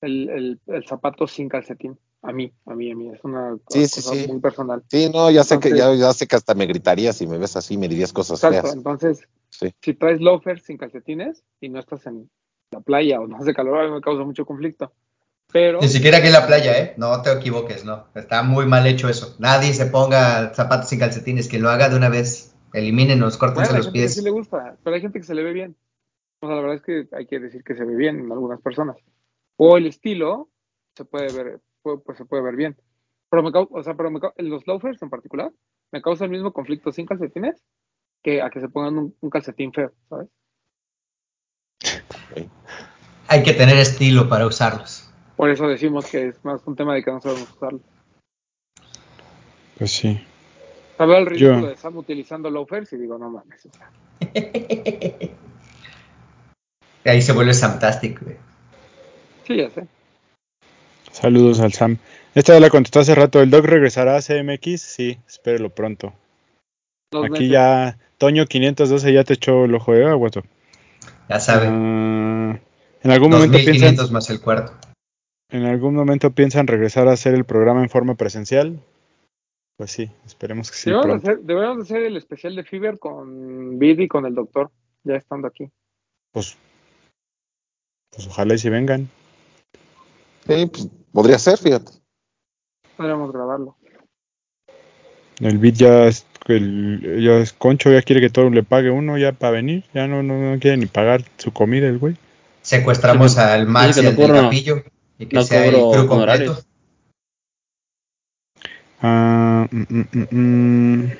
[0.00, 1.96] el, el, el zapato sin calcetín.
[2.22, 3.08] A mí, a mí, a mí.
[3.10, 4.26] Es una Sí, cosa sí.
[4.26, 4.82] muy personal.
[4.88, 7.54] Sí, no, ya sé que, ya, ya sé que hasta me gritarías si me ves
[7.56, 8.62] así, me dirías cosas Exacto.
[8.62, 8.74] feas.
[8.76, 9.72] Entonces, Sí.
[9.80, 12.28] si traes loafers sin calcetines y no estás en
[12.72, 14.92] la playa o no hace calor, a mí me causa mucho conflicto.
[15.50, 16.94] Pero, Ni siquiera aquí en la playa, ¿eh?
[16.98, 18.06] No te equivoques, no.
[18.14, 19.34] Está muy mal hecho eso.
[19.38, 21.48] Nadie se ponga zapatos sin calcetines.
[21.48, 24.14] Quien lo haga de una vez, elimínenos, bueno, córtense hay los gente que pies.
[24.14, 25.74] sí le gusta, pero hay gente que se le ve bien.
[26.40, 28.60] O sea, la verdad es que hay que decir que se ve bien en algunas
[28.60, 28.96] personas.
[29.56, 30.50] O el estilo
[30.94, 32.76] se puede ver, puede- pues se puede ver bien.
[33.30, 35.50] Pero me o sea, pero me los loafers en particular,
[35.92, 37.62] me causa el mismo conflicto sin calcetines
[38.22, 40.28] que a que se pongan un, un calcetín feo, ¿sabes?
[43.28, 45.07] Hay que tener estilo para usarlos.
[45.38, 47.78] Por eso decimos que es más un tema de que no sabemos usarlo.
[49.78, 50.20] pues sí.
[50.98, 53.68] Veo el ridículo Yo- de Sam utilizando loafers y digo, no mames.
[57.04, 58.36] ahí se vuelve fantástico, güey.
[59.46, 59.86] sí, ya sé.
[61.12, 61.98] Saludos al Sam.
[62.34, 63.40] Esta ya la contestó hace rato.
[63.40, 64.80] ¿El Doc regresará a CMX?
[64.82, 66.12] Sí, espérelo pronto.
[67.12, 67.50] Dos Aquí meses.
[67.50, 70.12] ya, Toño 512 ya te echó el ojo, ¿eh?
[70.12, 70.42] Guato?
[71.28, 71.70] Ya saben.
[71.72, 72.60] Ah,
[73.04, 74.72] en algún momento piensan, 2500 más el cuarto.
[75.50, 78.78] En algún momento piensan regresar a hacer el programa en forma presencial.
[79.76, 81.26] Pues sí, esperemos que sí Deberíamos, pronto.
[81.26, 84.70] de hacer, deberíamos de hacer el especial de Fever con Vid y con el doctor,
[85.04, 85.70] ya estando aquí.
[86.32, 86.56] Pues,
[88.10, 89.08] pues ojalá y si vengan.
[90.46, 91.92] Sí, pues podría ser, fíjate.
[92.96, 93.76] Podríamos grabarlo.
[95.40, 99.16] El beat ya es, el, ya es concho, ya quiere que todo le pague uno
[99.16, 99.84] ya para venir.
[99.94, 102.16] Ya no, no, no quiere ni pagar su comida el güey.
[102.62, 104.82] Secuestramos Sí, al Max sí, y al capillo.
[105.18, 106.58] Y que no sea el crew completo.
[109.00, 111.12] Ah, mm, mm, mm.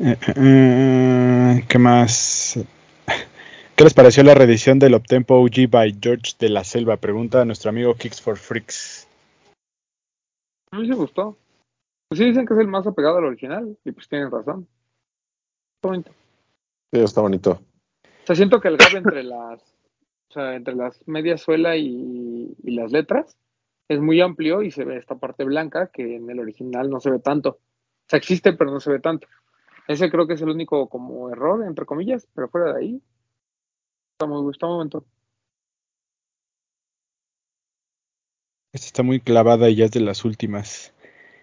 [0.00, 2.58] Eh, eh, eh, ¿Qué más?
[3.76, 6.96] ¿Qué les pareció la reedición del Optempo OG by George de la Selva?
[6.96, 9.06] Pregunta a nuestro amigo Kicks for Freaks.
[10.72, 11.36] A mí sí me gustó.
[12.08, 14.66] Pues sí dicen que es el más apegado al original, y pues tienen razón.
[15.76, 16.10] Está bonito.
[16.92, 17.50] Sí, está bonito.
[18.04, 19.71] O sea, siento que el gap entre las,
[20.32, 23.36] o sea, entre las medias suela y, y las letras
[23.86, 27.10] es muy amplio y se ve esta parte blanca que en el original no se
[27.10, 27.50] ve tanto.
[27.50, 29.28] O sea, existe, pero no se ve tanto.
[29.86, 33.02] Ese creo que es el único como error, entre comillas, pero fuera de ahí,
[34.14, 35.04] está muy, muy bonito.
[38.72, 40.94] Esta está muy clavada y ya es de las últimas.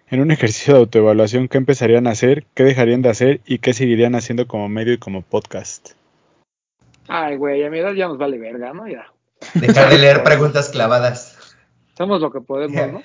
[0.08, 2.44] En un ejercicio de autoevaluación, ¿qué empezarían a hacer?
[2.54, 3.40] ¿Qué dejarían de hacer?
[3.46, 5.99] ¿Y qué seguirían haciendo como medio y como podcast?
[7.08, 8.86] Ay, güey, a mi edad ya nos vale verga, ¿no?
[8.86, 9.06] Ya.
[9.54, 11.36] Dejar de leer preguntas clavadas.
[11.94, 13.02] Hacemos lo que podemos, ¿no?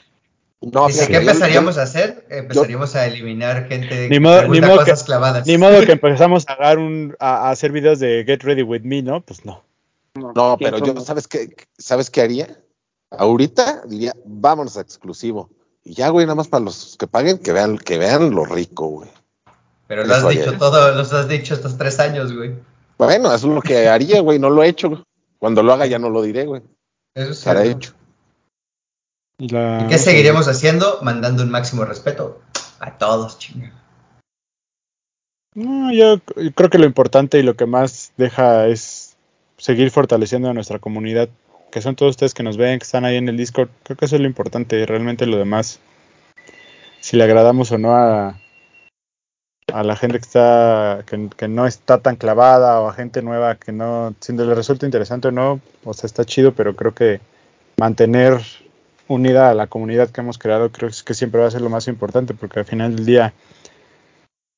[0.62, 2.26] No, fíjate, ¿qué empezaríamos yo- a hacer?
[2.30, 5.46] Empezaríamos a eliminar gente Ni que modo- ni modo cosas que- clavadas.
[5.48, 8.82] Ni modo que empezamos a, dar un, a, a hacer videos de Get Ready With
[8.84, 9.22] Me, ¿no?
[9.22, 9.64] Pues no.
[10.16, 11.06] No, ¿quién pero yo, somos?
[11.06, 12.58] ¿sabes qué, ¿sabes qué haría?
[13.12, 15.50] Ahorita diría, vámonos a exclusivo.
[15.84, 18.88] Y ya, güey, nada más para los que paguen, que vean, que vean lo rico,
[18.88, 19.10] güey.
[19.88, 20.58] Pero lo has dicho haría.
[20.58, 22.56] todo, los has dicho estos tres años, güey.
[22.98, 24.90] Bueno, eso es lo que haría, güey, no lo he hecho.
[24.90, 25.04] güey.
[25.40, 26.62] Cuando lo haga ya no lo diré, güey.
[27.16, 27.78] Eso es Estará cierto.
[27.80, 27.94] hecho.
[29.38, 31.00] Y, la- ¿Y qué seguiremos haciendo?
[31.02, 32.42] Mandando un máximo respeto
[32.80, 33.72] a todos, chinga.
[35.54, 39.18] No, yo c- creo que lo importante y lo que más deja es
[39.58, 41.30] seguir fortaleciendo a nuestra comunidad,
[41.72, 43.70] que son todos ustedes que nos ven, que están ahí en el Discord.
[43.84, 45.80] Creo que eso es lo importante y realmente lo demás,
[47.00, 48.40] si le agradamos o no a,
[49.74, 53.56] a la gente que está que, que no está tan clavada o a gente nueva
[53.56, 57.20] que no, si le resulta interesante o no, o sea, está chido, pero creo que
[57.78, 58.40] mantener
[59.08, 61.88] unida a la comunidad que hemos creado, creo que siempre va a ser lo más
[61.88, 63.34] importante, porque al final del día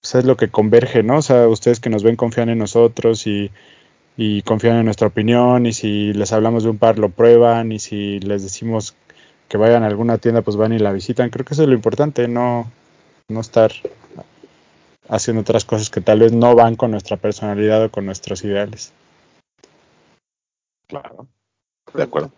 [0.01, 1.17] pues, es lo que converge, ¿no?
[1.17, 3.51] O sea, ustedes que nos ven confían en nosotros y,
[4.15, 7.79] y confían en nuestra opinión, y si les hablamos de un par lo prueban, y
[7.79, 8.95] si les decimos
[9.49, 11.29] que vayan a alguna tienda, pues van y la visitan.
[11.29, 12.71] Creo que eso es lo importante, no,
[13.29, 13.71] no estar
[15.09, 18.91] haciendo otras cosas que tal vez no van con nuestra personalidad o con nuestros ideales.
[20.87, 21.27] Claro.
[21.93, 22.31] De acuerdo.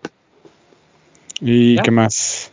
[1.42, 1.84] ¿Y ¿Ya?
[1.84, 2.52] qué más?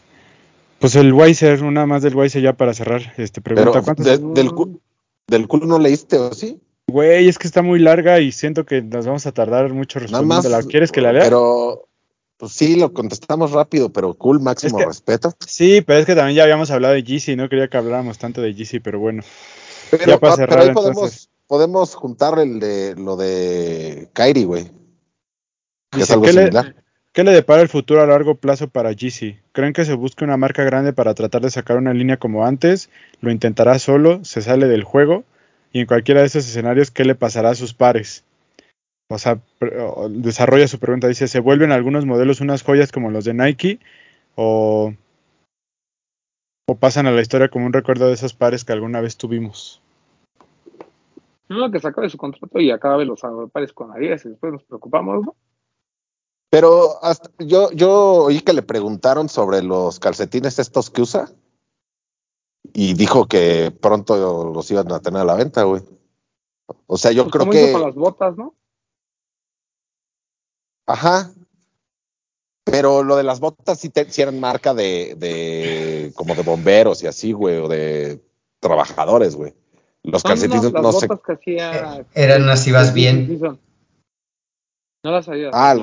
[0.79, 3.15] Pues el Weiser, una más del Weiser ya para cerrar.
[3.17, 4.05] Este pregunta Pero ¿cuántos?
[4.07, 4.81] de- del, cu-
[5.27, 6.61] del culo no leíste, ¿o sí?
[6.89, 10.23] Güey, es que está muy larga y siento que nos vamos a tardar mucho Nada
[10.23, 10.45] más.
[10.45, 10.71] respondiéndola.
[10.71, 11.23] ¿Quieres que la lea?
[11.25, 11.89] Pero,
[12.37, 15.33] pues sí, lo contestamos rápido, pero cool, máximo Es que- respeto.
[15.45, 18.41] Sí, pero es que también ya habíamos hablado de GC, no quería que habláramos tanto
[18.41, 19.23] de GC, pero bueno.
[19.91, 21.31] Pero, Ya para pero ahí podemos, entonces.
[21.47, 24.65] podemos juntar el de lo de Kairi, güey.
[25.91, 26.75] Que es Dice, algo ¿qué le, similar.
[27.13, 29.43] ¿Qué le depara el futuro a largo plazo para GC?
[29.53, 32.91] ¿Creen que se busque una marca grande para tratar de sacar una línea como antes?
[33.21, 34.25] ¿Lo intentará solo?
[34.25, 35.25] ¿Se sale del juego?
[35.73, 38.25] Y en cualquiera de esos escenarios, ¿qué le pasará a sus pares?
[39.09, 39.39] O sea,
[40.11, 41.07] desarrolla su pregunta.
[41.09, 43.79] Dice, ¿se vuelven algunos modelos unas joyas como los de Nike?
[44.35, 44.93] ¿O,
[46.67, 49.81] o pasan a la historia como un recuerdo de esos pares que alguna vez tuvimos?
[51.49, 53.21] No, que se acabe su contrato y acabe los
[53.53, 55.37] pares con Adidas y después nos preocupamos, ¿no?
[56.51, 61.29] Pero hasta, yo, yo oí que le preguntaron sobre los calcetines estos que usa
[62.73, 65.83] y dijo que pronto los iban a tener a la venta, güey.
[66.87, 68.55] O sea, yo Pues creo como hizo que, con las botas, ¿no?
[70.87, 71.31] ajá.
[72.69, 77.01] Pero lo de las botas sí, te, sí eran marca de, de, como de bomberos
[77.05, 78.21] y así, güey, o de
[78.59, 79.55] trabajadores, güey.
[80.03, 81.07] Los calcetines no, sé.
[81.07, 81.99] botas que hacía.
[81.99, 83.41] Eh, eran así vas bien.
[85.05, 85.77] No las Adidas, Ah.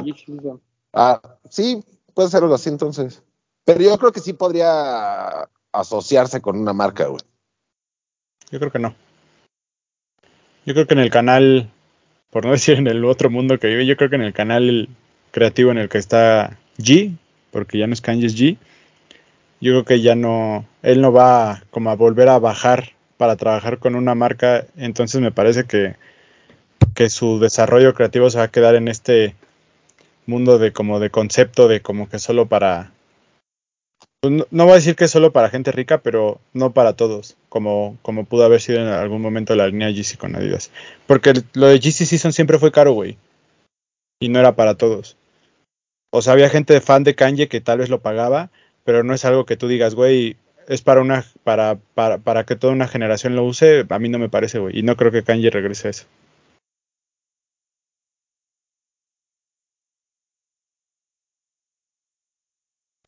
[0.92, 1.82] Ah, sí,
[2.14, 3.24] puede ser algo así entonces.
[3.64, 7.22] Pero yo creo que sí podría asociarse con una marca, güey.
[8.52, 8.94] Yo creo que no.
[10.66, 11.72] Yo creo que en el canal,
[12.30, 14.90] por no decir en el otro mundo que vive, yo creo que en el canal
[15.32, 17.16] creativo en el que está G,
[17.52, 18.58] porque ya no es Kanye, G,
[19.62, 23.80] yo creo que ya no, él no va como a volver a bajar para trabajar
[23.80, 25.96] con una marca, entonces me parece que,
[26.96, 29.36] que su desarrollo creativo se va a quedar en este
[30.26, 32.92] mundo de como de concepto de como que solo para
[34.24, 37.98] pues no, voy a decir que solo para gente rica, pero no para todos, como,
[38.02, 40.72] como pudo haber sido en algún momento la línea GC con Adidas.
[41.08, 43.18] Porque lo de GC Season siempre fue caro, güey.
[44.22, 45.18] Y no era para todos.
[46.16, 48.52] O sea, había gente fan de Kanye que tal vez lo pagaba,
[48.84, 50.38] pero no es algo que tú digas, güey,
[50.68, 53.84] es para una para, para, para que toda una generación lo use.
[53.90, 54.78] A mí no me parece, güey.
[54.78, 56.06] Y no creo que Kanye regrese a eso.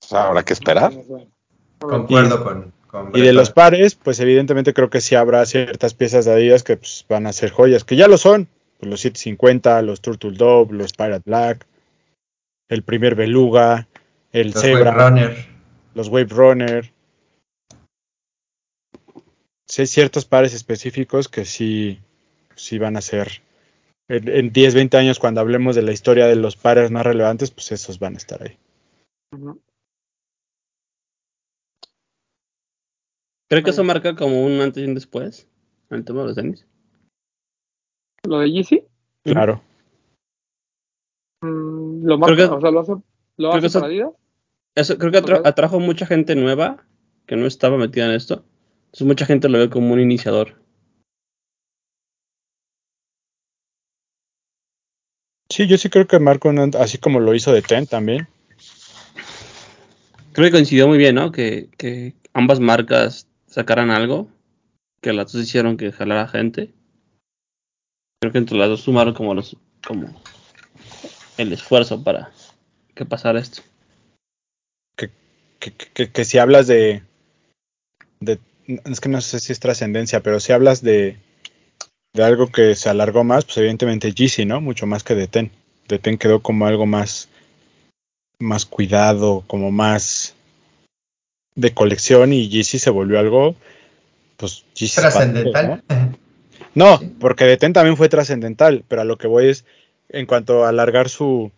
[0.02, 0.92] O sea, habrá que esperar.
[1.78, 6.26] Concuerdo con, con Y de los pares, pues evidentemente creo que sí habrá ciertas piezas
[6.26, 8.48] de Adidas que pues, van a ser joyas, que ya lo son.
[8.80, 11.68] Pues los 750, los Turtle Dove, los Pirate Black,
[12.70, 13.88] el primer Beluga,
[14.32, 15.46] el Los Zebra, Wave Runner.
[15.94, 16.92] los Wave Runner.
[19.68, 22.00] Sí hay ciertos pares específicos que sí,
[22.56, 23.42] sí van a ser.
[24.08, 27.50] En, en 10, 20 años, cuando hablemos de la historia de los pares más relevantes,
[27.50, 28.58] pues esos van a estar ahí.
[33.48, 35.48] Creo que eso marca como un antes y un después
[35.90, 36.68] en el tema de los tenis.
[38.24, 38.84] Lo de Yeezy,
[39.24, 39.62] Claro.
[41.46, 43.02] Mm, lo marca, Creo que- o sea, lo hace, lo
[43.38, 44.12] creo hace que eso- para Adidas.
[44.76, 46.84] Eso creo que atra- atrajo mucha gente nueva
[47.28, 48.44] que no estaba metida en esto.
[48.88, 50.56] Entonces mucha gente lo ve como un iniciador.
[55.50, 58.28] Sí, yo sí creo que ant- así como lo hizo de Ten también.
[60.34, 61.32] Creo que coincidió muy bien, ¿no?
[61.32, 64.28] Que, que ambas marcas sacaran algo,
[65.02, 66.74] que las dos hicieron que jalara gente.
[68.20, 69.56] Creo que entre las dos sumaron como los
[69.88, 70.08] como
[71.38, 72.32] el esfuerzo para
[72.94, 73.62] que pasara esto.
[74.98, 75.10] que,
[75.60, 77.02] que- que- que si hablas de,
[78.20, 81.18] de- es que no sé si es trascendencia, pero si hablas de,
[82.14, 84.62] de algo que se alargó más, pues evidentemente Yeezy, ¿no?
[84.62, 85.52] Mucho más que de Ten.
[85.88, 87.30] De Ten quedó como algo más,
[88.40, 90.34] más cuidado, como más
[91.56, 93.56] de colección y Yeezy se volvió algo,
[94.38, 94.64] pues
[94.96, 95.84] para Trascendental.
[95.94, 96.14] ¿no?
[96.74, 99.66] No, porque de Ten también fue trascendental, pero a lo que voy es
[100.10, 101.52] en cuanto a alargar su,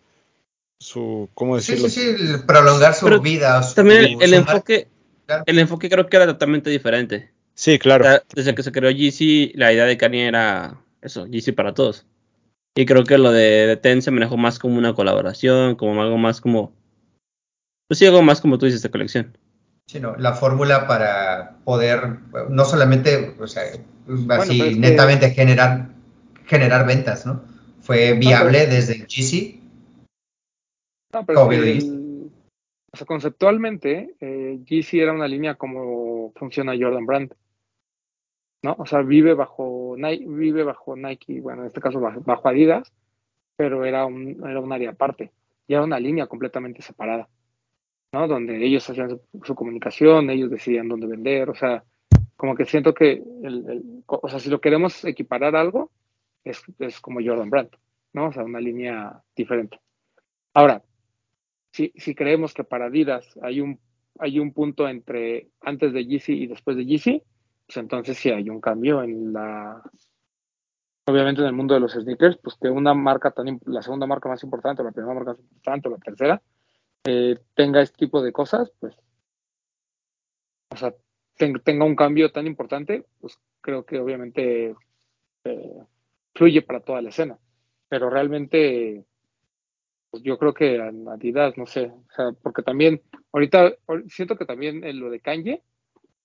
[0.80, 1.90] su, ¿cómo Sí, decirlo?
[1.90, 3.61] sí, sí, el prolongar su Pero vida.
[3.64, 4.52] su- También el, su el marca.
[4.52, 4.88] enfoque,
[5.26, 5.44] Claro.
[5.45, 7.32] el enfoque creo que era totalmente diferente.
[7.53, 8.06] Sí, claro.
[8.06, 11.74] O sea, desde que se creó Yeezy, la idea de Kanye era eso, Yeezy para
[11.74, 12.06] todos.
[12.76, 16.18] Y creo que lo de, de Ten se manejó más como una colaboración, como algo
[16.18, 16.72] más como...
[17.90, 19.38] Pues sí, algo más como tú dices de colección.
[19.88, 22.19] Sí, no, la fórmula para poder
[22.49, 23.64] no solamente, o sea,
[24.38, 25.90] así que- netamente generar
[26.45, 27.41] generar ventas, ¿no?
[27.88, 29.61] Fue viable desde Yeezy.
[31.14, 32.30] No, pero el-
[32.91, 37.34] o sea, conceptualmente, eh, Yeezy era una línea como funciona Jordan Brand.
[38.64, 38.76] ¿no?
[38.77, 42.91] O sea, vive bajo Nike, vive bajo Nike, bueno, en este caso bajo, bajo Adidas,
[43.55, 45.31] pero era un, era un área aparte,
[45.68, 47.30] y era una línea completamente separada,
[48.11, 48.27] ¿no?
[48.27, 51.84] Donde ellos hacían su, su comunicación, ellos decidían dónde vender, o sea,
[52.35, 55.91] como que siento que, el, el- o sea, si lo queremos equiparar a algo,
[56.49, 57.69] es, es como Jordan Brand,
[58.14, 58.28] ¿no?
[58.28, 59.80] O sea, una línea diferente.
[60.53, 60.84] Ahora,
[61.72, 63.80] si, si creemos que para Adidas hay un,
[64.19, 67.22] hay un punto entre antes de Yeezy y después de Yeezy,
[67.68, 69.82] pues entonces sí hay un cambio en la,
[71.06, 74.30] obviamente en el mundo de los sneakers, pues que una marca tan, la segunda marca
[74.30, 76.41] más importante, la primera marca más importante, la tercera,
[77.06, 78.95] eh, tenga este tipo de cosas, pues,
[80.69, 80.94] o sea,
[81.38, 84.76] ten- tenga un cambio tan importante, pues creo que obviamente
[85.44, 85.84] eh,
[86.38, 87.38] fluye para toda la escena.
[87.89, 89.05] Pero realmente,
[90.11, 93.01] pues yo creo que a Adidas, no sé, o sea, porque también,
[93.31, 95.64] ahorita ahor- siento que también en lo de Kanye,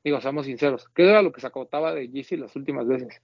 [0.04, 3.20] digo, seamos sinceros, ¿qué era lo que se acotaba de Yeezy las últimas veces?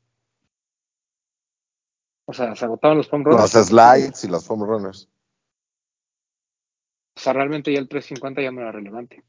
[2.26, 3.54] O sea, se agotaban los foam runners.
[3.54, 5.08] Los slides y los foam runners.
[7.16, 9.24] O sea, realmente ya el 350 ya no era relevante.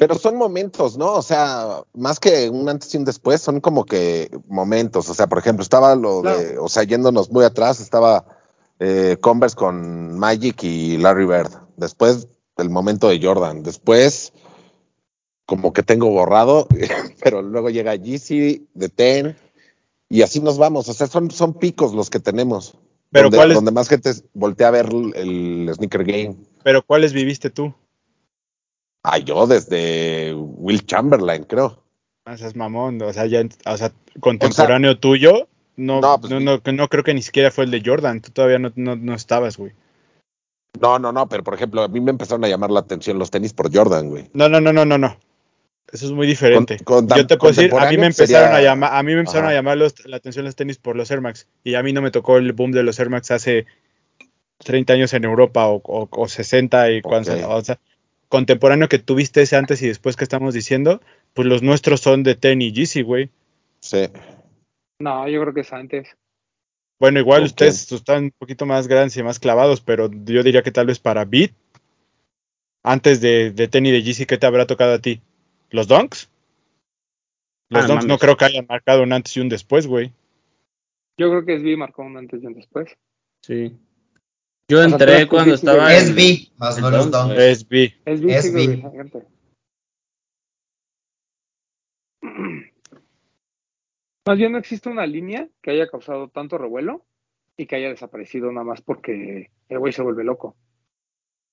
[0.00, 1.12] Pero son momentos, ¿no?
[1.12, 5.08] O sea, más que un antes y un después, son como que momentos.
[5.10, 8.24] O sea, por ejemplo, estaba lo de, o sea, yéndonos muy atrás, estaba
[8.78, 11.50] eh, Converse con Magic y Larry Bird.
[11.76, 13.62] Después, el momento de Jordan.
[13.62, 14.32] Después,
[15.46, 16.66] como que tengo borrado,
[17.22, 19.36] pero luego llega Yeezy, de Ten,
[20.08, 20.88] y así nos vamos.
[20.88, 22.74] O sea, son, son picos los que tenemos.
[23.12, 25.14] Pero donde, ¿cuáles- donde más gente voltea a ver el,
[25.68, 26.36] el sneaker game.
[26.62, 27.74] Pero ¿cuáles viviste tú?
[29.02, 31.82] Ah, yo desde Will Chamberlain, creo.
[32.26, 36.40] Ah, seas mamón, o sea, ya, o sea, contemporáneo tuyo, no, No, no, pues, no,
[36.72, 39.56] no, creo que ni siquiera fue el de Jordan, tú todavía no, no, no estabas,
[39.56, 39.72] güey.
[40.80, 43.30] No, no, no, pero por ejemplo, a mí me empezaron a llamar la atención los
[43.30, 44.28] tenis por Jordan, güey.
[44.34, 45.16] No, no, no, no, no, no.
[45.90, 46.78] Eso es muy diferente.
[46.84, 49.12] Con- con- Yo te puedo decir, a mí me empezaron sería- a llamar, a mí
[49.14, 49.52] me empezaron Ajá.
[49.52, 52.02] a llamar los- la atención los tenis por los Air Max y a mí no
[52.02, 53.66] me tocó el boom de los Air Max hace
[54.58, 57.40] 30 años en Europa o, o- o 60 y cuando, Ok.
[57.48, 57.80] o sea,
[58.30, 61.02] contemporáneo que tuviste ese antes y después que estamos diciendo,
[61.34, 63.28] pues los nuestros son de Ten y Yeezy, güey.
[63.80, 64.08] Sí.
[65.00, 66.16] No, yo creo que es antes.
[67.00, 70.70] Bueno, igual ustedes están un poquito más grandes y más clavados, pero yo diría que
[70.70, 71.50] tal vez para Beat,
[72.84, 75.20] antes de, de Ten y de Yeezy, ¿qué te habrá tocado a ti?
[75.70, 76.30] ¿Los Dunks?
[77.68, 80.12] Los Ah, Dunks no creo que hayan marcado un antes y un después, güey.
[81.18, 82.96] Yo creo que SB marcó un antes y un después.
[83.42, 83.76] Sí.
[84.70, 85.90] Yo entré cuando estaba.
[85.90, 85.96] sí.
[85.96, 86.78] en- SB, más.
[94.26, 97.04] Más bien no existe una línea que haya causado tanto revuelo
[97.56, 100.54] y que haya desaparecido nada más porque el güey se vuelve loco.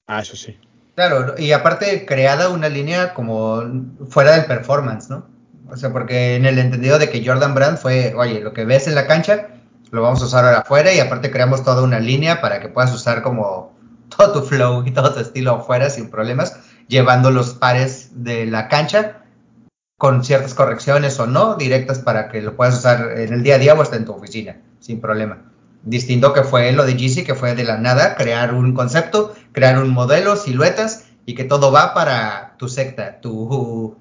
[0.05, 0.55] Ah, eso sí.
[0.93, 3.63] Claro, y aparte creada una línea como
[4.09, 5.27] fuera del performance, ¿no?
[5.71, 8.87] O sea, porque en el entendido de que Jordan Brand fue, oye, lo que ves
[8.87, 9.56] en la cancha,
[9.91, 12.93] lo vamos a usar ahora afuera y aparte creamos toda una línea para que puedas
[12.93, 13.75] usar como
[14.15, 16.57] todo tu flow y todo tu estilo afuera sin problemas,
[16.87, 19.23] llevando los pares de la cancha
[19.97, 23.59] con ciertas correcciones o no, directas para que lo puedas usar en el día a
[23.59, 25.41] día o hasta en tu oficina, sin problema.
[25.83, 29.79] Distinto que fue lo de Yeezy, que fue de la nada crear un concepto, crear
[29.79, 33.97] un modelo, siluetas y que todo va para tu secta, tu,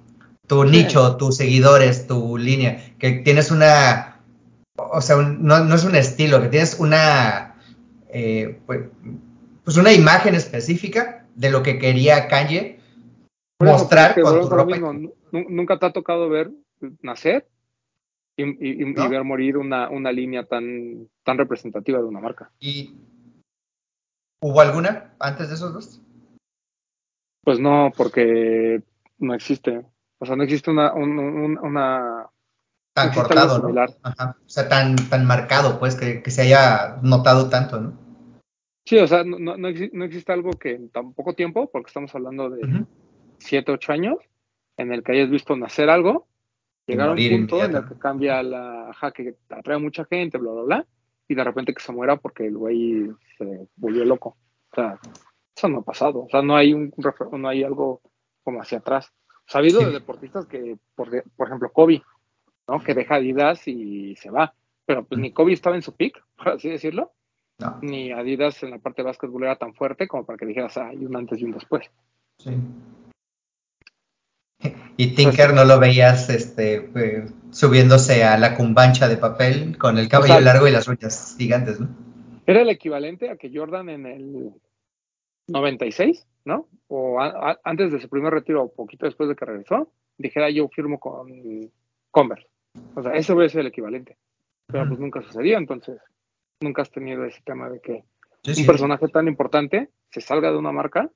[0.46, 4.15] tu nicho, tus seguidores, tu línea, que tienes una,
[4.76, 7.54] o sea, un- no, no es un estilo, que tienes una,
[8.08, 8.88] eh, pues,
[9.64, 12.78] pues una imagen específica de lo que quería Kanye
[13.58, 14.64] Por mostrar con tu ropa.
[14.76, 15.12] mismo.
[15.32, 16.50] Nunca te ha tocado ver
[17.02, 17.46] nacer
[18.36, 22.50] y, ver morir una, una línea tan, tan representativa de una marca.
[22.60, 22.94] ¿Y
[24.42, 26.00] hubo alguna antes de esos dos?
[27.44, 28.82] Pues no, porque
[29.18, 29.86] no existe.
[30.18, 32.28] O sea, no existe una, un- un- una
[32.96, 33.80] Tan Existe cortado, ¿no?
[34.02, 34.36] Ajá.
[34.40, 37.92] O sea, tan, tan marcado, pues, que, que se haya notado tanto, ¿no?
[38.86, 41.68] Sí, o sea, no, no, no exi- no existe algo que en tan poco tiempo,
[41.70, 42.86] porque estamos hablando de Ujú.
[43.36, 44.16] 7, 8 años,
[44.78, 46.26] en el que hayas visto nacer algo,
[46.86, 50.38] llegar a un punto en el que cambia la, ajá, que atrae a mucha gente,
[50.38, 50.86] bla, bla, bla,
[51.28, 54.38] y de repente que se muera porque el güey se volvió loco.
[54.72, 54.98] O sea,
[55.54, 56.20] eso no ha pasado.
[56.24, 56.90] O sea, no hay un
[57.32, 58.00] no hay algo
[58.42, 59.12] como hacia atrás.
[59.52, 59.86] O habido Sí.
[59.86, 62.02] de deportistas que, por, por ejemplo, Kobe,
[62.68, 62.82] ¿no?
[62.82, 64.54] Que deja Adidas y se va.
[64.86, 67.12] Pero pues ni Kobe estaba en su pick, por así decirlo,
[67.58, 70.76] No, ni Adidas en la parte de básquetbol era tan fuerte como para que dijeras,
[70.78, 71.90] ah, hay un antes y un después.
[72.38, 72.50] sí.
[74.98, 80.08] Y Tinker no lo veías este, eh, subiéndose a la cumbancha de papel con el
[80.08, 81.88] cabello O sea, largo y las uñas gigantes, ¿no?
[82.46, 84.52] Era el equivalente a que Jordan en el
[85.48, 86.66] 96, ¿no?
[86.88, 90.48] o a- a- antes de su primer retiro o poquito después de que regresó, dijera
[90.48, 91.28] yo firmo con
[92.10, 92.46] Converse.
[92.94, 94.16] O sea, ese hubiera sido el equivalente.
[94.66, 96.00] Pero pues nunca sucedió, entonces
[96.60, 98.04] nunca has tenido ese tema de que
[98.46, 98.64] Sí, un sí.
[98.64, 101.10] personaje tan importante se salga de una marca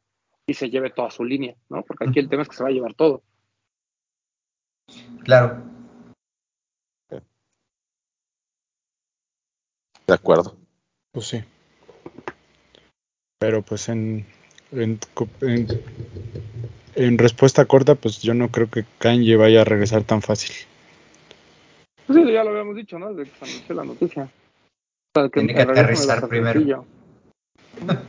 [0.46, 1.84] y se lleve toda su línea, ¿no?
[1.84, 3.22] Porque aquí el tema es que se va a llevar todo.
[5.22, 5.62] Claro.
[10.08, 10.56] De acuerdo.
[11.12, 11.44] Pues sí.
[13.38, 14.26] Pero pues en,
[14.72, 14.98] en,
[16.96, 20.50] en respuesta corta, pues yo no creo que Kanye vaya a regresar tan fácil.
[22.10, 23.14] Pues sí, ya lo habíamos dicho, ¿no?
[23.14, 24.24] Desde que se anunció la noticia.
[24.24, 26.84] O sea, Tiene que aterrizar primero.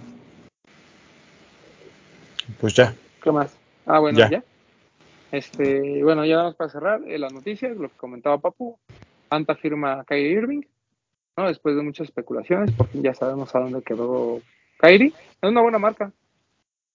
[2.59, 2.93] Pues ya.
[3.23, 3.55] ¿Qué más?
[3.85, 4.29] Ah, bueno, Ya.
[4.29, 4.43] ya.
[5.31, 8.77] Este, bueno, ya vamos para cerrar eh, las noticias, lo que comentaba Papu.
[9.29, 10.61] Anta firma a Kyrie Irving,
[11.37, 11.47] ¿no?
[11.47, 14.41] Después de muchas especulaciones, por fin ya sabemos a dónde quedó
[14.79, 15.13] Kyrie.
[15.41, 16.11] Es una buena marca.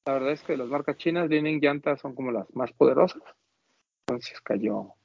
[0.04, 3.22] La verdad es que las marcas chinas, Li-Ning y Anta, son como las más poderosas.
[4.06, 4.95] Entonces cayó,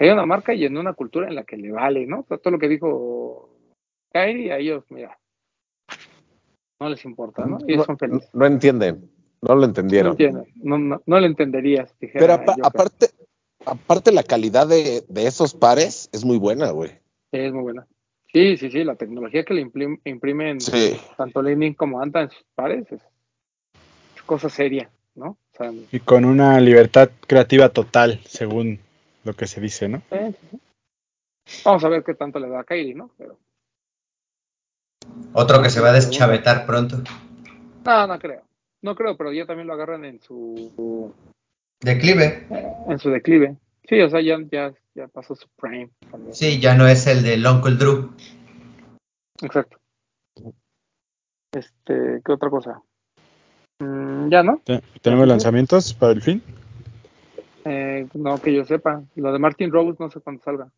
[0.00, 2.22] cayó una marca y en una cultura en la que le vale, ¿no?
[2.22, 3.50] Todo lo que dijo
[4.10, 5.18] Kyrie, a ellos, mira,
[6.80, 7.58] no les importa, ¿no?
[7.68, 8.30] Ellos son felices.
[8.32, 9.10] no entienden,
[9.42, 10.12] no lo No entendieron.
[10.12, 11.94] entiendo, no, no, no lo entenderías.
[12.00, 13.08] dijera Pero apa- aparte,
[13.66, 16.92] aparte la calidad de, de esos pares es muy buena, güey.
[17.30, 17.86] Sí, es muy buena.
[18.32, 20.96] Sí, sí, sí, la tecnología que le imprim- imprimen Sí.
[21.18, 23.02] tanto Lenin como Anta en sus pares es,
[24.16, 25.36] es cosa seria, ¿no?
[25.52, 28.78] O sea, Y con una libertad creativa total, según
[29.24, 30.02] lo que se dice, ¿no?
[30.10, 30.32] eh,
[31.64, 33.10] vamos a ver qué tanto le da a Kyrie, ¿no?
[33.18, 33.38] Pero
[35.32, 36.98] Otro que se va a deschavetar pronto.
[37.84, 38.42] no, no creo.
[38.82, 41.12] No creo, pero ya también lo agarran en su
[41.80, 42.46] Declive.
[42.88, 43.56] en su declive.
[43.88, 45.90] Sí, o sea, ya, ya, ya pasó su prime.
[46.10, 46.34] también.
[46.34, 48.10] Sí, ya no es el del Uncle Drew.
[49.42, 49.78] Exacto.
[51.52, 52.80] Este, ¿qué otra cosa?
[53.80, 54.60] Mm, ya, ¿no?
[54.64, 56.42] Te- Tenemos lanzamientos para el fin.
[57.64, 59.02] Eh, no que yo sepa.
[59.16, 60.70] Lo de Martin Rose no sé cuándo salga.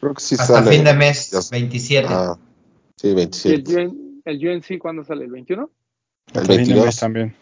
[0.00, 0.70] Creo que sí Hasta sale.
[0.70, 2.08] fin de mes, Ya- 27.
[2.10, 2.38] Ah,
[2.96, 3.76] sí, ¿Y el, 27.
[3.86, 5.24] UN, el UNC cuándo sale?
[5.24, 5.70] ¿El 21?
[6.32, 6.86] El Hasta fin de 22.
[6.86, 7.36] mes también.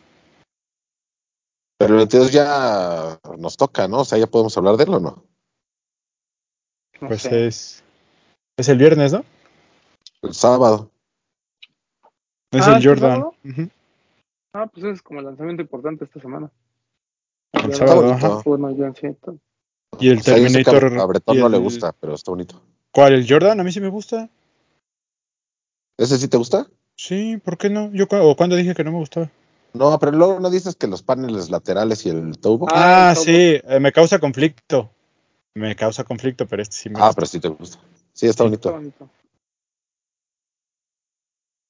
[1.79, 4.01] Pero el 22 ya nos toca, ¿no?
[4.01, 5.25] O sea, ya podemos hablar de él o no.
[7.01, 7.47] No Pues sé.
[7.47, 7.85] es.
[8.57, 9.25] Es el viernes, ¿no?
[10.23, 10.91] El sábado.
[12.51, 13.25] Es Ah, el ¿es el Jordan.
[14.53, 16.51] Ah, pues es como el lanzamiento importante esta semana.
[17.65, 18.43] El sábado, ajá.
[18.45, 18.71] Bueno.
[20.01, 20.99] Y el O sea, Terminator.
[21.01, 22.63] a Bretón no le gusta, pero está bonito.
[22.93, 23.15] ¿Cuál?
[23.15, 23.61] ¿El Jordan?
[23.61, 24.29] A mí sí me gusta.
[25.97, 26.67] ¿Ese sí te gusta?
[26.97, 27.91] Sí, ¿por qué no?
[27.93, 29.31] Yo o cuando dije que no me gustaba.
[29.75, 32.67] No, pero luego no dices que los paneles laterales y el tubo.
[32.71, 34.91] Ah, Ah, Ah, el sí, eh, me causa conflicto.
[35.55, 37.13] Me causa conflicto, pero este sí me gusta.
[37.15, 37.79] pero sí te gusta.
[38.13, 38.55] Sí, está Sí.
[38.55, 38.73] Está bonito.
[38.73, 39.11] bonito.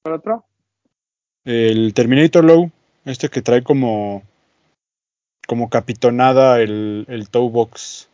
[0.03, 0.45] ¿Para otro?
[1.45, 2.71] El Terminator Low,
[3.05, 4.23] este que trae como
[5.49, 8.07] como capitonada el, el toe box.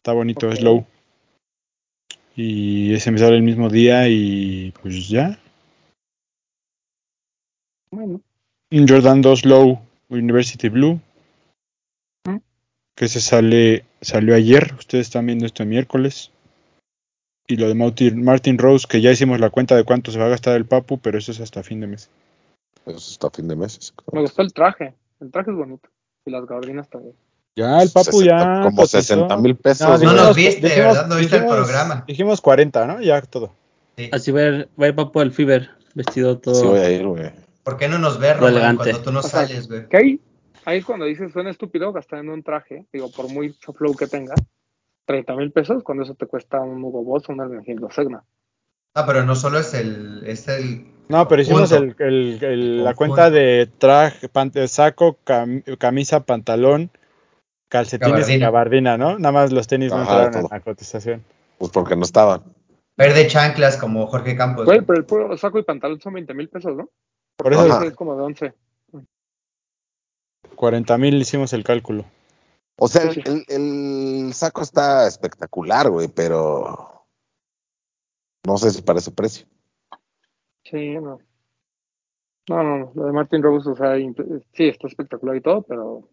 [0.00, 0.64] Está bonito, es Ok.
[0.64, 0.86] low.
[2.34, 5.38] Y ese me sale el mismo día y pues ya.
[7.90, 8.22] Bueno,
[8.72, 9.78] Jordan 2 Low
[10.08, 10.98] University Blue.
[12.26, 12.38] ¿Mm?
[12.96, 14.72] Que se sale, salió ayer.
[14.78, 16.30] Ustedes están viendo esto el miércoles.
[17.46, 20.24] Y lo de Martin, Martin Rose, que ya hicimos la cuenta de cuánto se va
[20.24, 22.08] a gastar el Papu, pero eso es hasta fin de mes.
[22.86, 23.92] Eso está a fin de mes.
[24.10, 24.94] me gustó el traje.
[25.20, 25.88] El traje es bonito.
[26.24, 27.14] Y las gabardinas también.
[27.56, 28.62] Ya, el Papu 60 ya.
[28.62, 29.02] Como cotizó.
[29.02, 30.02] 60 mil pesos.
[30.02, 31.06] No, nos viste, ¿verdad?
[31.08, 32.04] No viste el programa.
[32.06, 33.00] Dijimos 40, ¿no?
[33.00, 33.52] Ya todo.
[33.96, 34.10] Sí.
[34.12, 36.54] Así va a ir, va a ir Papo el Fever, vestido todo.
[36.54, 37.32] Sí voy a ir, güey.
[37.64, 38.84] ¿Por qué no nos ves, elegante.
[38.84, 39.88] cuando tú no O sea, sales, güey?
[39.88, 40.20] Que ahí,
[40.64, 44.06] ahí es cuando dices, suena estúpido gastar en un traje, digo, por muy flow que
[44.06, 44.34] tenga,
[45.04, 48.24] 30 mil pesos, cuando eso te cuesta un Hugo Boss o un Hermenegildo Segna.
[48.94, 52.04] Ah, pero no solo es el, es el No, pero hicimos el, Conjunto.
[52.04, 54.28] el- el- la cuenta de traje,
[54.68, 56.90] saco, cam- camisa, pantalón,
[57.68, 58.96] calcetines y Gabardina.
[58.98, 59.18] ¿no?
[59.18, 60.42] Nada más los tenis no entraron todo.
[60.42, 61.24] en la cotización.
[61.58, 62.42] Pues porque no estaban.
[62.96, 64.64] verde chanclas como Jorge Campos.
[64.64, 66.88] Güey, pero el puro saco y pantalón son 20 mil pesos, ¿no?
[67.36, 67.84] Por eso Ajá.
[67.86, 68.54] Es como de 11.
[70.56, 72.04] 40 mil hicimos el cálculo.
[72.80, 77.04] O sea, el, el saco está espectacular, güey, pero
[78.46, 79.46] no sé si para ese precio.
[80.70, 81.18] Sí, no.
[82.48, 82.92] No, no, no.
[82.94, 86.08] Lo de Martin Rose, o sea, sí, está espectacular y todo, pero.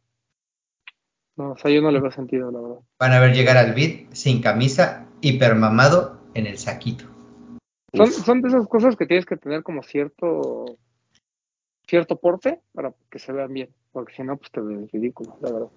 [1.38, 2.80] No, o sea, yo no le veo sentido, la verdad.
[3.00, 7.06] Van a ver llegar al beat sin camisa, hipermamado en el saquito.
[7.94, 10.78] Son, son de esas cosas que tienes que tener como cierto.
[11.88, 15.52] cierto porte para que se vean bien, porque si no, pues te ves ridículo, la
[15.52, 15.70] verdad.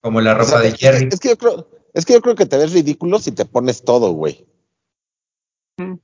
[0.00, 1.08] Como la O ropa sea, de es, Jerry.
[1.10, 3.82] es que yo creo, es que yo creo que te ves ridículo si te pones
[3.82, 4.46] todo, güey.
[5.78, 5.94] Mm,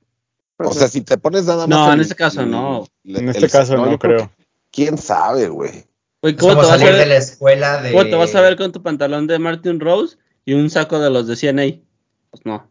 [0.57, 1.69] O sea, si te pones nada más.
[1.69, 2.85] No, en este caso el- no.
[3.03, 4.31] el- En este el- caso no, creo.
[4.71, 5.85] ¿Quién sabe, güey?
[6.21, 7.91] ¿cómo te, vas a salir de ver, la escuela de...
[7.91, 11.09] cómo te vas a ver con tu pantalón de Martin Rose y un saco de
[11.11, 11.81] los de CNA?
[12.31, 12.67] Pues no.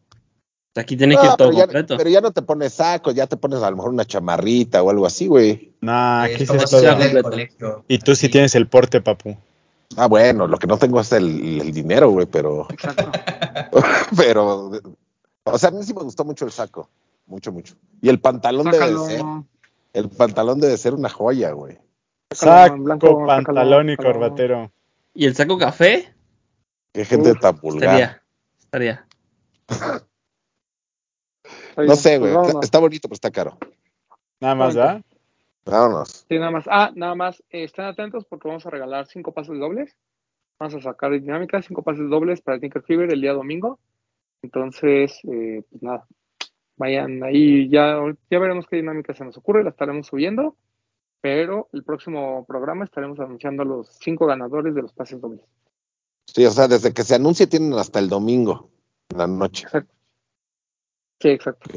[0.77, 1.97] Aquí tiene que ir todo pero, ya, completo.
[1.97, 4.91] pero ya no te pones saco, ya te pones a lo mejor una chamarrita o
[4.91, 5.73] algo así, güey.
[5.81, 7.85] Nah, aquí sí es todo.
[7.87, 9.37] Y tú sí tienes el porte, papu.
[9.97, 13.13] Ah, bueno, lo que no tengo es el, el dinero, güey, pero, Exacto.
[14.17, 14.73] pero,
[15.45, 16.91] o sea, a mí sí me gustó mucho el saco,
[17.27, 17.77] mucho, mucho.
[18.01, 19.23] Y el pantalón debe ser,
[19.93, 21.79] el pantalón debe ser una joya, güey.
[22.31, 24.73] Sácalo, Saco, blanco, pantalón y sácalo, corbatero.
[25.15, 26.15] ¿Y el saco café?
[26.93, 27.95] Qué gente Uf, tan vulgar.
[27.95, 28.23] Estaría.
[28.59, 29.07] Estaría.
[31.77, 33.59] No sé, pues güey, está, bonito, pero está caro.
[34.41, 35.03] Nada más, ¿verdad?
[35.65, 36.27] Vámonos.
[36.29, 36.65] Sí, nada más.
[36.69, 37.43] Ah, nada más.
[37.51, 39.97] eh, estén atentos porque vamos a regalar cinco pases dobles.
[40.59, 43.81] Vamos a sacar dinámicas, cinco pases dobles para Tinker Fever el día domingo.
[44.43, 46.07] Entonces, eh, pues nada.
[46.77, 50.57] Vayan ahí, ya, ya veremos qué dinámica se nos ocurre, la estaremos subiendo.
[51.21, 55.41] Pero el próximo programa estaremos anunciando a los cinco ganadores de los pases dobles.
[56.27, 58.69] Sí, o sea, desde que se anuncie tienen hasta el domingo,
[59.11, 59.65] en la noche.
[59.65, 59.95] Exacto.
[61.21, 61.71] Sí, exacto.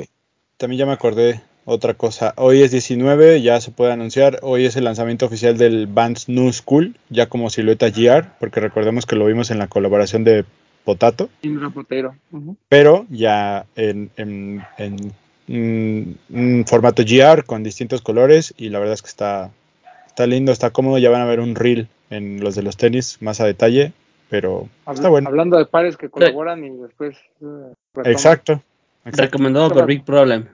[0.58, 2.34] También ya me acordé otra cosa.
[2.38, 4.40] Hoy es 19, ya se puede anunciar.
[4.42, 9.06] Hoy es el lanzamiento oficial del Vans New School, ya como silueta GR, porque recordemos
[9.06, 10.46] que lo vimos en la colaboración de
[10.88, 12.16] Potato, Y un rapotero.
[12.32, 12.56] Ujú.
[12.70, 15.14] pero ya en, en- en,
[15.50, 19.52] un formato GR con distintos colores y la verdad es que está,
[20.08, 20.98] está lindo, está cómodo.
[20.98, 23.92] Ya van a ver un reel en los de los tenis más a detalle,
[24.30, 25.28] pero Habla- está bueno.
[25.28, 27.18] Hablando de pares que colaboran y después.
[27.42, 27.74] eh.
[28.06, 28.62] Exacto.
[29.04, 29.22] exacto.
[29.24, 30.46] Recomendado por Big Problem.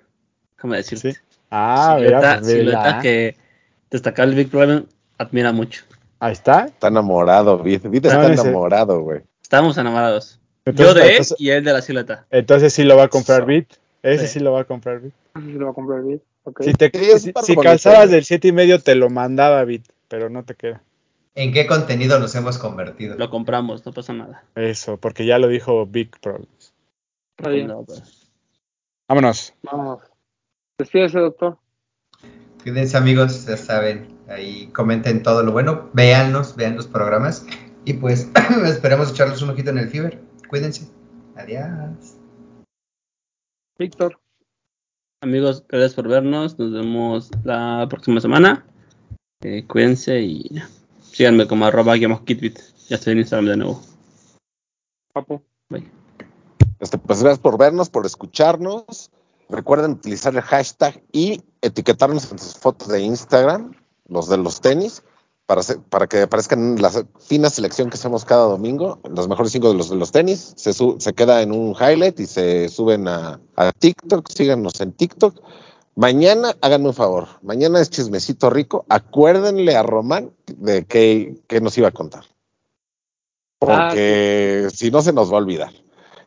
[0.55, 1.11] Déjame decirte.
[1.13, 1.19] Sí.
[1.51, 3.35] Ah, silueta, mira, pues, silueta que
[3.91, 4.85] destacar el Big Problem
[5.19, 5.83] admira mucho.
[6.19, 6.65] Ahí está.
[6.65, 7.81] Está enamorado, Vid.
[7.87, 9.21] Vid está enamorado, güey.
[9.53, 10.39] Estábamos enamorados.
[10.65, 12.25] Entonces, Yo de él y él de la silueta.
[12.31, 13.71] Entonces sí lo va a comprar Bit.
[14.01, 14.33] Ese Sí.
[14.33, 15.13] sí lo va a comprar Bit.
[15.35, 16.01] No si lo va a comprar.
[16.45, 16.63] Ok.
[16.63, 20.31] Si, te, Sí, si, si calzabas del siete y medio te lo mandaba Bit, pero
[20.31, 20.81] no te queda.
[21.35, 23.15] ¿En qué contenido nos hemos convertido?
[23.15, 24.43] Lo compramos, no pasa nada.
[24.55, 26.73] Eso, porque ya lo dijo Big Problems.
[27.37, 27.67] Está bien.
[27.67, 28.09] Recomendado por-
[29.07, 29.53] Vámonos.
[29.61, 30.01] Vamos.
[30.79, 31.59] Despídese, doctor.
[32.63, 37.45] Cuídense amigos, ya saben, ahí comenten todo lo bueno, véanlos, vean los programas
[37.85, 38.29] y pues
[38.65, 40.21] esperemos echarles un ojito en el Fever.
[40.49, 40.89] Cuídense.
[41.35, 42.17] Adiós.
[43.77, 44.19] Víctor.
[45.21, 46.59] Amigos, gracias por vernos.
[46.59, 48.65] Nos vemos la próxima semana.
[49.41, 50.61] Eh, cuídense y
[51.01, 52.59] síganme como arroba kitbit.
[52.87, 53.81] Ya estoy en Instagram de nuevo.
[55.13, 55.43] Papo.
[55.69, 55.89] Bye.
[56.79, 59.11] Este, pues gracias por vernos, por escucharnos.
[59.49, 63.73] Recuerden utilizar el hashtag y etiquetarnos en sus fotos de Instagram,
[64.07, 65.03] los de los tenis,
[65.89, 69.89] para, que aparezcan la fina selección que hacemos cada domingo, los mejores cinco de los
[69.89, 70.53] de los tenis.
[70.55, 74.29] Se, su- se queda en un highlight y se suben a, a TikTok.
[74.29, 75.35] Síganos en TikTok.
[75.95, 78.83] Mañana, háganme un favor, mañana es chismecito rico.
[78.89, 82.23] Acuérdenle a Román de qué, qué nos iba a contar.
[83.61, 85.71] Ah, Porque si no se nos va a olvidar.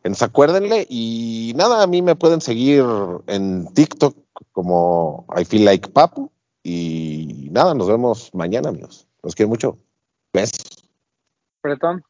[0.04, 2.84] Entonces acuérdenle y nada, a mí me pueden seguir
[3.26, 4.16] en TikTok
[4.52, 6.30] como I Feel Like Papu
[6.62, 9.08] y nada, nos vemos mañana amigos.
[9.26, 9.76] Los quiero mucho.
[10.32, 10.88] Besos.
[11.60, 12.04] Bretón.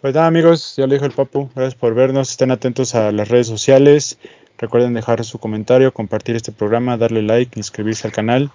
[0.00, 1.50] Pues nada, amigos, ya lo dijo el Papu.
[1.54, 2.30] Gracias por vernos.
[2.30, 4.18] Estén atentos a las redes sociales.
[4.56, 8.50] Recuerden dejar su comentario, compartir este programa, darle like, inscribirse al canal.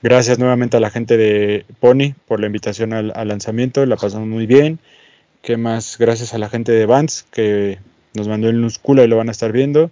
[0.00, 3.84] Gracias nuevamente a la gente de Pony por la invitación al, al lanzamiento.
[3.84, 4.78] La pasamos muy bien.
[5.42, 5.98] ¿Qué más?
[5.98, 7.78] Gracias a la gente de Vans que
[8.14, 9.90] nos mandó el Nuscula y lo van a estar viendo.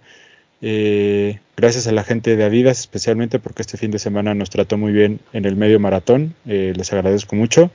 [0.67, 4.79] Eh, gracias a la gente de Adidas especialmente porque este fin de semana nos trató
[4.79, 6.33] muy bien en el medio maratón.
[6.47, 7.69] Eh, les agradezco mucho.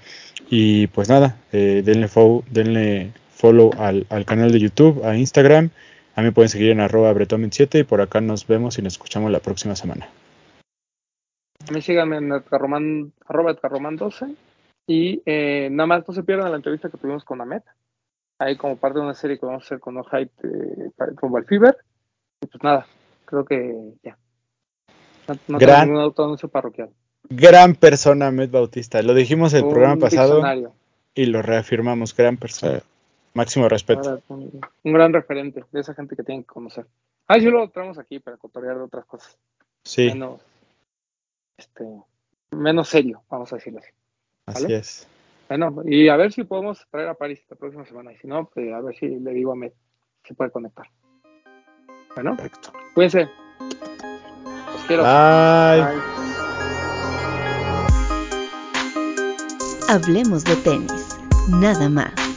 [0.50, 5.70] Y pues nada, eh, denle, fo- denle follow al, al canal de YouTube, a Instagram.
[6.16, 9.30] A mí pueden seguir en arroba bretomen7 y por acá nos vemos y nos escuchamos
[9.30, 10.08] la próxima semana.
[11.68, 14.34] A mí síganme en arroba Edgarroman12.
[14.88, 15.22] Y
[15.70, 17.62] nada más no se pierdan la entrevista que tuvimos con Ahmed.
[18.40, 20.32] Ahí como parte de una serie que vamos a hacer con No Hype
[21.20, 21.76] rumbo al Fever.
[22.40, 22.86] Y pues nada,
[23.24, 24.16] creo que ya.
[25.28, 26.90] No, no tengo Gran- ningún auto anuncio parroquial.
[27.28, 29.02] Gran persona, Med Bautista.
[29.02, 30.72] Lo dijimos el Un programa pasado diccionario.
[31.14, 32.16] y lo reafirmamos.
[32.16, 32.78] Gran persona.
[32.80, 32.84] Sí.
[33.34, 34.08] Máximo respeto.
[34.08, 36.86] Ahora, un, un gran referente de esa gente que tienen que conocer.
[37.28, 39.38] Ah, sí lo traemos aquí para cotorrear de otras cosas.
[39.84, 40.40] Sí, Menos,
[41.56, 41.84] este,
[42.50, 43.90] menos serio, vamos a decirlo así.
[44.46, 45.06] así es.
[45.48, 48.12] Bueno, y a ver si podemos traer a París la próxima semana.
[48.12, 49.74] Y si no, pues a ver si le digo a Met
[50.24, 50.86] si puede conectar.
[52.14, 52.72] Bueno, Perfecto.
[52.94, 53.28] cuídense.
[54.72, 55.02] Los quiero.
[55.02, 55.82] Bye.
[55.82, 56.00] Bye.
[59.88, 61.16] Hablemos de tenis,
[61.48, 62.29] nada más.